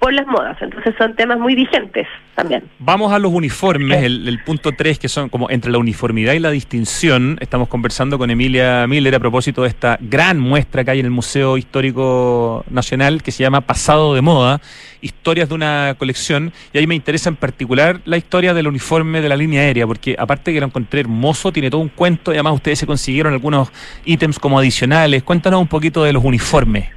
por 0.03 0.13
las 0.13 0.27
modas. 0.27 0.57
Entonces 0.61 0.97
son 0.99 1.15
temas 1.15 1.39
muy 1.39 1.55
vigentes 1.55 2.09
también. 2.35 2.65
Vamos 2.81 3.13
a 3.13 3.21
los 3.21 3.33
uniformes, 3.33 4.03
el, 4.03 4.41
punto 4.45 4.73
3, 4.73 4.99
que 4.99 5.09
son 5.09 5.29
como 5.29 5.49
entre 5.49 5.71
la 5.71 5.79
uniformidad 5.79 6.33
y 6.33 6.41
la 6.41 6.51
distinción. 6.51 7.39
Estamos 7.41 7.69
conversando 7.69 8.19
con 8.19 8.29
Emilia 8.29 8.85
Miller 8.89 9.15
a 9.15 9.21
propósito 9.21 9.63
de 9.63 9.69
esta 9.69 9.99
gran 10.01 10.41
muestra 10.41 10.83
que 10.83 10.91
hay 10.91 10.99
en 10.99 11.07
el 11.07 11.13
Museo 11.13 11.57
Histórico 11.57 12.65
Nacional 12.69 13.23
que 13.23 13.31
se 13.31 13.45
llama 13.45 13.61
Pasado 13.61 14.17
de 14.17 14.23
Moda, 14.23 14.61
historias 15.03 15.49
de 15.49 15.55
una 15.55 15.95
colección. 15.97 16.53
Y 16.73 16.79
ahí 16.79 16.89
me 16.89 16.97
interesa 16.97 17.29
en 17.29 17.37
particular 17.37 18.01
la 18.05 18.17
historia 18.17 18.55
del 18.55 18.67
uniforme 18.67 19.21
de 19.21 19.29
la 19.29 19.37
línea 19.37 19.61
aérea, 19.61 19.87
porque 19.87 20.17
aparte 20.19 20.53
que 20.53 20.59
lo 20.59 20.67
encontré 20.67 20.99
hermoso, 20.99 21.53
tiene 21.53 21.71
todo 21.71 21.81
un 21.81 21.91
cuento 21.91 22.33
y 22.33 22.35
además 22.35 22.55
ustedes 22.55 22.81
se 22.81 22.89
consiguieron 22.89 23.35
algunos 23.35 23.71
ítems 24.05 24.41
como 24.41 24.59
adicionales. 24.59 25.23
Cuéntanos 25.23 25.61
un 25.61 25.69
poquito 25.69 26.03
de 26.03 26.13
los 26.13 26.25
uniformes. 26.25 26.89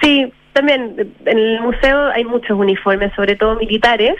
Sí, 0.00 0.32
también 0.58 1.14
en 1.24 1.38
el 1.38 1.60
museo 1.60 2.06
hay 2.12 2.24
muchos 2.24 2.58
uniformes, 2.58 3.12
sobre 3.14 3.36
todo 3.36 3.54
militares. 3.54 4.16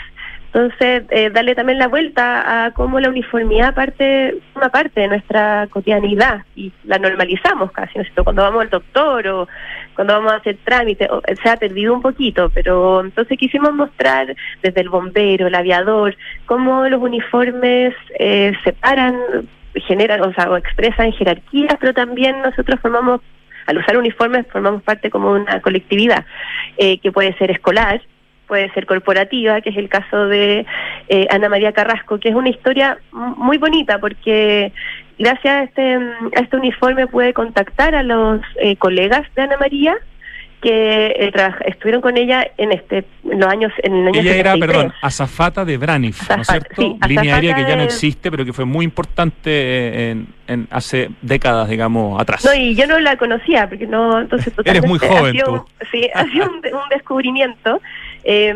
Entonces, 0.53 1.03
eh, 1.11 1.30
darle 1.30 1.57
también 1.57 1.78
la 1.78 1.89
vuelta 1.89 2.64
a 2.64 2.70
cómo 2.70 3.01
la 3.01 3.09
uniformidad 3.11 3.74
parte, 3.74 4.36
una 4.55 4.68
parte 4.68 5.01
de 5.01 5.09
nuestra 5.09 5.66
cotidianidad 5.66 6.45
y 6.55 6.72
la 6.84 6.99
normalizamos 6.99 7.72
casi, 7.72 7.99
¿no 7.99 8.24
Cuando 8.24 8.43
vamos 8.43 8.62
al 8.62 8.70
doctor 8.70 9.26
o 9.28 9.49
cuando 9.95 10.14
vamos 10.14 10.32
a 10.32 10.36
hacer 10.36 10.57
trámite, 10.64 11.09
se 11.43 11.51
ha 11.51 11.57
perdido 11.57 11.93
un 11.93 12.01
poquito, 12.01 12.51
pero 12.55 13.01
entonces 13.01 13.36
quisimos 13.36 13.74
mostrar 13.74 14.34
desde 14.62 14.80
el 14.80 14.89
bombero, 14.89 15.49
el 15.49 15.55
aviador, 15.55 16.16
cómo 16.47 16.89
los 16.89 17.03
uniformes 17.03 17.95
eh, 18.18 18.53
separan, 18.64 19.16
generan, 19.86 20.22
o 20.22 20.32
sea, 20.32 20.51
o 20.51 20.57
expresan 20.57 21.12
jerarquías, 21.12 21.76
pero 21.78 21.93
también 21.93 22.41
nosotros 22.43 22.80
formamos 22.80 23.20
al 23.69 23.77
usar 23.77 23.99
uniformes 23.99 24.47
formamos 24.51 24.83
parte 24.83 25.11
como 25.11 25.33
una 25.33 25.61
colectividad 25.61 26.25
eh, 26.79 26.99
que 26.99 27.12
puede 27.12 27.37
ser 27.37 27.51
escolar, 27.51 28.01
puede 28.47 28.73
ser 28.73 28.87
corporativa, 28.87 29.61
que 29.61 29.69
es 29.69 29.77
el 29.77 29.91
caso 29.91 30.27
de 30.27 30.64
eh, 31.09 31.27
Ana 31.31 31.51
María 31.51 31.73
Carrasco, 31.73 32.19
que 32.19 32.31
es 32.31 32.35
una 32.35 32.49
historia 32.49 32.99
muy 33.12 33.59
bonita 33.59 33.99
porque 33.99 34.73
gracias 35.19 35.55
a 35.55 35.62
este, 35.64 35.95
a 35.97 36.41
este 36.41 36.57
uniforme 36.57 37.09
puede 37.09 37.35
contactar 37.35 37.95
a 37.95 38.03
los 38.03 38.41
eh, 38.57 38.77
colegas 38.77 39.23
de 39.37 39.43
Ana 39.43 39.59
María 39.59 39.99
que 40.61 41.06
eh, 41.06 41.32
estuvieron 41.66 42.00
con 42.00 42.16
ella 42.16 42.46
en 42.56 42.72
este 42.72 43.04
en 43.30 43.40
los 43.40 43.48
años 43.50 43.72
en 43.82 43.94
el 43.94 44.09
año 44.09 44.20
ella 44.20 44.36
era 44.36 44.56
perdón 44.56 44.92
azafata 45.02 45.64
de 45.64 45.76
Branif 45.76 46.28
¿no 46.28 46.42
es 46.42 46.48
cierto? 46.48 46.96
línea 47.06 47.36
aérea 47.36 47.54
que 47.54 47.62
ya 47.62 47.76
no 47.76 47.82
existe 47.82 48.30
pero 48.30 48.44
que 48.44 48.52
fue 48.52 48.64
muy 48.64 48.84
importante 48.84 50.11
en, 50.11 50.26
en, 50.48 50.66
hace 50.70 51.11
décadas 51.22 51.68
digamos 51.68 52.20
atrás 52.20 52.44
no 52.44 52.54
y 52.54 52.74
yo 52.74 52.86
no 52.86 52.98
la 52.98 53.16
conocía 53.16 53.68
porque 53.68 53.86
no 53.86 54.20
entonces 54.20 54.52
eres 54.64 54.84
muy 54.84 54.98
joven 54.98 55.36
tú. 55.44 55.64
sí 55.92 56.09
ha 56.12 56.24
sido 56.24 56.46
un, 56.46 56.56
un 56.56 56.88
descubrimiento 56.90 57.80
eh, 58.24 58.54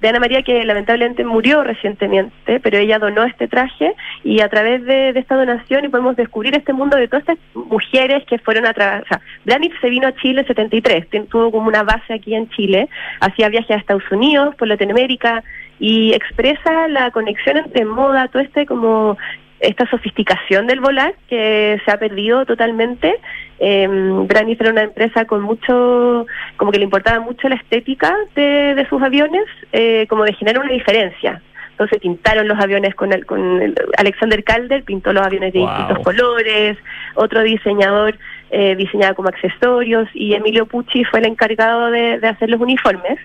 de 0.00 0.08
Ana 0.08 0.20
María 0.20 0.42
que 0.42 0.64
lamentablemente 0.64 1.24
murió 1.24 1.64
recientemente, 1.64 2.60
pero 2.60 2.78
ella 2.78 2.98
donó 2.98 3.24
este 3.24 3.48
traje 3.48 3.94
y 4.24 4.40
a 4.40 4.48
través 4.48 4.84
de, 4.84 5.10
esta 5.10 5.36
donación 5.36 5.84
y 5.84 5.88
podemos 5.88 6.16
descubrir 6.16 6.54
este 6.54 6.72
mundo 6.72 6.96
de 6.96 7.08
todas 7.08 7.22
estas 7.22 7.38
mujeres 7.54 8.24
que 8.26 8.38
fueron 8.38 8.66
a 8.66 8.74
trabajar. 8.74 9.02
O 9.02 9.06
sea, 9.06 9.60
se 9.80 9.90
vino 9.90 10.08
a 10.08 10.14
Chile 10.16 10.42
en 10.42 10.46
73, 10.46 11.06
tuvo 11.28 11.50
como 11.50 11.68
una 11.68 11.82
base 11.82 12.14
aquí 12.14 12.34
en 12.34 12.48
Chile, 12.50 12.88
hacía 13.20 13.48
viajes 13.48 13.70
a 13.70 13.80
Estados 13.80 14.10
Unidos, 14.10 14.54
por 14.56 14.68
Latinoamérica 14.68 15.42
y 15.78 16.12
expresa 16.14 16.88
la 16.88 17.10
conexión 17.10 17.58
entre 17.58 17.84
moda, 17.84 18.28
todo 18.28 18.42
este 18.42 18.66
como 18.66 19.16
esta 19.60 19.88
sofisticación 19.88 20.66
del 20.66 20.80
volar 20.80 21.14
que 21.28 21.80
se 21.84 21.90
ha 21.90 21.98
perdido 21.98 22.44
totalmente. 22.44 23.14
Eh, 23.58 23.88
Branis 23.88 24.60
era 24.60 24.70
una 24.70 24.82
empresa 24.82 25.24
con 25.24 25.42
mucho, 25.42 26.26
como 26.56 26.72
que 26.72 26.78
le 26.78 26.84
importaba 26.84 27.20
mucho 27.20 27.48
la 27.48 27.56
estética 27.56 28.14
de, 28.34 28.86
sus 28.88 29.02
aviones, 29.02 29.44
eh, 29.72 30.06
como 30.08 30.24
de 30.24 30.34
generar 30.34 30.62
una 30.62 30.72
diferencia. 30.72 31.40
Entonces 31.70 31.98
pintaron 32.00 32.48
los 32.48 32.58
aviones 32.58 32.94
con 32.94 33.12
el, 33.12 33.26
con 33.26 33.74
Alexander 33.98 34.42
Calder, 34.42 34.82
pintó 34.82 35.12
los 35.12 35.26
aviones 35.26 35.52
de 35.52 35.60
distintos 35.60 35.98
colores, 35.98 36.78
otro 37.14 37.42
diseñador 37.42 38.16
eh, 38.50 38.76
diseñaba 38.76 39.14
como 39.14 39.28
accesorios 39.28 40.08
y 40.14 40.34
Emilio 40.34 40.64
Pucci 40.64 41.04
fue 41.04 41.20
el 41.20 41.26
encargado 41.26 41.90
de 41.90 42.26
hacer 42.26 42.48
los 42.48 42.60
uniformes 42.60 43.18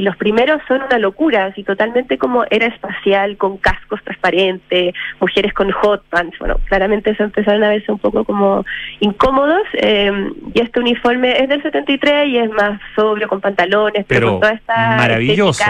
y 0.00 0.02
los 0.02 0.16
primeros 0.16 0.62
son 0.66 0.80
una 0.80 0.98
locura, 0.98 1.44
así 1.44 1.62
totalmente 1.62 2.16
como 2.16 2.44
era 2.48 2.68
espacial, 2.68 3.36
con 3.36 3.58
cascos 3.58 4.02
transparentes, 4.02 4.94
mujeres 5.20 5.52
con 5.52 5.70
hot 5.72 6.02
pants, 6.08 6.38
bueno, 6.38 6.58
claramente 6.70 7.14
se 7.14 7.22
empezaron 7.22 7.62
a 7.64 7.68
verse 7.68 7.92
un 7.92 7.98
poco 7.98 8.24
como 8.24 8.64
incómodos, 9.00 9.60
eh, 9.74 10.10
y 10.54 10.58
este 10.58 10.80
uniforme 10.80 11.42
es 11.42 11.50
del 11.50 11.62
73 11.62 12.28
y 12.28 12.38
es 12.38 12.50
más 12.50 12.80
sobrio, 12.96 13.28
con 13.28 13.42
pantalones, 13.42 14.06
pero, 14.08 14.30
con 14.30 14.40
toda 14.40 14.52
esta 14.54 14.96
maravilloso. 14.96 15.64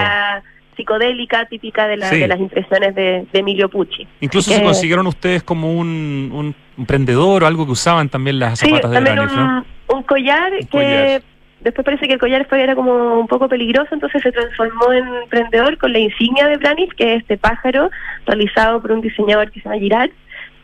psicodélica 0.77 1.47
típica 1.47 1.89
de, 1.89 1.97
de 1.97 2.29
las 2.29 2.39
impresiones 2.39 2.95
de, 2.95 3.27
Emilio 3.33 3.69
Pucci. 3.69 4.07
Incluso 4.21 4.53
se 4.53 4.63
consiguieron 4.63 5.09
ustedes 5.09 5.43
como 5.43 5.73
un, 5.73 6.31
un 6.33 6.55
emprendedor 6.79 7.43
o 7.43 7.47
algo 7.49 7.67
que 7.67 7.73
usaban 7.73 8.09
también 8.09 8.39
las 8.39 8.61
zapatas 8.61 8.93
de 8.93 9.01
Branif, 9.01 9.33
¿no? 9.33 9.65
Un 9.89 10.05
collar 10.05 10.53
que 10.71 11.21
después 11.61 11.85
parece 11.85 12.07
que 12.07 12.15
el 12.15 12.19
collar 12.19 12.47
fue, 12.49 12.63
era 12.63 12.75
como 12.75 13.21
un 13.21 13.27
poco 13.27 13.49
peligroso, 13.49 13.89
entonces 13.93 14.23
se 14.23 14.33
transformó 14.33 14.93
en 14.93 15.07
emprendedor 15.23 15.79
con 15.79 15.93
la 15.93 15.99
insignia 15.99 16.47
de 16.49 16.57
Branis, 16.57 16.93
que 16.95 17.15
es 17.15 17.23
este 17.23 17.37
pájaro 17.37 17.91
realizado 18.27 18.81
por 18.81 18.93
un 18.93 19.01
diseñador 19.01 19.51
que 19.51 19.61
se 19.61 19.69
llama 19.69 19.81
Girard, 19.81 20.11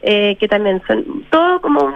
eh, 0.02 0.36
que 0.38 0.46
también 0.46 0.82
son 0.86 1.24
todo 1.30 1.60
como 1.60 1.92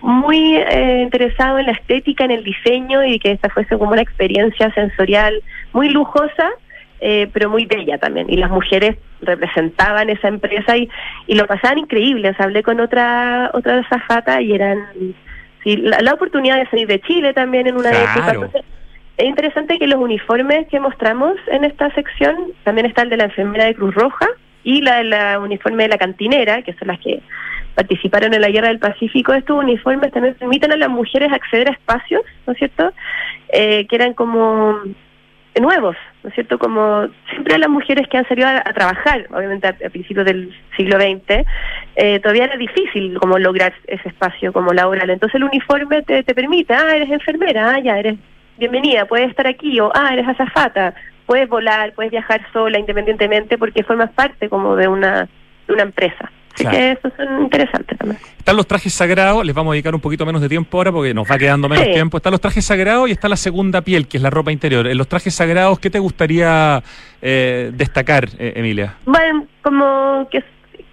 muy 0.00 0.56
eh, 0.56 1.02
interesado 1.02 1.58
en 1.58 1.66
la 1.66 1.72
estética, 1.72 2.24
en 2.24 2.32
el 2.32 2.44
diseño 2.44 3.04
y 3.04 3.18
que 3.18 3.32
esta 3.32 3.50
fuese 3.50 3.78
como 3.78 3.92
una 3.92 4.02
experiencia 4.02 4.72
sensorial 4.74 5.42
muy 5.72 5.90
lujosa, 5.90 6.50
eh, 7.00 7.28
pero 7.32 7.50
muy 7.50 7.66
bella 7.66 7.98
también. 7.98 8.30
Y 8.30 8.36
las 8.36 8.50
mujeres 8.50 8.96
representaban 9.20 10.08
esa 10.08 10.28
empresa 10.28 10.76
y, 10.76 10.88
y 11.26 11.34
lo 11.34 11.46
pasaban 11.46 11.78
increíble. 11.78 12.34
Hablé 12.38 12.62
con 12.62 12.80
otra 12.80 13.50
otra 13.52 13.86
zafata 13.88 14.40
y 14.40 14.52
eran 14.52 14.78
sí, 15.62 15.76
la, 15.76 16.12
oportunidad 16.12 16.58
de 16.58 16.68
salir 16.68 16.86
de 16.86 17.00
Chile 17.00 17.32
también 17.32 17.66
en 17.66 17.76
una 17.76 17.90
época. 17.90 18.50
es 19.16 19.26
interesante 19.26 19.78
que 19.78 19.86
los 19.86 20.00
uniformes 20.00 20.66
que 20.68 20.80
mostramos 20.80 21.34
en 21.48 21.64
esta 21.64 21.92
sección, 21.94 22.52
también 22.64 22.86
está 22.86 23.02
el 23.02 23.10
de 23.10 23.16
la 23.16 23.24
enfermera 23.24 23.66
de 23.66 23.74
Cruz 23.74 23.94
Roja 23.94 24.26
y 24.64 24.80
la 24.80 24.96
de 24.96 25.04
la 25.04 25.38
uniforme 25.40 25.84
de 25.84 25.90
la 25.90 25.98
cantinera, 25.98 26.62
que 26.62 26.72
son 26.74 26.88
las 26.88 27.00
que 27.00 27.20
participaron 27.74 28.34
en 28.34 28.40
la 28.40 28.50
Guerra 28.50 28.68
del 28.68 28.78
Pacífico, 28.78 29.32
estos 29.32 29.56
uniformes 29.56 30.12
también 30.12 30.34
permiten 30.34 30.72
a 30.72 30.76
las 30.76 30.90
mujeres 30.90 31.32
acceder 31.32 31.68
a 31.68 31.72
espacios, 31.72 32.22
¿no 32.46 32.52
es 32.52 32.58
cierto?, 32.58 32.92
eh, 33.52 33.86
que 33.88 33.96
eran 33.96 34.14
como 34.14 34.78
nuevos, 35.60 35.96
¿no 36.22 36.28
es 36.28 36.34
cierto? 36.34 36.58
Como 36.58 37.08
siempre 37.30 37.58
las 37.58 37.68
mujeres 37.68 38.08
que 38.08 38.18
han 38.18 38.26
salido 38.26 38.48
a, 38.48 38.62
trabajar, 38.72 39.26
obviamente 39.30 39.66
a, 39.66 39.90
principios 39.90 40.24
del 40.24 40.54
siglo 40.76 40.98
XX, 40.98 41.44
eh, 41.96 42.20
todavía 42.20 42.44
era 42.44 42.56
difícil 42.56 43.18
como 43.18 43.38
lograr 43.38 43.74
ese 43.86 44.08
espacio 44.08 44.52
como 44.52 44.72
laboral. 44.72 45.10
Entonces 45.10 45.34
el 45.34 45.44
uniforme 45.44 46.02
te, 46.02 46.22
te 46.22 46.34
permite, 46.34 46.72
ah, 46.74 46.96
eres 46.96 47.10
enfermera, 47.10 47.74
ah, 47.74 47.80
ya, 47.80 47.98
eres 47.98 48.16
bienvenida, 48.56 49.04
puedes 49.06 49.28
estar 49.28 49.46
aquí, 49.46 49.78
o 49.80 49.90
ah, 49.94 50.10
eres 50.12 50.28
azafata, 50.28 50.94
puedes 51.26 51.48
volar, 51.48 51.92
puedes 51.92 52.12
viajar 52.12 52.40
sola 52.52 52.78
independientemente 52.78 53.58
porque 53.58 53.82
formas 53.82 54.10
parte 54.12 54.48
como 54.48 54.76
de 54.76 54.88
una, 54.88 55.28
de 55.66 55.72
una 55.72 55.82
empresa. 55.82 56.30
Así 56.54 56.66
que 56.66 56.92
eso 56.92 57.08
es 57.08 57.40
interesante 57.40 57.94
también. 57.96 58.20
Están 58.38 58.56
los 58.56 58.66
trajes 58.66 58.92
sagrados, 58.92 59.44
les 59.44 59.54
vamos 59.54 59.72
a 59.72 59.74
dedicar 59.74 59.94
un 59.94 60.00
poquito 60.00 60.26
menos 60.26 60.42
de 60.42 60.48
tiempo 60.48 60.76
ahora 60.76 60.92
porque 60.92 61.14
nos 61.14 61.30
va 61.30 61.38
quedando 61.38 61.68
menos 61.68 61.86
tiempo. 61.86 62.16
Están 62.16 62.32
los 62.32 62.40
trajes 62.40 62.64
sagrados 62.64 63.08
y 63.08 63.12
está 63.12 63.28
la 63.28 63.36
segunda 63.36 63.82
piel, 63.82 64.06
que 64.08 64.16
es 64.16 64.22
la 64.22 64.30
ropa 64.30 64.52
interior. 64.52 64.86
En 64.86 64.98
los 64.98 65.08
trajes 65.08 65.34
sagrados, 65.34 65.78
¿qué 65.78 65.90
te 65.90 65.98
gustaría 65.98 66.82
eh, 67.20 67.70
destacar, 67.74 68.28
eh, 68.38 68.54
Emilia? 68.56 68.94
Bueno, 69.06 69.46
como 69.62 70.28
que, 70.30 70.42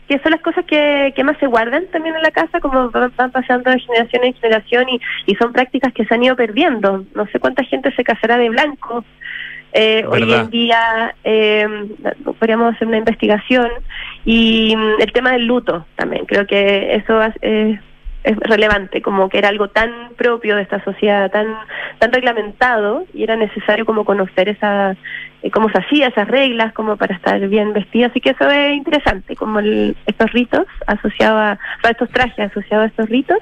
que 0.08 0.20
son 0.20 0.32
las 0.32 0.42
cosas 0.42 0.66
que, 0.66 1.12
que 1.16 1.24
más 1.24 1.38
se 1.40 1.48
guardan 1.48 1.88
también 1.88 2.16
en 2.16 2.22
la 2.22 2.32
casa, 2.32 2.60
como 2.60 2.90
van, 2.90 3.32
pasando 3.32 3.72
de 3.72 3.80
generación 3.80 4.24
en 4.24 4.34
generación 4.36 4.90
y, 4.90 5.02
y 5.26 5.36
son 5.36 5.52
prácticas 5.52 5.94
que 5.94 6.06
se 6.06 6.14
han 6.14 6.24
ido 6.24 6.36
perdiendo. 6.36 7.04
No 7.16 7.26
sé 7.28 7.40
cuánta 7.40 7.64
gente 7.64 7.94
se 7.96 8.04
casará 8.04 8.38
de 8.38 8.50
blanco. 8.50 9.04
Eh, 9.72 10.04
hoy 10.10 10.32
en 10.34 10.50
día 10.50 11.14
eh, 11.24 11.68
podríamos 12.24 12.74
hacer 12.74 12.88
una 12.88 12.98
investigación 12.98 13.70
y 14.32 14.76
mm, 14.76 15.02
el 15.02 15.12
tema 15.12 15.32
del 15.32 15.48
luto 15.48 15.88
también, 15.96 16.28
creo 16.28 16.46
que 16.46 16.94
eso 16.94 17.20
es, 17.42 17.80
relevante, 18.24 19.02
como 19.02 19.28
que 19.28 19.40
era 19.40 19.50
algo 19.50 19.70
tan 19.70 20.12
propio 20.16 20.56
de 20.56 20.62
esta 20.62 20.84
sociedad, 20.84 21.32
tan 21.32 21.48
tan 21.98 22.12
reglamentado 22.12 23.06
y 23.12 23.24
era 23.24 23.36
necesario 23.36 23.88
como 23.88 24.06
conocer 24.06 24.50
esa 24.50 24.96
eh, 25.42 25.50
cómo 25.50 25.70
se 25.70 25.80
hacía 25.80 26.10
esas 26.10 26.28
reglas, 26.28 26.74
como 26.74 26.96
para 26.96 27.16
estar 27.16 27.40
bien 27.48 27.74
vestida, 27.74 28.08
así 28.08 28.22
que 28.22 28.32
eso 28.32 28.48
es 28.52 28.76
interesante, 28.76 29.36
como 29.36 29.62
estos 29.62 30.32
ritos 30.32 30.68
asociados 30.86 31.58
a, 31.84 31.90
estos 31.90 32.10
trajes 32.10 32.52
asociados 32.52 32.84
a 32.84 32.88
estos 32.90 33.10
ritos. 33.10 33.40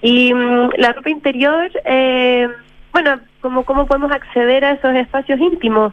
Y 0.00 0.32
mm, 0.32 0.70
la 0.76 0.92
ropa 0.92 1.10
interior, 1.10 1.68
eh, 1.86 2.48
bueno, 2.92 3.18
como 3.40 3.64
cómo 3.64 3.86
podemos 3.86 4.12
acceder 4.12 4.64
a 4.64 4.72
esos 4.72 4.94
espacios 4.94 5.40
íntimos. 5.40 5.92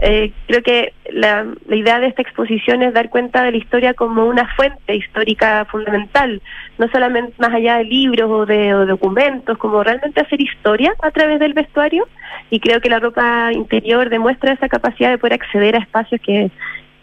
Eh, 0.00 0.32
creo 0.46 0.62
que 0.62 0.92
la, 1.10 1.46
idea 1.70 2.00
de 2.00 2.08
esta 2.08 2.20
exposición 2.20 2.82
es 2.82 2.92
dar 2.92 3.08
cuenta 3.08 3.42
de 3.42 3.52
la 3.52 3.56
historia 3.56 3.94
como 3.94 4.26
una 4.26 4.46
fuente 4.54 4.94
histórica 4.94 5.64
fundamental, 5.66 6.42
no 6.78 6.88
solamente 6.88 7.34
más 7.38 7.54
allá 7.54 7.78
de 7.78 7.84
libros 7.84 8.30
o 8.30 8.46
de 8.46 8.70
documentos, 8.70 9.56
como 9.56 9.82
realmente 9.82 10.20
hacer 10.20 10.40
historia 10.40 10.94
a 11.02 11.10
través 11.10 11.40
del 11.40 11.54
vestuario 11.54 12.06
y 12.50 12.60
creo 12.60 12.80
que 12.80 12.90
la 12.90 12.98
ropa 12.98 13.52
interior 13.52 14.10
demuestra 14.10 14.52
esa 14.52 14.68
capacidad 14.68 15.10
de 15.10 15.18
poder 15.18 15.34
acceder 15.34 15.76
a 15.76 15.80
espacios 15.80 16.20
que, 16.20 16.50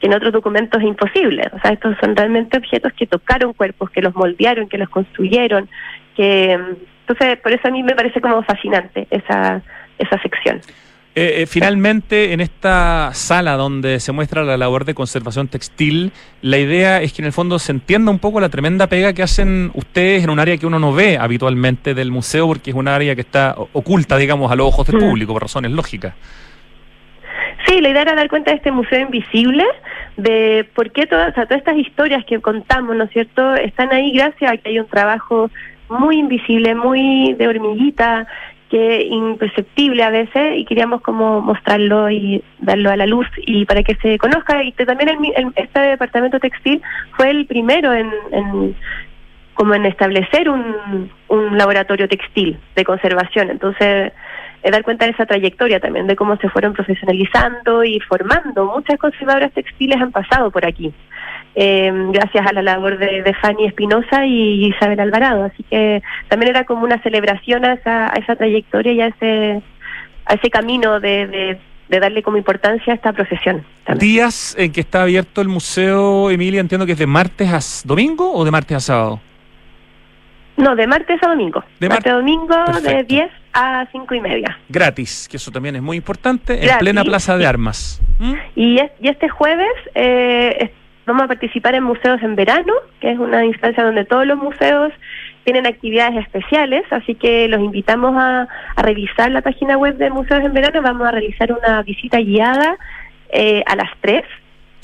en 0.01 0.13
otros 0.13 0.33
documentos 0.33 0.81
es 0.81 0.87
imposible. 0.87 1.49
O 1.53 1.59
sea, 1.61 1.71
estos 1.71 1.95
son 2.01 2.13
realmente 2.13 2.57
objetos 2.57 2.91
que 2.91 3.07
tocaron 3.07 3.53
cuerpos, 3.53 3.89
que 3.89 4.01
los 4.01 4.13
moldearon, 4.13 4.67
que 4.67 4.77
los 4.77 4.89
construyeron, 4.89 5.69
que 6.13 6.51
entonces 6.51 7.37
por 7.37 7.53
eso 7.53 7.69
a 7.69 7.71
mí 7.71 7.83
me 7.83 7.95
parece 7.95 8.19
como 8.19 8.43
fascinante 8.43 9.07
esa 9.09 9.61
esa 9.97 10.21
sección. 10.21 10.59
Eh, 11.15 11.43
eh, 11.43 11.45
finalmente, 11.45 12.33
en 12.33 12.41
esta 12.41 13.11
sala 13.13 13.55
donde 13.55 13.99
se 13.99 14.11
muestra 14.11 14.43
la 14.43 14.57
labor 14.57 14.83
de 14.83 14.95
conservación 14.95 15.47
textil, 15.47 16.11
la 16.41 16.57
idea 16.57 17.03
es 17.03 17.13
que 17.13 17.21
en 17.21 17.27
el 17.27 17.33
fondo 17.33 17.59
se 17.59 17.71
entienda 17.71 18.09
un 18.09 18.17
poco 18.17 18.39
la 18.39 18.49
tremenda 18.49 18.87
pega 18.87 19.13
que 19.13 19.21
hacen 19.21 19.69
ustedes 19.75 20.23
en 20.23 20.31
un 20.31 20.39
área 20.39 20.57
que 20.57 20.65
uno 20.65 20.79
no 20.79 20.91
ve 20.91 21.19
habitualmente 21.19 21.93
del 21.93 22.09
museo, 22.09 22.47
porque 22.47 22.71
es 22.71 22.75
un 22.75 22.87
área 22.87 23.13
que 23.13 23.21
está 23.21 23.53
oculta, 23.73 24.17
digamos, 24.17 24.51
a 24.51 24.55
los 24.55 24.67
ojos 24.67 24.87
del 24.87 24.95
mm. 24.95 24.99
público, 25.07 25.33
por 25.33 25.43
razones 25.43 25.71
lógicas. 25.71 26.15
Sí, 27.67 27.79
la 27.79 27.89
idea 27.89 28.01
era 28.01 28.15
dar 28.15 28.27
cuenta 28.27 28.49
de 28.49 28.57
este 28.57 28.71
museo 28.71 28.99
invisible, 28.99 29.63
de 30.17 30.67
por 30.73 30.91
qué 30.91 31.05
todas, 31.05 31.35
todas 31.35 31.51
estas 31.51 31.77
historias 31.77 32.25
que 32.25 32.39
contamos, 32.41 32.95
¿no 32.95 33.03
es 33.03 33.11
cierto?, 33.11 33.53
están 33.53 33.93
ahí 33.93 34.11
gracias 34.13 34.51
a 34.51 34.57
que 34.57 34.69
hay 34.69 34.79
un 34.79 34.87
trabajo 34.87 35.51
muy 35.89 36.17
invisible, 36.17 36.73
muy 36.73 37.33
de 37.33 37.47
hormiguita, 37.47 38.27
que 38.73 39.03
imperceptible 39.03 40.01
a 40.01 40.09
veces 40.09 40.57
y 40.57 40.65
queríamos 40.65 41.01
como 41.01 41.41
mostrarlo 41.41 42.09
y 42.09 42.43
darlo 42.57 42.89
a 42.89 42.97
la 42.97 43.05
luz 43.05 43.27
y 43.45 43.65
para 43.65 43.83
que 43.83 43.93
se 43.97 44.17
conozca. 44.17 44.63
Y 44.63 44.71
también 44.71 45.11
este 45.55 45.79
departamento 45.79 46.39
textil 46.39 46.81
fue 47.15 47.29
el 47.29 47.45
primero 47.45 47.93
en, 47.93 48.75
como 49.53 49.75
en 49.75 49.85
establecer 49.85 50.49
un, 50.49 51.07
un 51.27 51.55
laboratorio 51.55 52.07
textil 52.07 52.57
de 52.75 52.83
conservación. 52.83 53.51
Entonces 53.51 54.11
dar 54.63 54.81
cuenta 54.81 55.05
de 55.05 55.11
esa 55.11 55.27
trayectoria 55.27 55.79
también 55.79 56.07
de 56.07 56.15
cómo 56.15 56.35
se 56.37 56.49
fueron 56.49 56.73
profesionalizando 56.73 57.83
y 57.83 57.99
formando. 57.99 58.65
Muchas 58.73 58.97
conservadoras 58.97 59.51
textiles 59.51 60.01
han 60.01 60.11
pasado 60.11 60.49
por 60.49 60.65
aquí 60.65 60.91
eh, 61.55 61.91
gracias 62.11 62.45
a 62.47 62.53
la 62.53 62.61
labor 62.61 62.97
de, 62.97 63.33
Fanny 63.41 63.65
Espinosa 63.65 64.25
y 64.25 64.67
Isabel 64.67 64.99
Alvarado. 64.99 65.43
Así 65.43 65.63
que 65.63 66.01
también 66.27 66.49
era 66.49 66.65
como 66.65 66.83
una 66.83 67.01
celebración 67.01 67.65
a 67.65 67.73
esa, 67.73 68.07
a 68.07 68.15
esa 68.15 68.35
trayectoria 68.35 68.91
y 68.93 69.01
a 69.01 69.07
ese, 69.07 69.61
a 70.25 70.33
ese 70.33 70.49
camino 70.49 70.99
de, 70.99 71.27
de, 71.27 71.99
darle 71.99 72.23
como 72.23 72.37
importancia 72.37 72.91
a 72.91 72.95
esta 72.95 73.13
profesión. 73.13 73.63
¿Días 73.99 74.55
en 74.57 74.71
que 74.71 74.81
está 74.81 75.03
abierto 75.03 75.41
el 75.41 75.47
museo, 75.47 76.31
Emilia? 76.31 76.59
Entiendo 76.59 76.87
que 76.87 76.93
es 76.93 76.97
de 76.97 77.05
martes 77.05 77.53
a 77.53 77.87
domingo 77.87 78.33
o 78.33 78.43
de 78.43 78.49
martes 78.49 78.77
a 78.77 78.79
sábado. 78.79 79.21
No, 80.57 80.75
de 80.75 80.87
martes 80.87 81.21
a 81.21 81.27
domingo. 81.27 81.63
De 81.79 81.89
martes 81.89 82.11
a 82.11 82.15
domingo 82.15 82.55
de 82.81 83.03
10 83.03 83.29
a 83.53 83.87
5 83.91 84.15
y 84.15 84.21
media. 84.21 84.57
Gratis, 84.69 85.27
que 85.29 85.37
eso 85.37 85.51
también 85.51 85.75
es 85.75 85.83
muy 85.83 85.97
importante, 85.97 86.67
en 86.67 86.77
plena 86.79 87.03
Plaza 87.03 87.37
de 87.37 87.45
Armas. 87.45 88.01
¿Mm? 88.17 88.33
Y, 88.55 88.79
y 89.01 89.07
este 89.07 89.29
jueves 89.29 89.73
eh, 89.93 90.71
Vamos 91.05 91.23
a 91.23 91.27
participar 91.27 91.75
en 91.75 91.83
Museos 91.83 92.21
en 92.23 92.35
Verano, 92.35 92.73
que 93.01 93.11
es 93.11 93.19
una 93.19 93.45
instancia 93.45 93.83
donde 93.83 94.05
todos 94.05 94.25
los 94.25 94.37
museos 94.37 94.93
tienen 95.43 95.67
actividades 95.67 96.25
especiales, 96.25 96.83
así 96.91 97.15
que 97.15 97.47
los 97.49 97.59
invitamos 97.59 98.15
a, 98.17 98.47
revisar 98.77 99.29
la 99.31 99.41
página 99.41 99.77
web 99.77 99.97
de 99.97 100.09
Museos 100.09 100.43
en 100.43 100.53
Verano. 100.53 100.81
Vamos 100.81 101.07
a 101.07 101.11
realizar 101.11 101.51
una 101.51 101.83
visita 101.83 102.19
guiada 102.19 102.77
eh, 103.29 103.63
a 103.65 103.75
las 103.75 103.89
3 104.01 104.23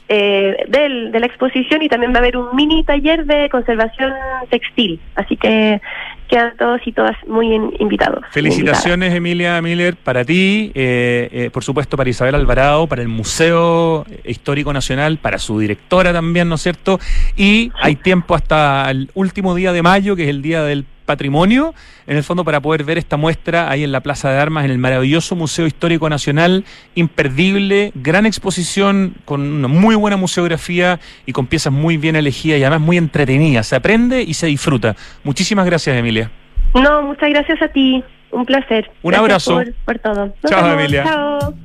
eh, 0.10 0.66
de 0.68 1.20
la 1.20 1.26
exposición 1.26 1.82
y 1.82 1.88
también 1.88 2.12
va 2.12 2.18
a 2.18 2.20
haber 2.20 2.36
un 2.36 2.56
mini 2.56 2.84
taller 2.84 3.26
de 3.26 3.48
conservación 3.50 4.14
textil. 4.50 5.00
Así 5.16 5.38
que 5.38 5.82
quedan 6.30 6.56
todos 6.58 6.80
y 6.86 6.94
todas 6.94 7.16
muy 7.28 7.54
invitados. 7.80 8.24
Felicitaciones, 8.30 9.14
Emilia 9.14 9.62
Miller, 9.62 9.96
para 9.96 10.24
ti, 10.24 10.72
eh, 10.76 11.28
eh, 11.32 11.50
por 11.52 11.64
supuesto 11.64 11.98
para 11.98 12.10
Isabel 12.10 12.36
Alvarado, 12.36 12.88
para 12.88 13.02
el 13.02 13.08
Museo 13.08 14.06
Histórico 14.24 14.72
Nacional, 14.72 15.18
para 15.18 15.40
su 15.40 15.60
directora 15.60 16.14
también, 16.14 16.48
¿no 16.48 16.56
es 16.56 16.62
cierto? 16.62 17.00
Y 17.36 17.72
hay 17.82 17.96
tiempo 17.96 18.36
hasta 18.36 18.90
el 18.92 19.10
último 19.16 19.56
día 19.56 19.74
de 19.74 19.82
mayo, 19.82 20.16
que 20.16 20.24
es 20.24 20.30
el 20.30 20.42
día 20.42 20.64
del 20.64 20.86
patrimonio, 21.10 21.74
en 22.06 22.18
el 22.18 22.24
fondo 22.24 22.46
para 22.46 22.62
poder 22.62 22.84
ver 22.84 23.00
esta 23.00 23.18
muestra 23.18 23.72
ahí 23.72 23.84
en 23.84 23.92
la 23.92 24.02
Plaza 24.02 24.30
de 24.30 24.38
Armas, 24.38 24.66
en 24.66 24.70
el 24.70 24.78
maravilloso 24.78 25.36
Museo 25.36 25.66
Histórico 25.66 26.08
Nacional, 26.08 26.66
imperdible, 26.94 27.92
gran 27.96 28.28
exposición, 28.28 29.16
con 29.26 29.42
una 29.42 29.68
muy 29.68 29.96
buena 29.96 30.18
museografía 30.18 31.00
y 31.26 31.32
con 31.32 31.48
piezas 31.48 31.74
muy 31.74 31.98
bien 31.98 32.16
elegidas 32.16 32.60
y 32.60 32.64
además 32.64 32.82
muy 32.82 32.98
entretenidas. 32.98 33.66
Se 33.66 33.76
aprende 33.76 34.22
y 34.22 34.36
se 34.36 34.46
disfruta. 34.46 34.96
Muchísimas 35.24 35.66
gracias, 35.66 35.98
Emilia. 35.98 36.30
No, 36.76 37.02
muchas 37.02 37.28
gracias 37.32 37.60
a 37.64 37.70
ti. 37.70 38.04
Un 38.30 38.46
placer. 38.46 38.92
Un 39.02 39.16
abrazo. 39.16 39.60
Por, 39.86 39.98
todo. 39.98 40.32
Chao, 40.48 40.80
Emilia. 40.80 41.06
Chao. 41.06 41.56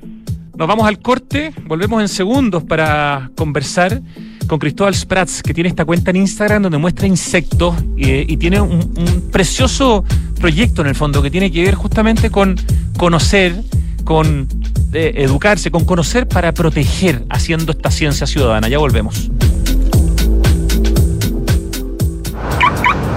Nos 0.57 0.67
vamos 0.67 0.87
al 0.89 1.01
corte, 1.01 1.53
volvemos 1.65 2.01
en 2.01 2.09
segundos 2.09 2.65
para 2.65 3.29
conversar 3.37 4.01
con 4.47 4.59
Cristóbal 4.59 4.95
Sprats, 4.95 5.43
que 5.43 5.55
tiene 5.55 5.69
esta 5.69 5.85
cuenta 5.85 6.11
en 6.11 6.17
Instagram 6.17 6.63
donde 6.63 6.79
muestra 6.79 7.07
insectos 7.07 7.75
y 7.97 8.37
tiene 8.37 8.61
un, 8.61 9.29
precioso 9.31 10.05
proyecto 10.39 10.83
en 10.83 10.89
el 10.89 10.95
fondo 10.95 11.23
que 11.23 11.31
tiene 11.31 11.51
que 11.51 11.63
ver 11.63 11.75
justamente 11.75 12.31
con 12.31 12.57
conocer, 12.97 13.63
con 14.05 14.47
eh, 14.93 15.13
educarse, 15.17 15.71
con 15.71 15.85
conocer 15.85 16.29
para 16.29 16.53
proteger, 16.53 17.25
haciendo 17.31 17.73
esta 17.73 17.91
ciencia 17.91 18.27
ciudadana. 18.27 18.69
Ya 18.69 18.79
volvemos. 18.79 19.31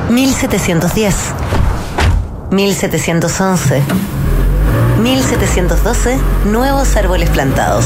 1710 0.09 1.15
1711 2.51 3.81
1712 5.01 6.17
Nuevos 6.45 6.95
árboles 6.95 7.29
plantados 7.29 7.85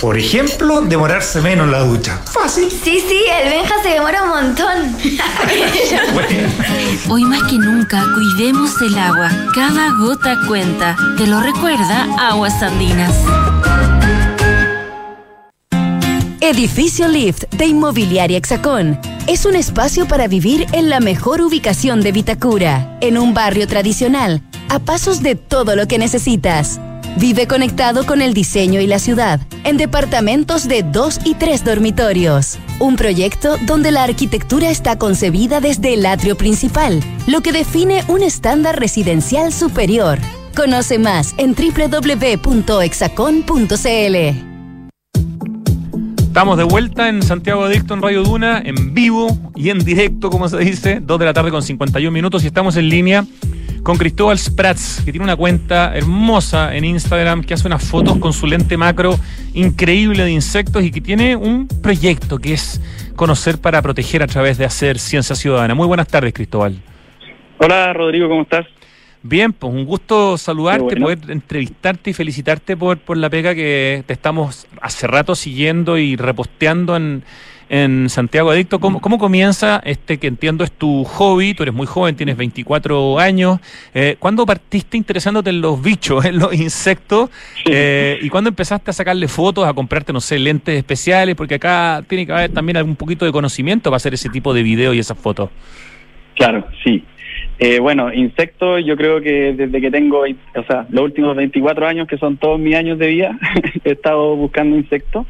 Por 0.00 0.18
ejemplo, 0.18 0.80
demorarse 0.80 1.40
menos 1.40 1.68
la 1.68 1.80
ducha. 1.80 2.18
Fácil. 2.24 2.70
Sí, 2.70 3.02
sí, 3.06 3.20
el 3.40 3.50
Benja 3.50 3.74
se 3.82 3.90
demora 3.90 4.22
un 4.24 4.28
montón. 4.30 4.96
Hoy 7.08 7.24
más 7.24 7.42
que 7.44 7.58
nunca, 7.58 8.04
cuidemos 8.14 8.70
el 8.82 8.98
agua. 8.98 9.30
Cada 9.54 9.90
gota 9.98 10.38
cuenta. 10.48 10.96
Te 11.16 11.26
lo 11.26 11.40
recuerda 11.40 12.08
Aguas 12.18 12.62
Andinas. 12.62 13.14
Edificio 16.40 17.06
Lift 17.06 17.44
de 17.54 17.66
Inmobiliaria 17.66 18.38
Hexacón. 18.38 18.98
Es 19.28 19.46
un 19.46 19.54
espacio 19.54 20.08
para 20.08 20.26
vivir 20.26 20.66
en 20.72 20.90
la 20.90 20.98
mejor 20.98 21.40
ubicación 21.40 22.00
de 22.00 22.10
Vitacura, 22.10 22.98
en 23.00 23.16
un 23.16 23.32
barrio 23.32 23.68
tradicional, 23.68 24.42
a 24.68 24.80
pasos 24.80 25.22
de 25.22 25.36
todo 25.36 25.76
lo 25.76 25.86
que 25.86 25.98
necesitas. 25.98 26.80
Vive 27.18 27.46
conectado 27.46 28.06
con 28.06 28.22
el 28.22 28.32
diseño 28.32 28.80
y 28.80 28.86
la 28.86 28.98
ciudad, 28.98 29.40
en 29.64 29.76
departamentos 29.76 30.66
de 30.66 30.82
dos 30.82 31.20
y 31.24 31.34
tres 31.34 31.62
dormitorios. 31.64 32.58
Un 32.78 32.96
proyecto 32.96 33.58
donde 33.66 33.90
la 33.90 34.04
arquitectura 34.04 34.70
está 34.70 34.98
concebida 34.98 35.60
desde 35.60 35.92
el 35.94 36.06
atrio 36.06 36.36
principal, 36.36 37.00
lo 37.26 37.42
que 37.42 37.52
define 37.52 38.02
un 38.08 38.22
estándar 38.22 38.80
residencial 38.80 39.52
superior. 39.52 40.18
Conoce 40.56 40.98
más 40.98 41.34
en 41.36 41.54
www.exacon.cl. 41.54 42.42
Estamos 46.18 46.56
de 46.56 46.64
vuelta 46.64 47.10
en 47.10 47.22
Santiago 47.22 47.64
Adicto 47.64 47.92
en 47.92 48.00
Radio 48.00 48.22
Duna, 48.22 48.62
en 48.64 48.94
vivo 48.94 49.38
y 49.54 49.68
en 49.68 49.80
directo, 49.80 50.30
como 50.30 50.48
se 50.48 50.56
dice, 50.58 51.00
2 51.02 51.18
de 51.18 51.24
la 51.26 51.34
tarde 51.34 51.50
con 51.50 51.62
51 51.62 52.10
minutos 52.10 52.42
y 52.42 52.46
estamos 52.46 52.76
en 52.76 52.88
línea 52.88 53.26
con 53.82 53.96
Cristóbal 53.98 54.38
Sprats, 54.38 55.02
que 55.04 55.10
tiene 55.10 55.24
una 55.24 55.36
cuenta 55.36 55.96
hermosa 55.96 56.74
en 56.74 56.84
Instagram, 56.84 57.42
que 57.42 57.54
hace 57.54 57.66
unas 57.66 57.82
fotos 57.82 58.18
con 58.18 58.32
su 58.32 58.46
lente 58.46 58.76
macro 58.76 59.16
increíble 59.54 60.24
de 60.24 60.30
insectos 60.30 60.84
y 60.84 60.90
que 60.90 61.00
tiene 61.00 61.34
un 61.34 61.66
proyecto 61.66 62.38
que 62.38 62.54
es 62.54 62.80
conocer 63.16 63.58
para 63.58 63.82
proteger 63.82 64.22
a 64.22 64.26
través 64.26 64.56
de 64.58 64.64
hacer 64.64 64.98
ciencia 64.98 65.34
ciudadana. 65.34 65.74
Muy 65.74 65.86
buenas 65.86 66.06
tardes, 66.06 66.32
Cristóbal. 66.32 66.80
Hola, 67.58 67.92
Rodrigo, 67.92 68.28
¿cómo 68.28 68.42
estás? 68.42 68.66
Bien, 69.24 69.52
pues 69.52 69.72
un 69.72 69.84
gusto 69.84 70.36
saludarte, 70.36 70.96
poder 70.96 71.18
entrevistarte 71.28 72.10
y 72.10 72.12
felicitarte 72.12 72.76
por, 72.76 72.98
por 72.98 73.16
la 73.16 73.30
pega 73.30 73.54
que 73.54 74.02
te 74.06 74.12
estamos 74.12 74.66
hace 74.80 75.06
rato 75.06 75.36
siguiendo 75.36 75.96
y 75.96 76.16
reposteando 76.16 76.96
en, 76.96 77.22
en 77.72 78.10
Santiago 78.10 78.50
Adicto. 78.50 78.78
¿Cómo, 78.78 79.00
¿Cómo, 79.00 79.18
comienza 79.18 79.80
este 79.86 80.18
que 80.18 80.26
entiendo 80.26 80.62
es 80.62 80.70
tu 80.70 81.04
hobby? 81.04 81.54
Tú 81.54 81.62
eres 81.62 81.74
muy 81.74 81.86
joven, 81.86 82.14
tienes 82.14 82.36
24 82.36 83.18
años. 83.18 83.60
Eh, 83.94 84.16
¿Cuándo 84.18 84.44
partiste 84.44 84.98
interesándote 84.98 85.48
en 85.48 85.62
los 85.62 85.82
bichos, 85.82 86.22
en 86.26 86.38
los 86.38 86.52
insectos? 86.52 87.30
Eh, 87.64 88.18
¿Y 88.20 88.28
cuándo 88.28 88.50
empezaste 88.50 88.90
a 88.90 88.92
sacarle 88.92 89.26
fotos, 89.26 89.66
a 89.66 89.72
comprarte, 89.72 90.12
no 90.12 90.20
sé, 90.20 90.38
lentes 90.38 90.76
especiales? 90.76 91.34
Porque 91.34 91.54
acá 91.54 92.04
tiene 92.06 92.26
que 92.26 92.32
haber 92.32 92.52
también 92.52 92.76
algún 92.76 92.94
poquito 92.94 93.24
de 93.24 93.32
conocimiento 93.32 93.88
para 93.88 93.96
hacer 93.96 94.12
ese 94.12 94.28
tipo 94.28 94.52
de 94.52 94.62
videos 94.62 94.94
y 94.94 94.98
esas 94.98 95.16
fotos. 95.16 95.48
Claro, 96.34 96.66
sí. 96.84 97.02
Eh, 97.58 97.78
bueno, 97.78 98.12
insectos, 98.12 98.84
yo 98.84 98.98
creo 98.98 99.22
que 99.22 99.54
desde 99.54 99.80
que 99.80 99.90
tengo, 99.90 100.24
o 100.24 100.62
sea, 100.64 100.86
los 100.90 101.04
últimos 101.04 101.34
24 101.36 101.86
años, 101.86 102.06
que 102.06 102.18
son 102.18 102.36
todos 102.36 102.60
mis 102.60 102.74
años 102.74 102.98
de 102.98 103.06
vida, 103.06 103.38
he 103.84 103.92
estado 103.92 104.36
buscando 104.36 104.76
insectos. 104.76 105.26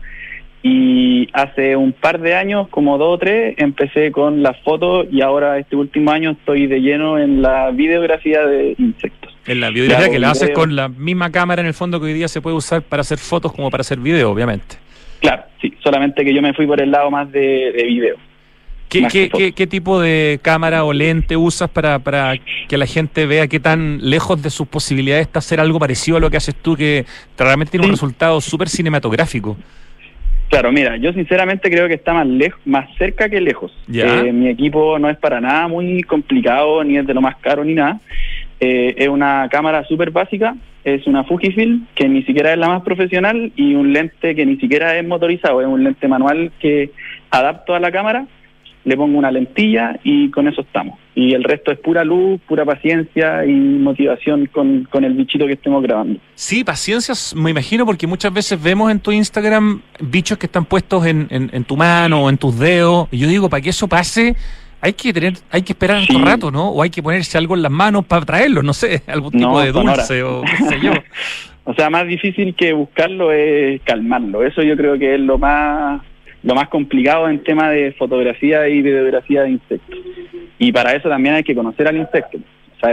Y 0.62 1.28
hace 1.32 1.74
un 1.76 1.92
par 1.92 2.20
de 2.20 2.36
años, 2.36 2.68
como 2.68 2.96
dos 2.96 3.14
o 3.14 3.18
tres, 3.18 3.54
empecé 3.58 4.12
con 4.12 4.42
las 4.42 4.60
fotos 4.62 5.06
y 5.10 5.20
ahora 5.20 5.58
este 5.58 5.74
último 5.74 6.12
año 6.12 6.30
estoy 6.30 6.68
de 6.68 6.80
lleno 6.80 7.18
en 7.18 7.42
la 7.42 7.70
videografía 7.72 8.46
de 8.46 8.76
insectos. 8.78 9.36
En 9.46 9.60
la 9.60 9.70
videografía 9.70 10.08
que 10.08 10.20
la 10.20 10.30
haces 10.30 10.50
con 10.50 10.76
la 10.76 10.88
misma 10.88 11.32
cámara 11.32 11.62
en 11.62 11.66
el 11.66 11.74
fondo 11.74 11.98
que 11.98 12.06
hoy 12.06 12.12
día 12.12 12.28
se 12.28 12.40
puede 12.40 12.54
usar 12.54 12.82
para 12.82 13.00
hacer 13.00 13.18
fotos 13.18 13.52
como 13.52 13.70
para 13.70 13.80
hacer 13.80 13.98
video, 13.98 14.30
obviamente. 14.30 14.76
Claro, 15.20 15.42
sí, 15.60 15.74
solamente 15.82 16.24
que 16.24 16.32
yo 16.32 16.40
me 16.40 16.54
fui 16.54 16.66
por 16.66 16.80
el 16.80 16.92
lado 16.92 17.10
más 17.10 17.30
de, 17.32 17.72
de 17.72 17.82
video. 17.84 18.16
¿Qué, 18.92 19.66
tipo 19.66 20.00
de 20.00 20.38
cámara 20.42 20.84
o 20.84 20.92
lente 20.92 21.36
usas 21.36 21.70
para, 21.70 21.98
para 21.98 22.34
que 22.68 22.76
la 22.76 22.86
gente 22.86 23.24
vea 23.24 23.48
qué 23.48 23.58
tan 23.58 23.98
lejos 24.02 24.42
de 24.42 24.50
sus 24.50 24.68
posibilidades 24.68 25.26
está 25.26 25.38
hacer 25.38 25.60
algo 25.60 25.78
parecido 25.78 26.18
a 26.18 26.20
lo 26.20 26.30
que 26.30 26.36
haces 26.36 26.54
tú, 26.54 26.76
que 26.76 27.06
realmente 27.38 27.70
tiene 27.70 27.86
un 27.86 27.92
resultado 27.92 28.40
súper 28.40 28.68
cinematográfico? 28.68 29.56
Claro, 30.52 30.70
mira, 30.70 30.98
yo 30.98 31.14
sinceramente 31.14 31.70
creo 31.70 31.88
que 31.88 31.94
está 31.94 32.12
más 32.12 32.26
lejos, 32.26 32.60
más 32.66 32.86
cerca 32.98 33.30
que 33.30 33.40
lejos. 33.40 33.72
Eh, 33.90 34.32
mi 34.34 34.50
equipo 34.50 34.98
no 34.98 35.08
es 35.08 35.16
para 35.16 35.40
nada 35.40 35.66
muy 35.66 36.02
complicado, 36.02 36.84
ni 36.84 36.98
es 36.98 37.06
de 37.06 37.14
lo 37.14 37.22
más 37.22 37.36
caro 37.36 37.64
ni 37.64 37.72
nada. 37.72 38.00
Eh, 38.60 38.94
es 38.98 39.08
una 39.08 39.48
cámara 39.50 39.82
súper 39.84 40.10
básica, 40.10 40.54
es 40.84 41.06
una 41.06 41.24
Fujifilm 41.24 41.86
que 41.94 42.06
ni 42.06 42.22
siquiera 42.24 42.52
es 42.52 42.58
la 42.58 42.68
más 42.68 42.82
profesional 42.82 43.50
y 43.56 43.74
un 43.74 43.94
lente 43.94 44.34
que 44.34 44.44
ni 44.44 44.58
siquiera 44.58 44.94
es 44.98 45.08
motorizado, 45.08 45.62
es 45.62 45.66
un 45.66 45.84
lente 45.84 46.06
manual 46.06 46.52
que 46.60 46.90
adapto 47.30 47.74
a 47.74 47.80
la 47.80 47.90
cámara 47.90 48.26
le 48.84 48.96
pongo 48.96 49.18
una 49.18 49.30
lentilla 49.30 49.98
y 50.02 50.30
con 50.30 50.48
eso 50.48 50.62
estamos. 50.62 50.98
Y 51.14 51.34
el 51.34 51.44
resto 51.44 51.70
es 51.70 51.78
pura 51.78 52.04
luz, 52.04 52.40
pura 52.48 52.64
paciencia 52.64 53.44
y 53.44 53.52
motivación 53.52 54.46
con, 54.46 54.84
con 54.90 55.04
el 55.04 55.14
bichito 55.14 55.46
que 55.46 55.52
estemos 55.52 55.82
grabando. 55.82 56.18
Sí, 56.34 56.64
paciencia, 56.64 57.14
me 57.36 57.50
imagino, 57.50 57.86
porque 57.86 58.06
muchas 58.06 58.32
veces 58.32 58.60
vemos 58.62 58.90
en 58.90 58.98
tu 59.00 59.12
Instagram 59.12 59.82
bichos 60.00 60.38
que 60.38 60.46
están 60.46 60.64
puestos 60.64 61.06
en, 61.06 61.28
en, 61.30 61.64
tu 61.64 61.76
mano 61.76 62.24
o 62.24 62.30
en 62.30 62.38
tus 62.38 62.58
dedos. 62.58 63.08
Y 63.10 63.18
yo 63.18 63.28
digo, 63.28 63.48
para 63.48 63.60
que 63.60 63.70
eso 63.70 63.86
pase, 63.86 64.34
hay 64.80 64.94
que 64.94 65.12
tener, 65.12 65.34
hay 65.50 65.62
que 65.62 65.72
esperar 65.72 66.02
un 66.08 66.24
rato, 66.24 66.50
¿no? 66.50 66.70
O 66.70 66.82
hay 66.82 66.90
que 66.90 67.02
ponerse 67.02 67.38
algo 67.38 67.54
en 67.54 67.62
las 67.62 67.72
manos 67.72 68.04
para 68.06 68.24
traerlo, 68.24 68.62
no 68.62 68.72
sé, 68.72 69.02
algún 69.06 69.32
tipo 69.32 69.60
de 69.60 69.70
dulce 69.70 70.22
o 70.22 70.42
qué 70.42 70.64
sé 70.64 70.80
yo. 70.82 70.92
o 71.64 71.74
sea, 71.74 71.90
más 71.90 72.06
difícil 72.06 72.54
que 72.54 72.72
buscarlo 72.72 73.32
es 73.32 73.80
calmarlo. 73.82 74.42
Eso 74.44 74.62
yo 74.62 74.76
creo 74.76 74.98
que 74.98 75.14
es 75.14 75.20
lo 75.20 75.38
más 75.38 76.02
lo 76.42 76.54
más 76.54 76.68
complicado 76.68 77.28
en 77.28 77.42
tema 77.42 77.70
de 77.70 77.92
fotografía 77.92 78.68
y 78.68 78.82
videografía 78.82 79.42
de 79.42 79.50
insectos. 79.50 79.98
Y 80.58 80.72
para 80.72 80.94
eso 80.94 81.08
también 81.08 81.36
hay 81.36 81.44
que 81.44 81.54
conocer 81.54 81.88
al 81.88 81.96
insecto. 81.96 82.38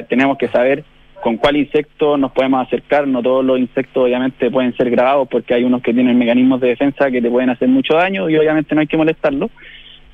Tenemos 0.07 0.37
que 0.37 0.47
saber 0.47 0.83
con 1.21 1.37
cuál 1.37 1.57
insecto 1.57 2.17
nos 2.17 2.31
podemos 2.31 2.65
acercar. 2.65 3.07
No 3.07 3.21
todos 3.21 3.43
los 3.43 3.59
insectos 3.59 4.03
obviamente 4.03 4.51
pueden 4.51 4.75
ser 4.75 4.89
grabados 4.89 5.27
porque 5.27 5.53
hay 5.53 5.63
unos 5.63 5.81
que 5.81 5.93
tienen 5.93 6.17
mecanismos 6.17 6.61
de 6.61 6.69
defensa 6.69 7.11
que 7.11 7.21
te 7.21 7.29
pueden 7.29 7.49
hacer 7.49 7.67
mucho 7.67 7.95
daño 7.95 8.29
y 8.29 8.37
obviamente 8.37 8.75
no 8.75 8.81
hay 8.81 8.87
que 8.87 8.97
molestarlos. 8.97 9.49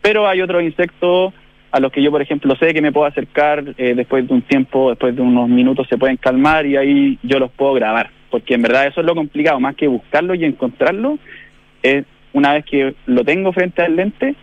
Pero 0.02 0.28
hay 0.28 0.42
otros 0.42 0.64
insectos 0.64 1.34
a 1.72 1.80
los 1.80 1.92
que 1.92 2.02
yo, 2.02 2.10
por 2.10 2.22
ejemplo, 2.22 2.56
sé 2.56 2.74
que 2.74 2.82
me 2.82 2.94
puedo 2.94 3.06
acercar 3.06 3.64
eh, 3.78 3.96
después 3.96 4.26
de 4.28 4.34
un 4.34 4.42
tiempo, 4.44 4.90
después 4.90 5.14
de 5.16 5.22
unos 5.22 5.50
minutos 5.50 5.88
se 5.90 5.98
pueden 5.98 6.16
calmar 6.16 6.66
y 6.66 6.78
ahí 6.78 7.20
yo 7.22 7.38
los 7.38 7.52
puedo 7.52 7.74
grabar. 7.74 8.12
Porque 8.30 8.54
en 8.54 8.62
verdad 8.62 8.88
eso 8.88 9.02
es 9.02 9.06
lo 9.06 9.14
complicado, 9.14 9.60
más 9.60 9.76
que 9.76 9.88
buscarlo 9.88 10.36
y 10.36 10.46
encontrarlo, 10.46 11.20
es 11.84 12.06
una 12.36 12.54
vez 12.54 12.66
que 12.66 12.96
lo 13.06 13.24
tengo 13.24 13.54
frente 13.54 13.82
al 13.82 13.96
lente, 13.96 14.36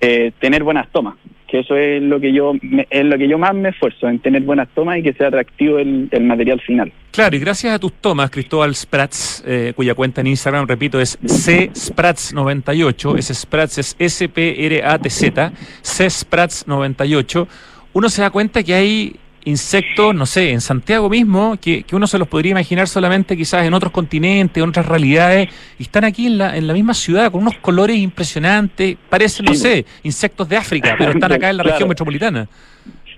eh, 0.00 0.32
tener 0.40 0.64
buenas 0.64 0.90
tomas, 0.90 1.14
que 1.46 1.60
eso 1.60 1.76
es 1.76 2.02
lo 2.02 2.18
que 2.18 2.32
yo 2.32 2.52
es 2.90 3.04
lo 3.04 3.16
que 3.16 3.28
yo 3.28 3.38
más 3.38 3.54
me 3.54 3.68
esfuerzo 3.68 4.08
en 4.08 4.18
tener 4.18 4.42
buenas 4.42 4.68
tomas 4.74 4.98
y 4.98 5.02
que 5.04 5.12
sea 5.12 5.28
atractivo 5.28 5.78
el, 5.78 6.10
material 6.22 6.60
final. 6.60 6.92
Claro, 7.12 7.36
y 7.36 7.38
gracias 7.38 7.72
a 7.72 7.78
tus 7.78 7.92
tomas, 7.92 8.30
Cristóbal 8.30 8.74
Sprats, 8.74 9.44
eh, 9.46 9.72
cuya 9.76 9.94
cuenta 9.94 10.20
en 10.22 10.26
Instagram, 10.26 10.66
repito, 10.66 11.00
es 11.00 11.18
C 11.24 11.70
Sprats 11.74 12.34
98, 12.34 13.16
ese 13.16 13.32
Sprats 13.32 13.78
es 13.78 13.96
S 13.96 14.28
P 14.28 14.66
R 14.66 14.84
A 14.84 14.98
T 14.98 15.08
Z, 15.08 15.52
C 15.82 16.10
Sprats 16.10 16.66
98. 16.66 17.48
Uno 17.92 18.08
se 18.08 18.22
da 18.22 18.30
cuenta 18.30 18.64
que 18.64 18.74
hay 18.74 19.16
insectos, 19.46 20.14
no 20.14 20.26
sé, 20.26 20.50
en 20.50 20.60
Santiago 20.60 21.08
mismo, 21.08 21.56
que, 21.62 21.84
que, 21.84 21.96
uno 21.96 22.06
se 22.06 22.18
los 22.18 22.26
podría 22.26 22.50
imaginar 22.50 22.88
solamente 22.88 23.36
quizás 23.36 23.64
en 23.64 23.74
otros 23.74 23.92
continentes, 23.92 24.60
en 24.60 24.68
otras 24.68 24.86
realidades, 24.86 25.48
y 25.78 25.84
están 25.84 26.04
aquí 26.04 26.26
en 26.26 26.38
la, 26.38 26.56
en 26.56 26.66
la 26.66 26.74
misma 26.74 26.94
ciudad 26.94 27.30
con 27.30 27.42
unos 27.42 27.56
colores 27.58 27.96
impresionantes, 27.96 28.96
parecen, 29.08 29.46
no 29.46 29.54
sé, 29.54 29.86
insectos 30.02 30.48
de 30.48 30.56
África, 30.56 30.96
pero 30.98 31.12
están 31.12 31.32
acá 31.32 31.48
en 31.48 31.58
la 31.58 31.62
región 31.62 31.88
metropolitana. 31.88 32.48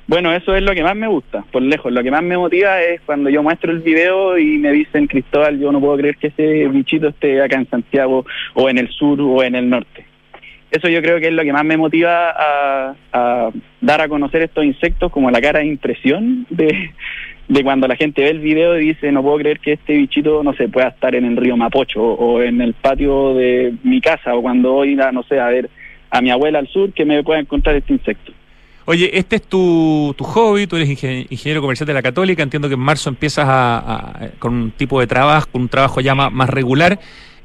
Bueno, 0.07 0.33
eso 0.33 0.55
es 0.55 0.62
lo 0.62 0.74
que 0.74 0.83
más 0.83 0.97
me 0.97 1.07
gusta, 1.07 1.45
por 1.51 1.62
lejos. 1.62 1.93
Lo 1.93 2.03
que 2.03 2.11
más 2.11 2.22
me 2.22 2.37
motiva 2.37 2.81
es 2.81 3.01
cuando 3.03 3.29
yo 3.29 3.43
muestro 3.43 3.72
el 3.72 3.81
video 3.81 4.39
y 4.39 4.59
me 4.59 4.72
dicen, 4.72 5.07
Cristóbal, 5.07 5.59
yo 5.59 5.72
no 5.72 5.81
puedo 5.81 5.97
creer 5.97 6.16
que 6.16 6.29
ese 6.29 6.66
bichito 6.68 7.09
esté 7.09 7.43
acá 7.43 7.57
en 7.57 7.68
Santiago 7.68 8.24
o 8.55 8.68
en 8.68 8.79
el 8.79 8.89
sur 8.89 9.20
o 9.20 9.43
en 9.43 9.55
el 9.55 9.68
norte 9.68 10.08
eso 10.71 10.89
yo 10.89 11.01
creo 11.01 11.19
que 11.19 11.29
es 11.29 11.33
lo 11.33 11.43
que 11.43 11.53
más 11.53 11.64
me 11.64 11.77
motiva 11.77 12.35
a, 12.37 13.51
dar 13.81 14.01
a 14.01 14.09
conocer 14.09 14.43
estos 14.43 14.64
insectos 14.64 15.11
como 15.11 15.31
la 15.31 15.41
cara 15.41 15.61
de 15.61 15.66
impresión 15.66 16.47
de, 16.51 16.91
cuando 17.62 17.89
la 17.89 17.97
gente 17.97 18.23
ve 18.23 18.31
el 18.31 18.41
video 18.41 18.79
y 18.79 18.89
dice 18.89 19.11
no 19.11 19.23
puedo 19.23 19.39
creer 19.39 19.61
que 19.61 19.73
este 19.73 19.95
bichito 19.95 20.43
no 20.43 20.53
se 20.55 20.69
pueda 20.69 20.89
estar 20.89 21.14
en 21.14 21.25
el 21.25 21.37
río 21.37 21.57
Mapocho 21.57 22.03
o 22.03 22.43
en 22.43 22.61
el 22.61 22.75
patio 22.75 23.35
de 23.35 23.75
mi 23.83 24.01
casa 24.01 24.35
o 24.35 24.43
cuando 24.43 24.73
voy 24.73 24.99
a 25.01 25.11
no 25.12 25.23
sé 25.23 25.41
a 25.41 25.49
ver 25.49 25.71
a 26.11 26.21
mi 26.21 26.31
abuela 26.31 26.59
al 26.59 26.69
sur 26.69 26.93
que 26.93 27.05
me 27.05 27.23
pueda 27.23 27.41
encontrar 27.41 27.77
este 27.77 27.93
insecto. 27.93 28.33
Oye, 28.87 29.11
este 29.12 29.37
es 29.37 29.43
tu, 29.43 30.14
tu 30.16 30.25
hobby, 30.25 30.66
tú 30.66 30.77
eres 30.77 30.89
ingeniero 30.89 31.61
comercial 31.61 31.87
de 31.87 31.93
la 31.93 32.01
Católica, 32.01 32.43
entiendo 32.43 32.69
que 32.69 32.75
en 32.75 32.81
marzo 32.81 33.11
empiezas 33.11 33.45
a, 33.47 34.31
con 34.39 34.55
un 34.55 34.71
tipo 34.71 34.99
de 34.99 35.07
trabajo, 35.07 35.47
con 35.53 35.61
un 35.61 35.69
trabajo 35.69 36.01
ya 36.01 36.14
más 36.14 36.49
regular. 36.49 36.99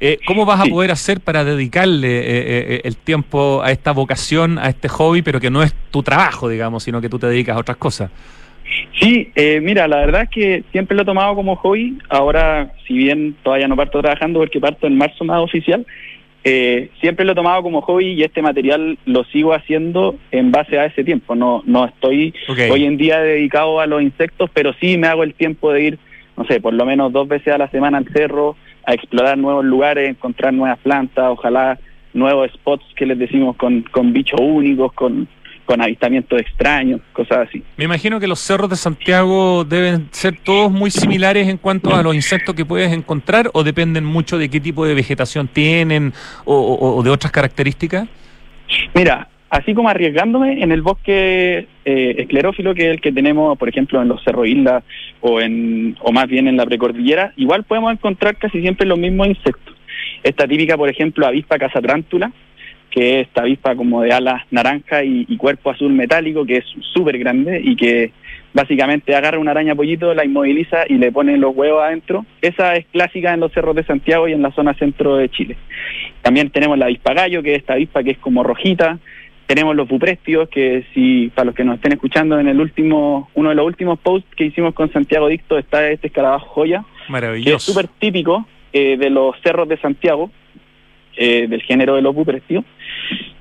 Eh, 0.06 0.18
¿Cómo 0.26 0.44
vas 0.44 0.60
a 0.60 0.64
poder 0.66 0.90
hacer 0.90 1.20
para 1.20 1.44
dedicarle 1.44 2.18
eh, 2.18 2.24
eh, 2.26 2.80
el 2.84 2.94
tiempo 2.98 3.62
a 3.62 3.70
esta 3.70 3.92
vocación, 3.92 4.58
a 4.58 4.68
este 4.68 4.86
hobby, 4.86 5.22
pero 5.22 5.40
que 5.40 5.48
no 5.48 5.62
es 5.62 5.72
tu 5.90 6.02
trabajo, 6.02 6.50
digamos, 6.50 6.82
sino 6.82 7.00
que 7.00 7.08
tú 7.08 7.18
te 7.18 7.26
dedicas 7.26 7.56
a 7.56 7.60
otras 7.60 7.78
cosas? 7.78 8.10
Sí, 9.00 9.30
eh, 9.34 9.60
mira, 9.62 9.88
la 9.88 9.96
verdad 9.96 10.24
es 10.24 10.28
que 10.28 10.64
siempre 10.72 10.94
lo 10.94 11.04
he 11.04 11.06
tomado 11.06 11.34
como 11.34 11.56
hobby. 11.56 11.96
Ahora, 12.10 12.74
si 12.86 12.92
bien 12.92 13.34
todavía 13.42 13.66
no 13.66 13.76
parto 13.76 14.02
trabajando 14.02 14.40
porque 14.40 14.60
parto 14.60 14.86
en 14.86 14.98
marzo 14.98 15.24
más 15.24 15.40
oficial, 15.40 15.86
eh, 16.44 16.90
siempre 17.00 17.24
lo 17.24 17.32
he 17.32 17.34
tomado 17.34 17.62
como 17.62 17.80
hobby 17.80 18.08
y 18.08 18.24
este 18.24 18.42
material 18.42 18.98
lo 19.06 19.24
sigo 19.24 19.54
haciendo 19.54 20.16
en 20.32 20.52
base 20.52 20.78
a 20.78 20.84
ese 20.84 21.02
tiempo. 21.02 21.34
No, 21.34 21.62
no 21.64 21.86
estoy 21.86 22.34
hoy 22.70 22.84
en 22.84 22.98
día 22.98 23.20
dedicado 23.20 23.80
a 23.80 23.86
los 23.86 24.02
insectos, 24.02 24.50
pero 24.52 24.74
sí 24.80 24.98
me 24.98 25.06
hago 25.06 25.22
el 25.22 25.32
tiempo 25.32 25.72
de 25.72 25.82
ir, 25.82 25.98
no 26.36 26.44
sé, 26.44 26.60
por 26.60 26.74
lo 26.74 26.84
menos 26.84 27.10
dos 27.10 27.26
veces 27.26 27.54
a 27.54 27.58
la 27.58 27.70
semana 27.70 27.96
al 27.96 28.08
cerro, 28.12 28.54
a 28.86 28.94
explorar 28.94 29.38
nuevos 29.38 29.64
lugares, 29.64 30.08
encontrar 30.08 30.52
nuevas 30.52 30.78
plantas, 30.80 31.24
ojalá 31.28 31.78
nuevos 32.12 32.50
spots 32.52 32.84
que 32.96 33.06
les 33.06 33.18
decimos 33.18 33.56
con, 33.56 33.82
con 33.90 34.12
bichos 34.12 34.38
únicos, 34.40 34.92
con, 34.92 35.26
con 35.64 35.80
avistamientos 35.82 36.40
extraños, 36.40 37.00
cosas 37.12 37.48
así. 37.48 37.62
Me 37.76 37.84
imagino 37.84 38.20
que 38.20 38.26
los 38.28 38.38
cerros 38.38 38.68
de 38.70 38.76
Santiago 38.76 39.64
deben 39.64 40.08
ser 40.12 40.36
todos 40.38 40.70
muy 40.70 40.90
similares 40.90 41.48
en 41.48 41.56
cuanto 41.56 41.94
a 41.94 42.02
los 42.02 42.14
insectos 42.14 42.54
que 42.54 42.64
puedes 42.64 42.92
encontrar 42.92 43.50
o 43.54 43.64
dependen 43.64 44.04
mucho 44.04 44.38
de 44.38 44.48
qué 44.48 44.60
tipo 44.60 44.86
de 44.86 44.94
vegetación 44.94 45.48
tienen 45.48 46.12
o, 46.44 46.54
o- 46.54 46.96
o 46.98 47.02
de 47.02 47.10
otras 47.10 47.32
características. 47.32 48.06
Mira, 48.94 49.28
así 49.54 49.72
como 49.72 49.88
arriesgándome 49.88 50.64
en 50.64 50.72
el 50.72 50.82
bosque 50.82 51.68
eh, 51.84 52.14
esclerófilo, 52.18 52.74
que 52.74 52.86
es 52.86 52.90
el 52.90 53.00
que 53.00 53.12
tenemos, 53.12 53.56
por 53.56 53.68
ejemplo, 53.68 54.02
en 54.02 54.08
los 54.08 54.22
Cerro 54.24 54.44
Islas 54.44 54.82
o, 55.20 55.40
en, 55.40 55.96
o 56.00 56.10
más 56.10 56.26
bien 56.26 56.48
en 56.48 56.56
la 56.56 56.66
precordillera, 56.66 57.32
igual 57.36 57.62
podemos 57.62 57.92
encontrar 57.92 58.36
casi 58.36 58.60
siempre 58.60 58.84
los 58.84 58.98
mismos 58.98 59.28
insectos. 59.28 59.76
Esta 60.24 60.48
típica, 60.48 60.76
por 60.76 60.90
ejemplo, 60.90 61.24
avispa 61.24 61.56
cazatrántula, 61.56 62.32
que 62.90 63.20
es 63.20 63.28
esta 63.28 63.42
avispa 63.42 63.76
como 63.76 64.02
de 64.02 64.12
alas 64.12 64.42
naranja 64.50 65.04
y, 65.04 65.24
y 65.28 65.36
cuerpo 65.36 65.70
azul 65.70 65.92
metálico, 65.92 66.44
que 66.44 66.56
es 66.56 66.64
súper 66.92 67.16
grande 67.18 67.60
y 67.62 67.76
que 67.76 68.10
básicamente 68.52 69.14
agarra 69.14 69.38
una 69.38 69.52
araña 69.52 69.76
pollito, 69.76 70.14
la 70.14 70.24
inmoviliza 70.24 70.84
y 70.88 70.94
le 70.94 71.12
pone 71.12 71.36
los 71.36 71.54
huevos 71.54 71.82
adentro. 71.82 72.26
Esa 72.42 72.74
es 72.74 72.86
clásica 72.86 73.34
en 73.34 73.40
los 73.40 73.52
cerros 73.52 73.76
de 73.76 73.84
Santiago 73.84 74.26
y 74.26 74.32
en 74.32 74.42
la 74.42 74.50
zona 74.50 74.74
centro 74.74 75.16
de 75.16 75.28
Chile. 75.28 75.56
También 76.22 76.50
tenemos 76.50 76.76
la 76.76 76.86
avispa 76.86 77.14
gallo, 77.14 77.42
que 77.42 77.52
es 77.52 77.58
esta 77.58 77.74
avispa 77.74 78.02
que 78.02 78.12
es 78.12 78.18
como 78.18 78.42
rojita. 78.42 78.98
Tenemos 79.46 79.76
los 79.76 79.86
buprestios, 79.86 80.48
que 80.48 80.86
si 80.94 81.30
para 81.34 81.46
los 81.46 81.54
que 81.54 81.64
nos 81.64 81.76
estén 81.76 81.92
escuchando 81.92 82.38
en 82.38 82.48
el 82.48 82.60
último, 82.60 83.28
uno 83.34 83.50
de 83.50 83.54
los 83.54 83.66
últimos 83.66 83.98
posts 83.98 84.34
que 84.34 84.44
hicimos 84.44 84.74
con 84.74 84.90
Santiago 84.92 85.28
Dicto 85.28 85.58
está 85.58 85.88
este 85.90 86.06
escarabajo 86.06 86.46
joya, 86.46 86.80
que 86.80 87.04
es 87.04 87.10
Maravilloso. 87.10 87.72
súper 87.72 87.88
típico 87.98 88.46
eh, 88.72 88.96
de 88.96 89.10
los 89.10 89.36
cerros 89.42 89.68
de 89.68 89.76
Santiago, 89.78 90.30
eh, 91.16 91.46
del 91.48 91.62
género 91.62 91.94
de 91.96 92.02
los 92.02 92.14
buprestios, 92.14 92.64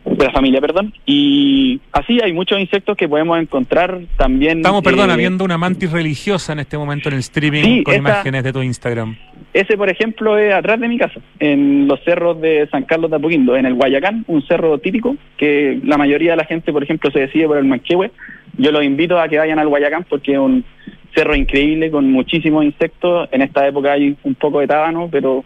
de 0.05 0.25
la 0.25 0.31
familia, 0.31 0.59
perdón. 0.61 0.93
Y 1.05 1.79
así 1.91 2.19
hay 2.23 2.33
muchos 2.33 2.59
insectos 2.59 2.95
que 2.97 3.07
podemos 3.07 3.39
encontrar 3.39 3.99
también. 4.17 4.59
Estamos, 4.59 4.83
perdona, 4.83 5.13
eh, 5.13 5.17
viendo 5.17 5.43
una 5.45 5.57
mantis 5.57 5.91
religiosa 5.91 6.53
en 6.53 6.59
este 6.59 6.77
momento 6.77 7.09
en 7.09 7.15
el 7.15 7.19
streaming 7.21 7.63
Sí, 7.63 7.83
con 7.83 7.95
esta- 7.95 8.09
imágenes 8.09 8.43
de 8.43 8.53
tu 8.53 8.61
Instagram. 8.61 9.15
Ese, 9.53 9.77
por 9.77 9.87
ejemplo, 9.89 10.37
es 10.37 10.51
atrás 10.53 10.79
de 10.79 10.87
mi 10.87 10.97
casa, 10.97 11.19
en 11.39 11.87
los 11.87 12.03
cerros 12.03 12.41
de 12.41 12.67
San 12.71 12.83
Carlos 12.83 13.11
de 13.11 13.17
Apoquindo, 13.17 13.55
en 13.55 13.65
el 13.67 13.75
Guayacán, 13.75 14.23
un 14.27 14.41
cerro 14.47 14.79
típico 14.79 15.15
que 15.37 15.79
la 15.83 15.95
mayoría 15.97 16.31
de 16.31 16.37
la 16.37 16.45
gente, 16.45 16.73
por 16.73 16.83
ejemplo, 16.83 17.11
se 17.11 17.19
decide 17.19 17.45
por 17.47 17.57
el 17.57 17.65
Manquehue. 17.65 18.09
Yo 18.57 18.71
los 18.71 18.83
invito 18.83 19.19
a 19.19 19.27
que 19.27 19.37
vayan 19.37 19.59
al 19.59 19.67
Guayacán 19.67 20.05
porque 20.09 20.33
es 20.33 20.39
un 20.39 20.65
cerro 21.15 21.35
increíble 21.35 21.91
con 21.91 22.11
muchísimos 22.11 22.65
insectos. 22.65 23.29
En 23.31 23.43
esta 23.43 23.67
época 23.67 23.91
hay 23.93 24.15
un 24.23 24.33
poco 24.35 24.59
de 24.59 24.67
tábano, 24.67 25.07
pero 25.11 25.43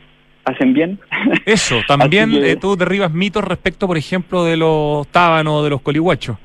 hacen 0.48 0.74
bien. 0.74 1.00
Eso, 1.46 1.82
también 1.88 2.32
que- 2.32 2.52
eh, 2.52 2.56
tú 2.56 2.76
derribas 2.76 3.12
mitos 3.14 3.44
respecto, 3.44 3.88
por 3.88 3.98
ejemplo, 3.98 4.44
de 4.46 4.58
los 4.58 5.08
tábanos 5.10 5.54
o 5.54 5.64
de 5.64 5.70
los 5.70 5.82
coliguachos. 5.82 6.38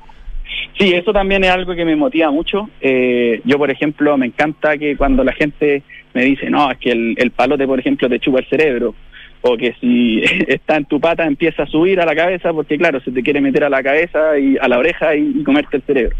Sí, 0.77 0.91
eso 0.93 1.13
también 1.13 1.43
es 1.43 1.49
algo 1.51 1.75
que 1.75 1.85
me 1.85 1.95
motiva 1.95 2.31
mucho. 2.31 2.69
Eh, 2.81 3.41
yo, 3.45 3.57
por 3.57 3.69
ejemplo, 3.71 4.17
me 4.17 4.25
encanta 4.27 4.77
que 4.77 4.95
cuando 4.97 5.23
la 5.23 5.33
gente 5.33 5.83
me 6.13 6.23
dice, 6.23 6.49
no, 6.49 6.69
es 6.71 6.77
que 6.77 6.91
el, 6.91 7.15
el 7.17 7.31
palote, 7.31 7.65
por 7.67 7.79
ejemplo, 7.79 8.09
te 8.09 8.19
chupa 8.19 8.39
el 8.39 8.49
cerebro, 8.49 8.93
o 9.41 9.55
que 9.57 9.73
si 9.79 10.21
está 10.47 10.75
en 10.77 10.85
tu 10.85 10.99
pata 10.99 11.25
empieza 11.25 11.63
a 11.63 11.67
subir 11.67 11.99
a 12.01 12.05
la 12.05 12.15
cabeza, 12.15 12.51
porque 12.53 12.77
claro, 12.77 12.99
se 13.01 13.11
te 13.11 13.21
quiere 13.23 13.41
meter 13.41 13.63
a 13.63 13.69
la 13.69 13.83
cabeza 13.83 14.37
y 14.37 14.57
a 14.59 14.67
la 14.67 14.77
oreja 14.79 15.15
y, 15.15 15.33
y 15.39 15.43
comerte 15.43 15.77
el 15.77 15.83
cerebro. 15.83 16.15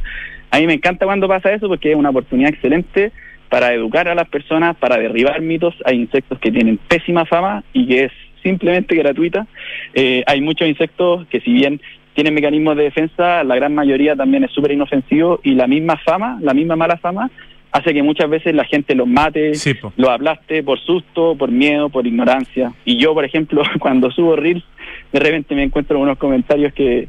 A 0.52 0.60
mí 0.60 0.68
me 0.68 0.74
encanta 0.74 1.06
cuando 1.06 1.28
pasa 1.28 1.52
eso 1.52 1.68
porque 1.68 1.92
es 1.92 1.98
una 1.98 2.12
oportunidad 2.12 2.52
excelente 2.54 3.12
para 3.54 3.72
educar 3.72 4.08
a 4.08 4.16
las 4.16 4.28
personas, 4.30 4.76
para 4.78 4.98
derribar 4.98 5.40
mitos. 5.40 5.76
Hay 5.86 5.98
insectos 5.98 6.40
que 6.40 6.52
tienen 6.52 6.80
pésima 6.88 7.24
fama 7.24 7.64
y 7.72 7.86
que 7.86 8.06
es 8.06 8.12
simplemente 8.42 8.96
gratuita. 8.96 9.46
Eh, 9.94 10.24
hay 10.26 10.42
muchos 10.42 10.68
insectos 10.68 11.28
que 11.28 11.40
si 11.40 11.54
bien 11.54 11.80
tienen 12.16 12.34
mecanismos 12.34 12.76
de 12.76 12.86
defensa, 12.86 13.44
la 13.44 13.56
gran 13.56 13.76
mayoría 13.76 14.16
también 14.16 14.44
es 14.44 14.50
súper 14.50 14.72
inofensivo 14.72 15.40
y 15.44 15.54
la 15.54 15.68
misma 15.68 15.98
fama, 15.98 16.40
la 16.42 16.56
misma 16.56 16.76
mala 16.76 16.98
fama, 16.98 17.30
hace 17.72 17.94
que 17.94 18.02
muchas 18.02 18.28
veces 18.28 18.56
la 18.56 18.66
gente 18.66 18.96
los 18.96 19.08
mate, 19.08 19.54
Sí, 19.54 19.76
los 19.98 20.10
aplaste 20.10 20.64
por 20.64 20.80
susto, 20.80 21.36
por 21.38 21.52
miedo, 21.52 21.90
por 21.90 22.08
ignorancia. 22.08 22.74
Y 22.86 22.98
yo, 22.98 23.14
por 23.14 23.24
ejemplo, 23.24 23.62
cuando 23.80 24.10
subo 24.10 24.36
Reels, 24.36 24.64
de 25.12 25.20
repente 25.20 25.54
me 25.54 25.62
encuentro 25.62 26.00
unos 26.00 26.18
comentarios 26.18 26.74
que 26.74 27.08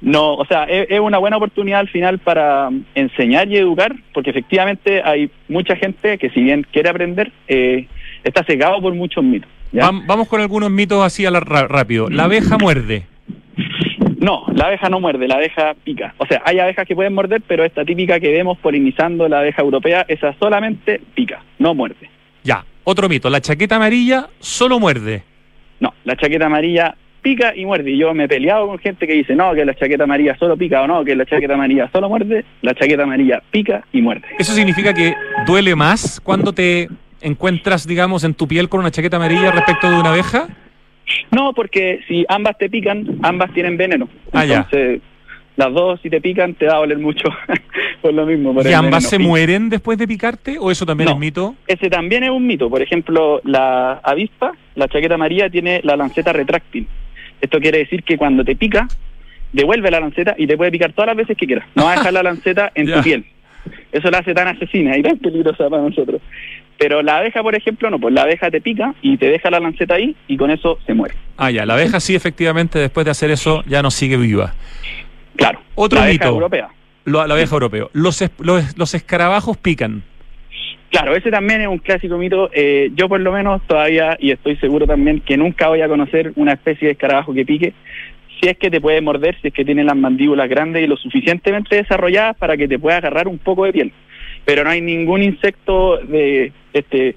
no, 0.00 0.34
o 0.34 0.44
sea, 0.46 0.64
es, 0.64 0.88
es 0.90 1.00
una 1.00 1.18
buena 1.18 1.36
oportunidad 1.36 1.80
al 1.80 1.88
final 1.88 2.18
para 2.18 2.70
enseñar 2.94 3.48
y 3.48 3.56
educar, 3.56 3.94
porque 4.12 4.30
efectivamente 4.30 5.02
hay 5.02 5.30
mucha 5.48 5.76
gente 5.76 6.18
que 6.18 6.30
si 6.30 6.42
bien 6.42 6.66
quiere 6.70 6.88
aprender, 6.88 7.32
eh, 7.48 7.86
está 8.24 8.44
cegado 8.44 8.80
por 8.80 8.94
muchos 8.94 9.24
mitos. 9.24 9.50
vamos 9.72 10.28
con 10.28 10.40
algunos 10.40 10.70
mitos 10.70 11.04
así 11.04 11.24
a 11.24 11.30
la 11.30 11.40
rápido. 11.40 12.08
La 12.10 12.24
abeja 12.24 12.58
muerde. 12.58 13.06
No, 14.18 14.44
la 14.54 14.66
abeja 14.66 14.88
no 14.88 14.98
muerde, 15.00 15.28
la 15.28 15.36
abeja 15.36 15.74
pica. 15.84 16.14
O 16.18 16.26
sea, 16.26 16.42
hay 16.44 16.58
abejas 16.58 16.86
que 16.86 16.94
pueden 16.94 17.14
morder, 17.14 17.42
pero 17.46 17.64
esta 17.64 17.84
típica 17.84 18.18
que 18.18 18.32
vemos 18.32 18.58
polinizando 18.58 19.28
la 19.28 19.38
abeja 19.38 19.62
europea, 19.62 20.04
esa 20.08 20.34
solamente 20.38 21.00
pica, 21.14 21.42
no 21.58 21.74
muerde. 21.74 22.10
Ya, 22.42 22.64
otro 22.84 23.08
mito. 23.08 23.30
La 23.30 23.40
chaqueta 23.40 23.76
amarilla 23.76 24.28
solo 24.40 24.80
muerde. 24.80 25.22
No, 25.80 25.92
la 26.04 26.16
chaqueta 26.16 26.46
amarilla 26.46 26.96
pica 27.26 27.52
y 27.56 27.64
muerde. 27.66 27.90
Y 27.90 27.98
yo 27.98 28.14
me 28.14 28.24
he 28.24 28.28
peleado 28.28 28.68
con 28.68 28.78
gente 28.78 29.04
que 29.04 29.14
dice, 29.14 29.34
no, 29.34 29.52
que 29.52 29.64
la 29.64 29.74
chaqueta 29.74 30.04
amarilla 30.04 30.36
solo 30.38 30.56
pica 30.56 30.82
o 30.82 30.86
no, 30.86 31.04
que 31.04 31.16
la 31.16 31.26
chaqueta 31.26 31.54
amarilla 31.54 31.90
solo 31.90 32.08
muerde. 32.08 32.44
La 32.62 32.72
chaqueta 32.72 33.02
amarilla 33.02 33.42
pica 33.50 33.84
y 33.92 34.00
muerde. 34.00 34.28
¿Eso 34.38 34.52
significa 34.52 34.94
que 34.94 35.12
duele 35.44 35.74
más 35.74 36.20
cuando 36.20 36.52
te 36.52 36.88
encuentras, 37.20 37.84
digamos, 37.84 38.22
en 38.22 38.34
tu 38.34 38.46
piel 38.46 38.68
con 38.68 38.78
una 38.78 38.92
chaqueta 38.92 39.16
amarilla 39.16 39.50
respecto 39.50 39.90
de 39.90 39.98
una 39.98 40.10
abeja? 40.10 40.46
No, 41.32 41.52
porque 41.52 41.98
si 42.06 42.24
ambas 42.28 42.56
te 42.58 42.70
pican, 42.70 43.18
ambas 43.22 43.52
tienen 43.52 43.76
veneno. 43.76 44.08
Ah, 44.32 44.44
ya. 44.44 44.56
Entonces, 44.58 45.00
las 45.56 45.72
dos 45.72 45.98
si 46.02 46.10
te 46.10 46.20
pican 46.20 46.54
te 46.54 46.66
va 46.66 46.74
a 46.74 46.78
doler 46.78 46.98
mucho 46.98 47.24
por 48.02 48.14
lo 48.14 48.24
mismo. 48.24 48.54
Por 48.54 48.64
¿Y 48.68 48.72
ambas 48.72 49.04
veneno. 49.04 49.10
se 49.10 49.18
mueren 49.18 49.68
después 49.68 49.98
de 49.98 50.06
picarte 50.06 50.58
o 50.60 50.70
eso 50.70 50.86
también 50.86 51.08
No. 51.08 51.14
es 51.14 51.18
mito? 51.18 51.56
Ese 51.66 51.90
también 51.90 52.22
es 52.22 52.30
un 52.30 52.46
mito. 52.46 52.70
Por 52.70 52.82
ejemplo, 52.82 53.40
la 53.42 53.94
avispa, 54.04 54.52
la 54.76 54.86
chaqueta 54.86 55.14
amarilla, 55.14 55.50
tiene 55.50 55.80
la 55.82 55.96
lanceta 55.96 56.32
retráctil. 56.32 56.86
Esto 57.40 57.60
quiere 57.60 57.78
decir 57.78 58.02
que 58.02 58.16
cuando 58.16 58.44
te 58.44 58.56
pica, 58.56 58.88
devuelve 59.52 59.90
la 59.90 60.00
lanceta 60.00 60.34
y 60.38 60.46
te 60.46 60.56
puede 60.56 60.70
picar 60.70 60.92
todas 60.92 61.08
las 61.08 61.16
veces 61.16 61.36
que 61.36 61.46
quieras. 61.46 61.66
No 61.74 61.84
va 61.84 61.92
a 61.92 61.96
dejar 61.96 62.12
la 62.12 62.22
lanceta 62.24 62.72
en 62.74 62.92
tu 62.92 63.02
piel. 63.02 63.24
Eso 63.92 64.10
la 64.10 64.18
hace 64.18 64.32
tan 64.34 64.48
asesina 64.48 64.96
y 64.96 65.02
tan 65.02 65.18
peligrosa 65.18 65.68
para 65.68 65.82
nosotros. 65.82 66.20
Pero 66.78 67.02
la 67.02 67.18
abeja, 67.18 67.42
por 67.42 67.54
ejemplo, 67.54 67.88
no, 67.90 67.98
pues 67.98 68.12
la 68.14 68.22
abeja 68.22 68.50
te 68.50 68.60
pica 68.60 68.94
y 69.02 69.16
te 69.16 69.26
deja 69.26 69.50
la 69.50 69.60
lanceta 69.60 69.94
ahí 69.94 70.14
y 70.28 70.36
con 70.36 70.50
eso 70.50 70.78
se 70.86 70.92
muere. 70.94 71.14
Ah, 71.36 71.50
ya, 71.50 71.64
la 71.66 71.74
abeja 71.74 71.98
sí, 72.00 72.14
efectivamente, 72.14 72.78
después 72.78 73.04
de 73.06 73.10
hacer 73.12 73.30
eso 73.30 73.64
ya 73.66 73.82
no 73.82 73.90
sigue 73.90 74.16
viva. 74.18 74.54
Claro. 75.36 75.60
Otro 75.74 75.98
la 75.98 76.04
abeja 76.04 76.24
mito. 76.26 76.34
europea. 76.34 76.68
Lo- 77.04 77.26
la 77.26 77.34
abeja 77.34 77.54
europeo. 77.54 77.90
Los, 77.92 78.20
es- 78.22 78.30
los, 78.38 78.76
los 78.76 78.94
escarabajos 78.94 79.56
pican. 79.56 80.02
Claro, 80.90 81.14
ese 81.16 81.30
también 81.30 81.60
es 81.60 81.68
un 81.68 81.78
clásico 81.78 82.16
mito. 82.16 82.50
Eh, 82.52 82.90
yo 82.94 83.08
por 83.08 83.20
lo 83.20 83.32
menos 83.32 83.60
todavía, 83.66 84.16
y 84.20 84.30
estoy 84.30 84.56
seguro 84.56 84.86
también, 84.86 85.20
que 85.20 85.36
nunca 85.36 85.68
voy 85.68 85.82
a 85.82 85.88
conocer 85.88 86.32
una 86.36 86.52
especie 86.52 86.86
de 86.86 86.92
escarabajo 86.92 87.34
que 87.34 87.44
pique, 87.44 87.72
si 88.40 88.48
es 88.48 88.58
que 88.58 88.70
te 88.70 88.80
puede 88.80 89.00
morder, 89.00 89.36
si 89.40 89.48
es 89.48 89.54
que 89.54 89.64
tiene 89.64 89.84
las 89.84 89.96
mandíbulas 89.96 90.48
grandes 90.48 90.84
y 90.84 90.86
lo 90.86 90.96
suficientemente 90.96 91.76
desarrolladas 91.76 92.36
para 92.36 92.56
que 92.56 92.68
te 92.68 92.78
pueda 92.78 92.98
agarrar 92.98 93.28
un 93.28 93.38
poco 93.38 93.64
de 93.64 93.72
piel. 93.72 93.92
Pero 94.44 94.62
no 94.62 94.70
hay 94.70 94.80
ningún 94.80 95.22
insecto 95.22 95.98
de 95.98 96.52
este 96.72 97.16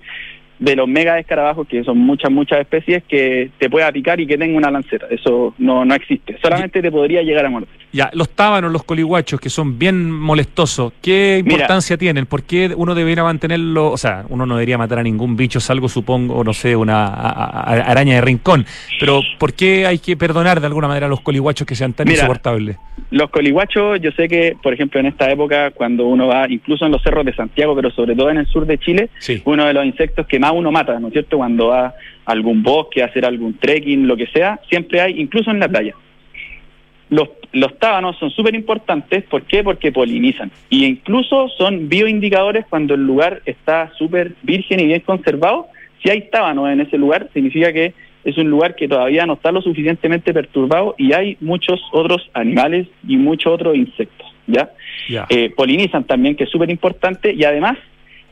de 0.60 0.76
los 0.76 0.88
mega 0.88 1.18
escarabajos, 1.18 1.68
que 1.68 1.84
son 1.84 1.98
muchas, 1.98 2.30
muchas 2.30 2.60
especies, 2.60 3.04
que 3.08 3.50
te 3.58 3.70
pueda 3.70 3.92
picar 3.92 4.20
y 4.20 4.28
que 4.28 4.38
tenga 4.38 4.58
una 4.58 4.70
lanceta. 4.70 5.08
Eso 5.10 5.56
no, 5.58 5.86
no 5.86 5.96
existe. 5.96 6.38
Solamente 6.42 6.82
te 6.82 6.92
podría 6.92 7.24
llegar 7.24 7.46
a 7.46 7.50
morder. 7.50 7.70
Ya, 7.92 8.12
los 8.14 8.30
tábanos, 8.30 8.72
los 8.72 8.84
coliguachos, 8.84 9.40
que 9.42 9.50
son 9.50 9.80
bien 9.80 10.12
molestosos, 10.12 10.94
¿qué 11.02 11.42
Mira. 11.44 11.56
importancia 11.56 11.98
tienen? 11.98 12.28
¿Por 12.28 12.44
qué 12.44 12.72
uno 12.76 12.94
debería 12.94 13.24
mantenerlo? 13.24 13.90
O 13.92 13.98
sea, 13.98 14.26
uno 14.30 14.46
no 14.46 14.56
debería 14.56 14.78
matar 14.78 15.00
a 15.00 15.04
ningún 15.04 15.36
bicho, 15.36 15.60
salvo, 15.60 15.90
supongo, 15.90 16.44
no 16.44 16.54
sé, 16.54 16.76
una 16.76 17.06
a- 17.06 17.30
a- 17.32 17.64
araña 17.92 18.14
de 18.16 18.22
rincón. 18.22 18.64
Pero 19.00 19.22
¿por 19.40 19.54
qué 19.54 19.88
hay 19.88 19.98
que 19.98 20.16
perdonar 20.16 20.60
de 20.60 20.68
alguna 20.68 20.88
manera 20.88 21.08
a 21.08 21.10
los 21.10 21.22
coliguachos 21.22 21.66
que 21.66 21.74
sean 21.74 21.94
tan 21.94 22.06
Mira. 22.08 22.18
insoportables? 22.20 22.78
Los 23.10 23.32
coliguachos, 23.32 24.00
yo 24.02 24.12
sé 24.12 24.28
que, 24.28 24.56
por 24.62 24.72
ejemplo, 24.74 25.00
en 25.00 25.08
esta 25.08 25.32
época, 25.32 25.72
cuando 25.72 26.06
uno 26.06 26.28
va, 26.28 26.46
incluso 26.48 26.86
en 26.86 26.92
los 26.92 27.02
cerros 27.02 27.26
de 27.26 27.34
Santiago, 27.34 27.76
pero 27.76 27.90
sobre 27.90 28.16
todo 28.16 28.30
en 28.30 28.38
el 28.38 28.46
sur 28.46 28.68
de 28.68 28.78
Chile, 28.78 29.10
Sí. 29.18 29.42
uno 29.46 29.66
de 29.66 29.74
los 29.74 29.84
insectos 29.84 30.28
que 30.28 30.38
más 30.38 30.52
uno 30.54 30.72
mata, 30.72 31.00
¿no 31.00 31.08
es 31.08 31.14
cierto? 31.14 31.38
Cuando 31.38 31.70
va 31.70 31.88
a 31.88 31.94
algún 32.28 32.62
bosque, 32.62 33.02
a 33.02 33.08
hacer 33.08 33.26
algún 33.26 33.58
trekking, 33.58 34.08
lo 34.08 34.16
que 34.16 34.28
sea, 34.28 34.60
siempre 34.70 35.02
hay, 35.02 35.20
incluso 35.20 35.50
en 35.50 35.60
la 35.60 35.68
playa. 35.68 35.96
Los, 37.10 37.30
los 37.52 37.78
tábanos 37.80 38.18
son 38.18 38.30
súper 38.32 38.56
importantes. 38.56 39.24
¿Por 39.24 39.44
qué? 39.44 39.64
Porque 39.64 39.92
polinizan. 39.92 40.52
Y 40.70 40.86
incluso 40.86 41.48
son 41.50 41.90
bioindicadores 41.90 42.66
cuando 42.70 42.94
el 42.94 43.06
lugar 43.06 43.42
está 43.46 43.92
súper 43.98 44.34
virgen 44.44 44.80
y 44.80 44.86
bien 44.86 45.02
conservado. 45.02 45.68
Si 46.04 46.10
hay 46.10 46.30
tábanos 46.30 46.70
en 46.70 46.82
ese 46.82 46.98
lugar, 46.98 47.30
significa 47.34 47.74
que 47.74 47.94
es 48.24 48.38
un 48.38 48.50
lugar 48.50 48.76
que 48.76 48.88
todavía 48.88 49.26
no 49.26 49.34
está 49.34 49.52
lo 49.52 49.62
suficientemente 49.62 50.34
perturbado 50.34 50.96
y 50.98 51.14
hay 51.14 51.38
muchos 51.40 51.82
otros 51.92 52.30
animales 52.34 52.88
y 53.08 53.18
muchos 53.18 53.54
otros 53.54 53.76
insectos. 53.76 54.28
¿ya? 54.48 54.72
Eh, 55.30 55.52
polinizan 55.56 56.04
también, 56.04 56.36
que 56.36 56.44
es 56.44 56.50
súper 56.50 56.70
importante. 56.70 57.34
Y 57.34 57.44
además, 57.44 57.78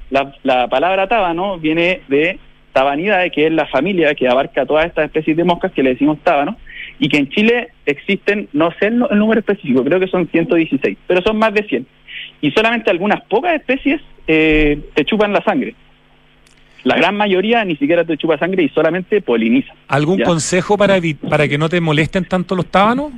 la, 0.10 0.34
la 0.44 0.68
palabra 0.68 1.08
tábano 1.08 1.58
viene 1.58 2.02
de 2.08 2.40
tabanidae, 2.74 3.32
que 3.32 3.48
es 3.48 3.52
la 3.52 3.66
familia 3.66 4.14
que 4.14 4.28
abarca 4.28 4.66
todas 4.66 4.86
estas 4.86 5.06
especies 5.06 5.36
de 5.36 5.44
moscas 5.44 5.72
que 5.72 5.82
le 5.82 5.92
decimos 5.92 6.20
tábano, 6.24 6.58
y 7.00 7.10
que 7.10 7.18
en 7.18 7.30
Chile 7.30 7.70
existen, 7.86 8.50
no 8.54 8.72
sé 8.80 8.88
el, 8.88 9.00
número 9.00 9.40
específico, 9.40 9.84
creo 9.84 10.00
que 10.00 10.08
son 10.08 10.28
116, 10.28 10.98
pero 11.08 11.22
son 11.22 11.38
más 11.38 11.54
de 11.54 11.64
100. 11.64 11.86
Y 12.42 12.52
solamente 12.52 12.90
algunas 12.90 13.22
pocas 13.24 13.54
especies 13.56 14.02
eh, 14.28 14.80
te 14.94 15.06
chupan 15.06 15.34
la 15.34 15.44
sangre. 15.44 15.76
La 16.84 16.96
gran 16.96 17.18
mayoría 17.18 17.66
ni 17.66 17.76
siquiera 17.76 18.06
te 18.06 18.18
chupa 18.18 18.38
sangre 18.38 18.64
y 18.64 18.70
solamente 18.70 19.22
poliniza. 19.22 19.74
¿Algún 19.88 20.22
consejo 20.22 20.78
para, 20.78 21.00
para 21.30 21.48
que 21.48 21.58
no 21.58 21.70
te 21.70 21.82
molesten 21.82 22.26
tanto 22.26 22.56
los 22.56 22.68
tábanos? 22.68 23.12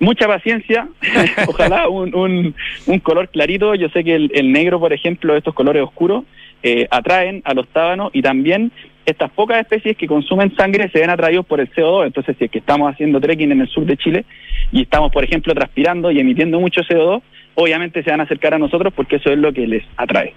mucha 0.00 0.26
paciencia, 0.26 0.88
ojalá 1.46 1.88
un, 1.88 2.14
un, 2.14 2.54
un, 2.86 2.98
color 3.00 3.28
clarito. 3.28 3.74
Yo 3.74 3.88
sé 3.88 4.04
que 4.04 4.14
el, 4.14 4.30
el, 4.34 4.52
negro, 4.52 4.78
por 4.78 4.92
ejemplo, 4.92 5.36
estos 5.36 5.54
colores 5.54 5.82
oscuros, 5.82 6.24
eh, 6.66 6.88
atraen 6.90 7.42
a 7.44 7.52
los 7.52 7.68
tábanos 7.68 8.10
y 8.14 8.22
también 8.22 8.72
estas 9.04 9.30
pocas 9.30 9.60
especies 9.60 9.98
que 9.98 10.06
consumen 10.06 10.56
sangre 10.56 10.88
se 10.90 10.98
ven 10.98 11.10
atraídos 11.10 11.44
por 11.44 11.60
el 11.60 11.70
CO2. 11.70 12.06
Entonces, 12.06 12.36
si 12.38 12.46
es 12.46 12.50
que 12.50 12.58
estamos 12.58 12.90
haciendo 12.90 13.20
trekking 13.20 13.52
en 13.52 13.60
el 13.60 13.68
sur 13.68 13.84
de 13.84 13.98
Chile 13.98 14.24
y 14.72 14.80
estamos, 14.80 15.12
por 15.12 15.22
ejemplo, 15.24 15.54
transpirando 15.54 16.10
y 16.10 16.20
emitiendo 16.20 16.58
mucho 16.58 16.80
CO2, 16.80 17.20
obviamente 17.54 18.02
se 18.02 18.10
van 18.10 18.20
a 18.20 18.22
acercar 18.22 18.54
a 18.54 18.58
nosotros 18.58 18.94
porque 18.96 19.16
eso 19.16 19.30
es 19.30 19.38
lo 19.38 19.52
que 19.52 19.66
les 19.66 19.84
atrae. 19.98 20.32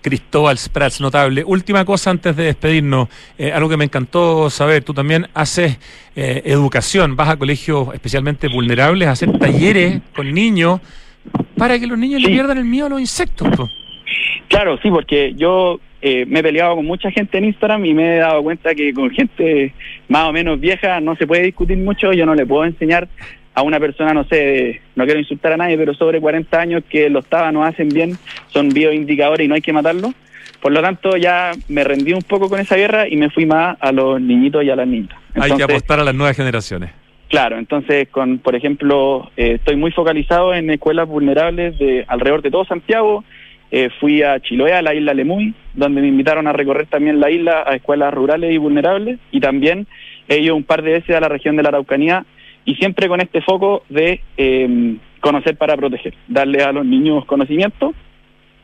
Cristóbal 0.00 0.56
Sprats, 0.56 1.02
notable. 1.02 1.44
Última 1.44 1.84
cosa 1.84 2.10
antes 2.10 2.34
de 2.34 2.44
despedirnos, 2.44 3.08
eh, 3.36 3.52
algo 3.52 3.68
que 3.68 3.76
me 3.76 3.84
encantó 3.84 4.48
saber, 4.48 4.84
tú 4.84 4.94
también 4.94 5.26
haces 5.34 5.78
eh, 6.14 6.42
educación, 6.46 7.14
vas 7.14 7.28
a 7.28 7.36
colegios 7.36 7.92
especialmente 7.92 8.48
vulnerables, 8.48 9.06
a 9.06 9.10
hacer 9.10 9.36
talleres 9.38 10.00
con 10.14 10.32
niños 10.32 10.80
para 11.58 11.78
que 11.78 11.86
los 11.86 11.98
niños 11.98 12.22
le 12.22 12.28
pierdan 12.28 12.56
el 12.56 12.64
miedo 12.64 12.86
a 12.86 12.88
los 12.88 13.00
insectos. 13.00 13.48
Claro, 14.48 14.78
sí, 14.82 14.90
porque 14.90 15.34
yo 15.34 15.80
eh, 16.02 16.24
me 16.26 16.40
he 16.40 16.42
peleado 16.42 16.76
con 16.76 16.86
mucha 16.86 17.10
gente 17.10 17.38
en 17.38 17.46
Instagram 17.46 17.84
y 17.84 17.94
me 17.94 18.16
he 18.16 18.18
dado 18.18 18.42
cuenta 18.42 18.74
que 18.74 18.92
con 18.92 19.10
gente 19.10 19.74
más 20.08 20.28
o 20.28 20.32
menos 20.32 20.60
vieja 20.60 21.00
no 21.00 21.16
se 21.16 21.26
puede 21.26 21.42
discutir 21.42 21.78
mucho, 21.78 22.12
yo 22.12 22.26
no 22.26 22.34
le 22.34 22.46
puedo 22.46 22.64
enseñar 22.64 23.08
a 23.54 23.62
una 23.62 23.80
persona, 23.80 24.12
no 24.12 24.24
sé, 24.24 24.82
no 24.94 25.04
quiero 25.06 25.18
insultar 25.18 25.52
a 25.54 25.56
nadie, 25.56 25.78
pero 25.78 25.94
sobre 25.94 26.20
40 26.20 26.60
años 26.60 26.82
que 26.88 27.08
los 27.08 27.26
tábanos 27.26 27.66
hacen 27.66 27.88
bien, 27.88 28.18
son 28.48 28.68
bioindicadores 28.68 29.46
y 29.46 29.48
no 29.48 29.54
hay 29.54 29.62
que 29.62 29.72
matarlos. 29.72 30.12
Por 30.60 30.72
lo 30.72 30.82
tanto, 30.82 31.16
ya 31.16 31.52
me 31.68 31.82
rendí 31.82 32.12
un 32.12 32.22
poco 32.22 32.48
con 32.48 32.60
esa 32.60 32.76
guerra 32.76 33.08
y 33.08 33.16
me 33.16 33.30
fui 33.30 33.46
más 33.46 33.78
a 33.80 33.92
los 33.92 34.20
niñitos 34.20 34.62
y 34.62 34.70
a 34.70 34.76
las 34.76 34.86
niñas. 34.86 35.16
hay 35.34 35.52
que 35.52 35.62
apostar 35.62 36.00
a 36.00 36.04
las 36.04 36.14
nuevas 36.14 36.36
generaciones. 36.36 36.90
Claro, 37.28 37.58
entonces, 37.58 38.08
con, 38.08 38.38
por 38.38 38.54
ejemplo, 38.54 39.30
eh, 39.36 39.54
estoy 39.54 39.76
muy 39.76 39.90
focalizado 39.90 40.54
en 40.54 40.70
escuelas 40.70 41.08
vulnerables 41.08 41.78
de 41.78 42.04
alrededor 42.06 42.42
de 42.42 42.50
todo 42.50 42.64
Santiago. 42.64 43.24
Eh, 43.70 43.90
fui 44.00 44.22
a 44.22 44.38
Chiloé, 44.40 44.72
a 44.72 44.82
la 44.82 44.94
isla 44.94 45.12
Lemuy, 45.12 45.54
donde 45.74 46.00
me 46.00 46.08
invitaron 46.08 46.46
a 46.46 46.52
recorrer 46.52 46.86
también 46.86 47.20
la 47.20 47.30
isla 47.30 47.64
a 47.66 47.74
escuelas 47.74 48.14
rurales 48.14 48.52
y 48.52 48.58
vulnerables. 48.58 49.18
Y 49.30 49.40
también 49.40 49.86
he 50.28 50.38
ido 50.38 50.54
un 50.54 50.64
par 50.64 50.82
de 50.82 50.92
veces 50.92 51.16
a 51.16 51.20
la 51.20 51.28
región 51.28 51.56
de 51.56 51.62
la 51.62 51.70
Araucanía 51.70 52.24
y 52.64 52.74
siempre 52.76 53.08
con 53.08 53.20
este 53.20 53.42
foco 53.42 53.84
de 53.88 54.20
eh, 54.36 54.96
conocer 55.20 55.56
para 55.56 55.76
proteger, 55.76 56.14
darle 56.28 56.62
a 56.62 56.72
los 56.72 56.84
niños 56.84 57.24
conocimiento 57.24 57.94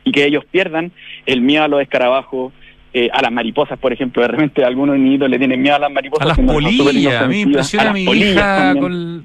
y 0.05 0.13
que 0.13 0.25
ellos 0.25 0.45
pierdan 0.45 0.93
el 1.27 1.41
miedo 1.41 1.65
a 1.65 1.69
los 1.69 1.81
escarabajos, 1.81 2.53
eh, 2.95 3.09
a 3.11 3.23
las 3.23 3.33
mariposas, 3.33 3.79
por 3.79 3.93
ejemplo. 3.93 4.21
De 4.21 4.29
repente 4.29 4.65
algunos 4.65 4.99
niños 4.99 5.29
le 5.31 5.39
tienen 5.39 5.63
miedo 5.63 5.77
a 5.77 5.79
las 5.79 5.91
mariposas. 5.91 6.27
A 6.27 6.29
las 6.29 6.39
polillas. 6.39 7.23
A 7.23 7.27
mí 7.27 7.37
me 7.37 7.41
impresiona 7.41 7.91
a, 7.91 7.93
mi 7.93 8.05
hija 8.05 8.75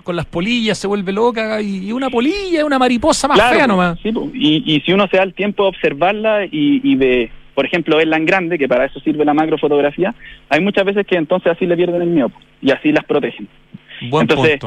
con, 0.03 0.15
las 0.15 0.25
polillas, 0.25 0.77
se 0.77 0.87
vuelve 0.87 1.11
loca 1.11 1.61
y, 1.61 1.91
una 1.91 2.09
polilla 2.09 2.59
es 2.59 2.63
una 2.63 2.79
mariposa 2.79 3.27
más 3.27 3.41
fea 3.49 3.67
nomás. 3.67 3.99
y, 4.03 4.63
y, 4.65 4.81
si 4.81 4.93
uno 4.93 5.07
se 5.09 5.17
da 5.17 5.23
el 5.23 5.33
tiempo 5.33 5.63
de 5.63 5.69
observarla 5.69 6.45
y, 6.45 6.79
y 6.83 6.95
de, 6.95 7.29
por 7.53 7.65
ejemplo, 7.65 7.97
verla 7.97 8.17
en 8.17 8.25
grande, 8.25 8.57
que 8.57 8.67
para 8.67 8.85
eso 8.85 8.99
sirve 9.01 9.25
la 9.25 9.33
macrofotografía, 9.33 10.15
hay 10.47 10.61
muchas 10.61 10.85
veces 10.85 11.05
que 11.05 11.15
entonces 11.15 11.51
así 11.51 11.65
le 11.65 11.75
pierden 11.75 12.01
el 12.01 12.09
miedo 12.09 12.31
y 12.61 12.71
así 12.71 12.91
las 12.91 13.03
protegen. 13.03 13.47
Entonces, 13.99 14.59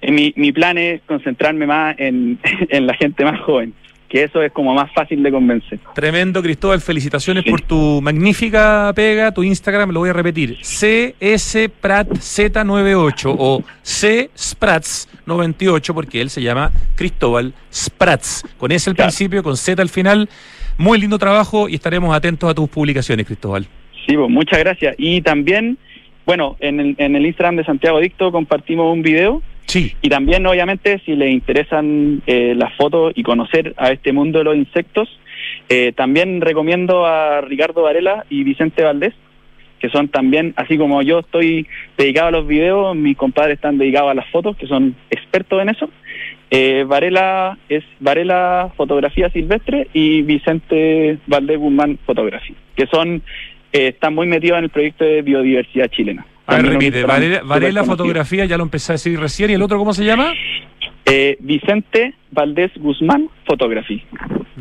eh, 0.00 0.12
Mi, 0.12 0.32
mi 0.36 0.52
plan 0.52 0.78
es 0.78 1.02
concentrarme 1.02 1.66
más 1.66 1.96
en, 1.98 2.38
en 2.70 2.86
la 2.86 2.94
gente 2.94 3.24
más 3.24 3.40
joven 3.40 3.74
que 4.08 4.24
eso 4.24 4.42
es 4.42 4.50
como 4.52 4.74
más 4.74 4.92
fácil 4.92 5.22
de 5.22 5.30
convencer. 5.30 5.78
Tremendo, 5.94 6.42
Cristóbal. 6.42 6.80
Felicitaciones 6.80 7.44
por 7.44 7.60
tu 7.60 8.00
magnífica 8.02 8.90
pega. 8.94 9.30
Tu 9.32 9.42
Instagram, 9.42 9.90
lo 9.90 10.00
voy 10.00 10.08
a 10.10 10.14
repetir. 10.14 10.56
CSPratZ98 10.58 13.36
o 13.38 13.62
CSprats98 13.84 15.94
porque 15.94 16.20
él 16.20 16.30
se 16.30 16.42
llama 16.42 16.72
Cristóbal 16.94 17.52
Sprats. 17.72 18.44
Con 18.56 18.70
S 18.72 18.88
al 18.88 18.96
principio, 18.96 19.42
con 19.42 19.56
Z 19.56 19.82
al 19.82 19.90
final. 19.90 20.28
Muy 20.78 20.98
lindo 20.98 21.18
trabajo 21.18 21.68
y 21.68 21.74
estaremos 21.74 22.14
atentos 22.14 22.50
a 22.50 22.54
tus 22.54 22.68
publicaciones, 22.68 23.26
Cristóbal. 23.26 23.66
Sí, 24.06 24.16
pues, 24.16 24.30
muchas 24.30 24.60
gracias. 24.60 24.94
Y 24.96 25.20
también 25.22 25.76
bueno, 26.28 26.58
en 26.60 26.78
el, 26.78 26.94
en 26.98 27.16
el 27.16 27.24
Instagram 27.24 27.56
de 27.56 27.64
Santiago 27.64 28.00
Dicto 28.00 28.30
compartimos 28.30 28.92
un 28.92 29.00
video. 29.00 29.40
Sí. 29.68 29.94
Y 30.00 30.08
también, 30.08 30.46
obviamente, 30.46 31.00
si 31.04 31.14
les 31.14 31.30
interesan 31.30 32.22
eh, 32.26 32.54
las 32.56 32.74
fotos 32.76 33.12
y 33.14 33.22
conocer 33.22 33.74
a 33.76 33.90
este 33.90 34.12
mundo 34.12 34.38
de 34.38 34.44
los 34.44 34.56
insectos, 34.56 35.08
eh, 35.68 35.92
también 35.94 36.40
recomiendo 36.40 37.04
a 37.06 37.42
Ricardo 37.42 37.82
Varela 37.82 38.24
y 38.30 38.44
Vicente 38.44 38.82
Valdés, 38.82 39.12
que 39.78 39.90
son 39.90 40.08
también, 40.08 40.54
así 40.56 40.78
como 40.78 41.02
yo 41.02 41.20
estoy 41.20 41.66
dedicado 41.98 42.28
a 42.28 42.32
los 42.32 42.46
videos, 42.46 42.96
mis 42.96 43.16
compadres 43.16 43.56
están 43.56 43.78
dedicados 43.78 44.10
a 44.10 44.14
las 44.14 44.28
fotos, 44.30 44.56
que 44.56 44.66
son 44.66 44.96
expertos 45.10 45.60
en 45.60 45.68
eso. 45.68 45.90
Eh, 46.50 46.84
Varela 46.88 47.58
es 47.68 47.84
Varela 48.00 48.72
Fotografía 48.74 49.28
Silvestre 49.28 49.88
y 49.92 50.22
Vicente 50.22 51.18
Valdés 51.26 51.58
Guzmán 51.58 51.98
Fotografía, 52.06 52.56
que 52.74 52.86
son 52.86 53.22
eh, 53.72 53.88
está 53.88 54.08
muy 54.08 54.26
metido 54.26 54.56
en 54.56 54.64
el 54.64 54.70
proyecto 54.70 55.04
de 55.04 55.20
biodiversidad 55.20 55.88
chilena. 55.88 56.26
A 56.48 56.56
ver, 56.56 56.66
repite, 56.66 57.04
Varela, 57.04 57.84
Fotografía, 57.84 58.46
ya 58.46 58.56
lo 58.56 58.62
empecé 58.62 58.92
a 58.92 58.94
decir 58.94 59.20
recién, 59.20 59.50
¿y 59.50 59.52
el 59.52 59.62
otro 59.62 59.76
cómo 59.76 59.92
se 59.92 60.02
llama? 60.02 60.32
Eh, 61.04 61.36
Vicente 61.40 62.14
Valdés 62.30 62.70
Guzmán 62.76 63.28
Fotografía. 63.46 64.02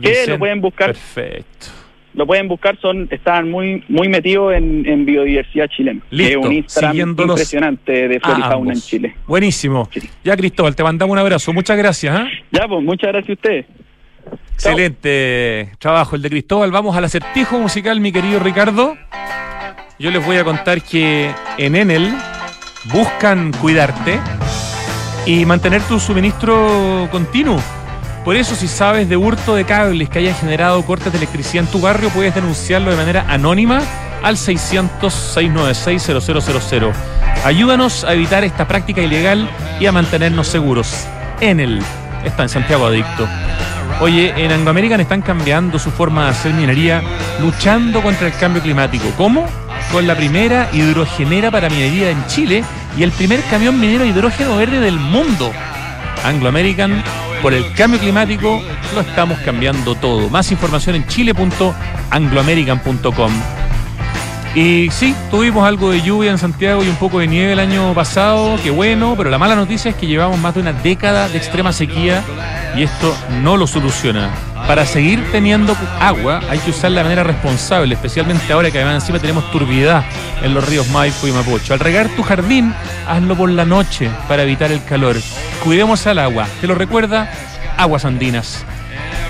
Que 0.02 0.26
lo 0.28 0.38
pueden 0.38 0.60
buscar. 0.60 0.88
Perfecto. 0.88 1.68
Lo 2.14 2.28
pueden 2.28 2.50
buscar, 2.50 2.78
son 2.82 3.08
están 3.10 3.50
muy 3.50 3.84
muy 3.88 4.10
metidos 4.10 4.54
en, 4.54 5.06
biodiversidad 5.06 5.68
chilena. 5.70 6.02
Listo. 6.10 6.40
Es 6.40 6.46
un 6.46 6.52
Instagram 6.52 7.10
impresionante 7.10 8.08
de 8.10 8.20
flora 8.20 8.40
y 8.40 8.42
fauna 8.42 8.74
en 8.74 8.82
Chile. 8.82 9.16
Buenísimo. 9.26 9.88
Ya, 10.26 10.36
Cristóbal, 10.36 10.76
te 10.76 10.84
mandamos 10.84 11.14
un 11.14 11.20
abrazo. 11.20 11.54
Muchas 11.54 11.78
gracias. 11.78 12.20
¿eh? 12.20 12.26
Ya, 12.52 12.68
pues 12.68 12.84
muchas 12.84 13.14
gracias 13.14 13.30
a 13.30 13.34
ustedes. 13.34 13.66
Excelente 14.56 15.72
trabajo 15.80 16.18
el 16.18 16.22
de 16.22 16.30
Cristóbal. 16.30 16.72
Vamos 16.72 16.98
al 16.98 17.06
acertijo 17.06 17.60
musical, 17.60 18.02
mi 18.02 18.12
querido 18.12 18.40
Ricardo. 18.40 18.98
Yo 20.00 20.12
les 20.12 20.24
voy 20.24 20.38
a 20.38 20.44
contar 20.44 20.84
que 20.84 21.34
en 21.58 21.76
Enel 21.76 22.16
buscan 22.94 23.52
cuidarte 23.54 24.20
y 25.26 25.44
mantener 25.44 25.82
tu 25.82 26.00
suministro 26.00 27.08
continuo. 27.12 27.60
Por 28.24 28.36
eso, 28.36 28.54
si 28.54 28.68
sabes 28.68 29.10
de 29.10 29.18
hurto 29.18 29.56
de 29.56 29.66
cables 29.66 30.08
que 30.08 30.20
hayan 30.20 30.36
generado 30.36 30.86
cortes 30.86 31.12
de 31.12 31.18
electricidad 31.18 31.64
en 31.64 31.72
tu 31.72 31.82
barrio, 31.82 32.10
puedes 32.10 32.36
denunciarlo 32.36 32.92
de 32.92 32.98
manera 32.98 33.26
anónima 33.28 33.82
al 34.22 34.38
600-696-0000. 34.38 36.94
Ayúdanos 37.44 38.04
a 38.04 38.14
evitar 38.14 38.44
esta 38.44 38.68
práctica 38.68 39.02
ilegal 39.02 39.50
y 39.80 39.88
a 39.88 39.92
mantenernos 39.92 40.48
seguros. 40.48 41.08
Enel 41.42 41.82
está 42.24 42.44
en 42.44 42.50
Santiago 42.50 42.86
Adicto. 42.86 43.28
Oye, 44.00 44.32
en 44.38 44.52
Anglo 44.52 44.70
American 44.70 45.02
están 45.02 45.24
cambiando 45.24 45.80
su 45.80 45.90
forma 45.90 46.26
de 46.26 46.30
hacer 46.30 46.54
minería, 46.54 47.02
luchando 47.42 48.04
contra 48.04 48.28
el 48.28 48.34
cambio 48.36 48.62
climático. 48.62 49.12
¿Cómo? 49.18 49.48
Con 49.92 50.06
la 50.06 50.14
primera 50.16 50.70
hidrogenera 50.72 51.50
para 51.50 51.68
minería 51.70 52.12
en 52.12 52.24
Chile 52.28 52.64
y 52.96 53.02
el 53.02 53.12
primer 53.12 53.42
camión 53.46 53.80
minero 53.80 54.06
hidrógeno 54.06 54.56
verde 54.56 54.80
del 54.80 55.00
mundo. 55.00 55.52
Anglo 56.24 56.50
American, 56.50 57.04
por 57.42 57.56
el 57.56 57.74
cambio 57.74 58.00
climático, 58.00 58.62
lo 58.94 59.02
estamos 59.02 59.40
cambiando 59.40 59.96
todo. 59.96 60.30
Más 60.30 60.52
información 60.52 60.96
en 60.96 61.08
chile.angloamerican.com. 61.08 63.57
Y 64.58 64.90
sí, 64.90 65.16
tuvimos 65.30 65.68
algo 65.68 65.92
de 65.92 66.02
lluvia 66.02 66.32
en 66.32 66.40
Santiago 66.40 66.84
y 66.84 66.90
un 66.90 66.96
poco 66.96 67.20
de 67.20 67.28
nieve 67.28 67.54
el 67.54 67.60
año 67.60 67.94
pasado, 67.94 68.58
qué 68.64 68.72
bueno, 68.72 69.14
pero 69.16 69.30
la 69.30 69.38
mala 69.38 69.56
noticia 69.56 69.92
es 69.92 69.96
que 69.96 70.08
llevamos 70.08 70.40
más 70.40 70.56
de 70.56 70.62
una 70.62 70.74
década 70.74 71.30
de 71.30 71.38
extrema 71.38 71.72
sequía 71.72 72.24
y 72.76 72.82
esto 72.82 73.16
no 73.44 73.56
lo 73.56 73.68
soluciona. 73.68 74.32
para 74.68 74.88
seguir 74.88 75.24
teniendo 75.32 75.78
agua 76.00 76.42
hay 76.50 76.58
que 76.58 76.72
usarla 76.72 77.02
de 77.02 77.04
manera 77.04 77.24
responsable, 77.24 77.94
especialmente 77.94 78.52
ahora 78.52 78.72
que 78.72 78.80
además 78.80 79.04
encima 79.04 79.20
tenemos 79.20 79.50
turbiedad 79.52 80.04
en 80.42 80.56
los 80.56 80.68
ríos 80.68 80.90
Maipo 80.90 81.28
y 81.28 81.32
Mapocho. 81.32 81.74
Al 81.74 81.80
regar 81.80 82.10
tu 82.16 82.24
jardín, 82.24 82.74
hazlo 83.08 83.38
por 83.38 83.52
la 83.52 83.64
noche 83.64 84.10
para 84.28 84.42
evitar 84.42 84.72
el 84.72 84.84
calor. 84.84 85.18
Cuidemos 85.64 86.08
al 86.08 86.18
agua. 86.18 86.48
¿Te 86.60 86.66
lo 86.66 86.74
recuerda? 86.74 87.32
Aguas 87.78 88.06
Andinas. 88.06 88.66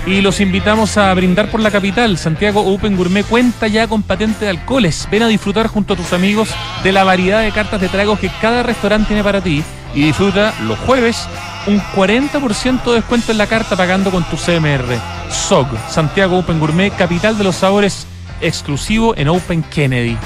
Y 0.08 0.22
los 0.22 0.40
invitamos 0.40 0.96
a 0.96 1.12
brindar 1.12 1.50
por 1.50 1.60
la 1.60 1.70
capital. 1.70 2.16
Santiago 2.16 2.62
Open 2.62 2.96
Gourmet 2.96 3.26
cuenta 3.26 3.68
ya 3.68 3.86
con 3.86 4.02
patente 4.02 4.46
de 4.46 4.52
alcoholes. 4.52 5.06
Ven 5.10 5.22
a 5.22 5.28
disfrutar 5.28 5.66
junto 5.66 5.92
a 5.92 5.96
tus 5.98 6.14
amigos 6.14 6.48
de 6.82 6.92
la 6.92 7.04
variedad 7.04 7.42
de 7.42 7.52
cartas 7.52 7.78
de 7.78 7.90
tragos 7.90 8.18
que 8.18 8.30
cada 8.40 8.62
restaurante 8.62 9.08
tiene 9.08 9.22
para 9.22 9.42
ti. 9.42 9.62
Y 9.94 10.00
disfruta 10.00 10.54
los 10.62 10.78
jueves 10.78 11.28
un 11.66 11.78
40% 11.94 12.84
de 12.84 12.94
descuento 12.94 13.32
en 13.32 13.38
la 13.38 13.48
carta 13.48 13.76
pagando 13.76 14.10
con 14.10 14.24
tu 14.24 14.36
CMR. 14.36 14.98
SOG, 15.30 15.68
Santiago 15.90 16.38
Open 16.38 16.58
Gourmet, 16.58 16.90
capital 16.96 17.36
de 17.36 17.44
los 17.44 17.56
sabores 17.56 18.06
exclusivo 18.40 19.14
en 19.14 19.28
Open 19.28 19.62
Kennedy. 19.62 20.16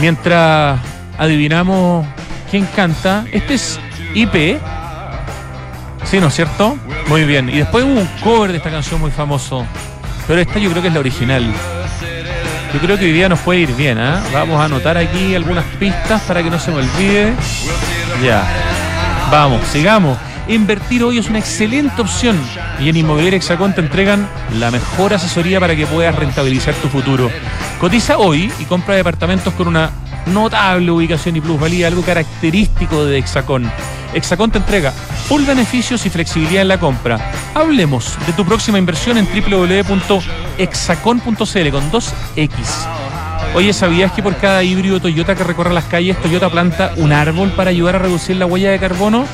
Mientras 0.00 0.80
adivinamos 1.16 2.04
quién 2.50 2.66
canta, 2.74 3.24
este 3.30 3.54
es 3.54 3.78
IP. 4.14 4.60
Sí, 6.04 6.18
¿no 6.20 6.28
es 6.28 6.34
cierto? 6.34 6.76
Muy 7.08 7.24
bien. 7.24 7.48
Y 7.48 7.58
después 7.58 7.84
hubo 7.84 8.00
un 8.00 8.08
cover 8.22 8.50
de 8.50 8.58
esta 8.58 8.70
canción 8.70 9.00
muy 9.00 9.10
famoso. 9.10 9.64
Pero 10.26 10.40
esta 10.40 10.58
yo 10.58 10.70
creo 10.70 10.82
que 10.82 10.88
es 10.88 10.94
la 10.94 11.00
original. 11.00 11.44
Yo 12.72 12.78
creo 12.80 12.98
que 12.98 13.06
hoy 13.06 13.12
día 13.12 13.28
nos 13.28 13.40
puede 13.40 13.60
ir 13.60 13.74
bien, 13.74 13.98
¿ah? 13.98 14.22
Vamos 14.32 14.60
a 14.60 14.64
anotar 14.64 14.96
aquí 14.96 15.34
algunas 15.34 15.64
pistas 15.78 16.22
para 16.22 16.42
que 16.42 16.50
no 16.50 16.58
se 16.58 16.70
me 16.70 16.78
olvide. 16.78 17.32
Ya. 18.22 18.44
Vamos, 19.30 19.66
sigamos. 19.68 20.16
Invertir 20.46 21.04
hoy 21.04 21.18
es 21.18 21.28
una 21.28 21.38
excelente 21.38 22.00
opción 22.00 22.36
y 22.80 22.88
en 22.88 22.96
Inmobiliaria 22.96 23.36
Hexacón 23.36 23.72
te 23.72 23.80
entregan 23.80 24.28
la 24.58 24.70
mejor 24.70 25.14
asesoría 25.14 25.60
para 25.60 25.76
que 25.76 25.86
puedas 25.86 26.14
rentabilizar 26.14 26.74
tu 26.74 26.88
futuro. 26.88 27.30
Cotiza 27.80 28.18
hoy 28.18 28.52
y 28.58 28.64
compra 28.64 28.96
departamentos 28.96 29.54
con 29.54 29.68
una 29.68 29.90
notable 30.26 30.90
ubicación 30.90 31.36
y 31.36 31.40
plusvalía, 31.40 31.86
algo 31.86 32.02
característico 32.02 33.04
de 33.04 33.18
Hexacón. 33.18 33.70
Hexacón 34.12 34.50
te 34.50 34.58
entrega 34.58 34.92
full 35.30 35.44
beneficios 35.44 36.04
y 36.06 36.10
flexibilidad 36.10 36.62
en 36.62 36.66
la 36.66 36.80
compra. 36.80 37.30
Hablemos 37.54 38.18
de 38.26 38.32
tu 38.32 38.44
próxima 38.44 38.80
inversión 38.80 39.16
en 39.16 39.26
www.hexacon.cl 39.26 41.70
con 41.70 41.92
2X. 41.92 42.50
Oye, 43.54 43.72
¿sabías 43.72 44.10
que 44.10 44.24
por 44.24 44.36
cada 44.38 44.64
híbrido 44.64 44.98
Toyota 44.98 45.36
que 45.36 45.44
recorre 45.44 45.72
las 45.72 45.84
calles, 45.84 46.20
Toyota 46.20 46.50
planta 46.50 46.94
un 46.96 47.12
árbol 47.12 47.52
para 47.52 47.70
ayudar 47.70 47.94
a 47.94 48.00
reducir 48.00 48.38
la 48.38 48.46
huella 48.46 48.72
de 48.72 48.80
carbono? 48.80 49.24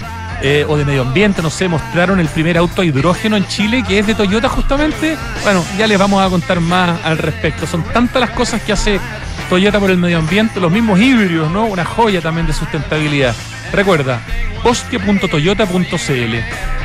eh, 0.43 0.65
o 0.69 0.77
de 0.77 0.85
Medio 0.85 1.03
Ambiente, 1.03 1.43
no 1.43 1.51
sé, 1.51 1.69
mostraron 1.69 2.21
el 2.21 2.29
primer 2.29 2.59
auto 2.59 2.83
a 2.83 2.85
hidrógeno 2.85 3.37
en 3.37 3.47
Chile 3.47 3.83
que 3.87 3.99
es 3.99 4.07
de 4.07 4.15
Toyota 4.15 4.49
justamente? 4.49 5.17
Bueno, 5.43 5.65
ya 5.79 5.87
les 5.87 5.99
vamos 5.99 6.25
a 6.25 6.29
contar 6.29 6.61
más 6.61 7.01
al 7.05 7.19
respecto. 7.19 7.67
Son 7.67 7.83
tantas 7.83 8.21
las 8.21 8.31
cosas 8.31 8.63
que 8.63 8.73
hace 8.73 9.01
Toyota 9.49 9.81
por 9.81 9.91
el 9.91 9.99
medio 9.99 10.19
ambiente, 10.19 10.61
los 10.61 10.71
mismos 10.73 11.01
híbridos, 11.01 11.51
¿no? 11.51 11.67
Una 11.67 11.85
joya 11.85 12.21
también 12.21 12.47
de 12.47 12.53
sustentabilidad. 12.53 13.35
Recuerda, 13.73 14.21
bosque.toyota.cl. 14.63 16.35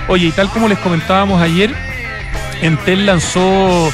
Oye, 0.07 0.27
y 0.27 0.31
tal 0.31 0.49
como 0.49 0.67
les 0.67 0.79
comentábamos 0.79 1.41
ayer, 1.41 1.73
Entel 2.61 3.05
lanzó 3.05 3.91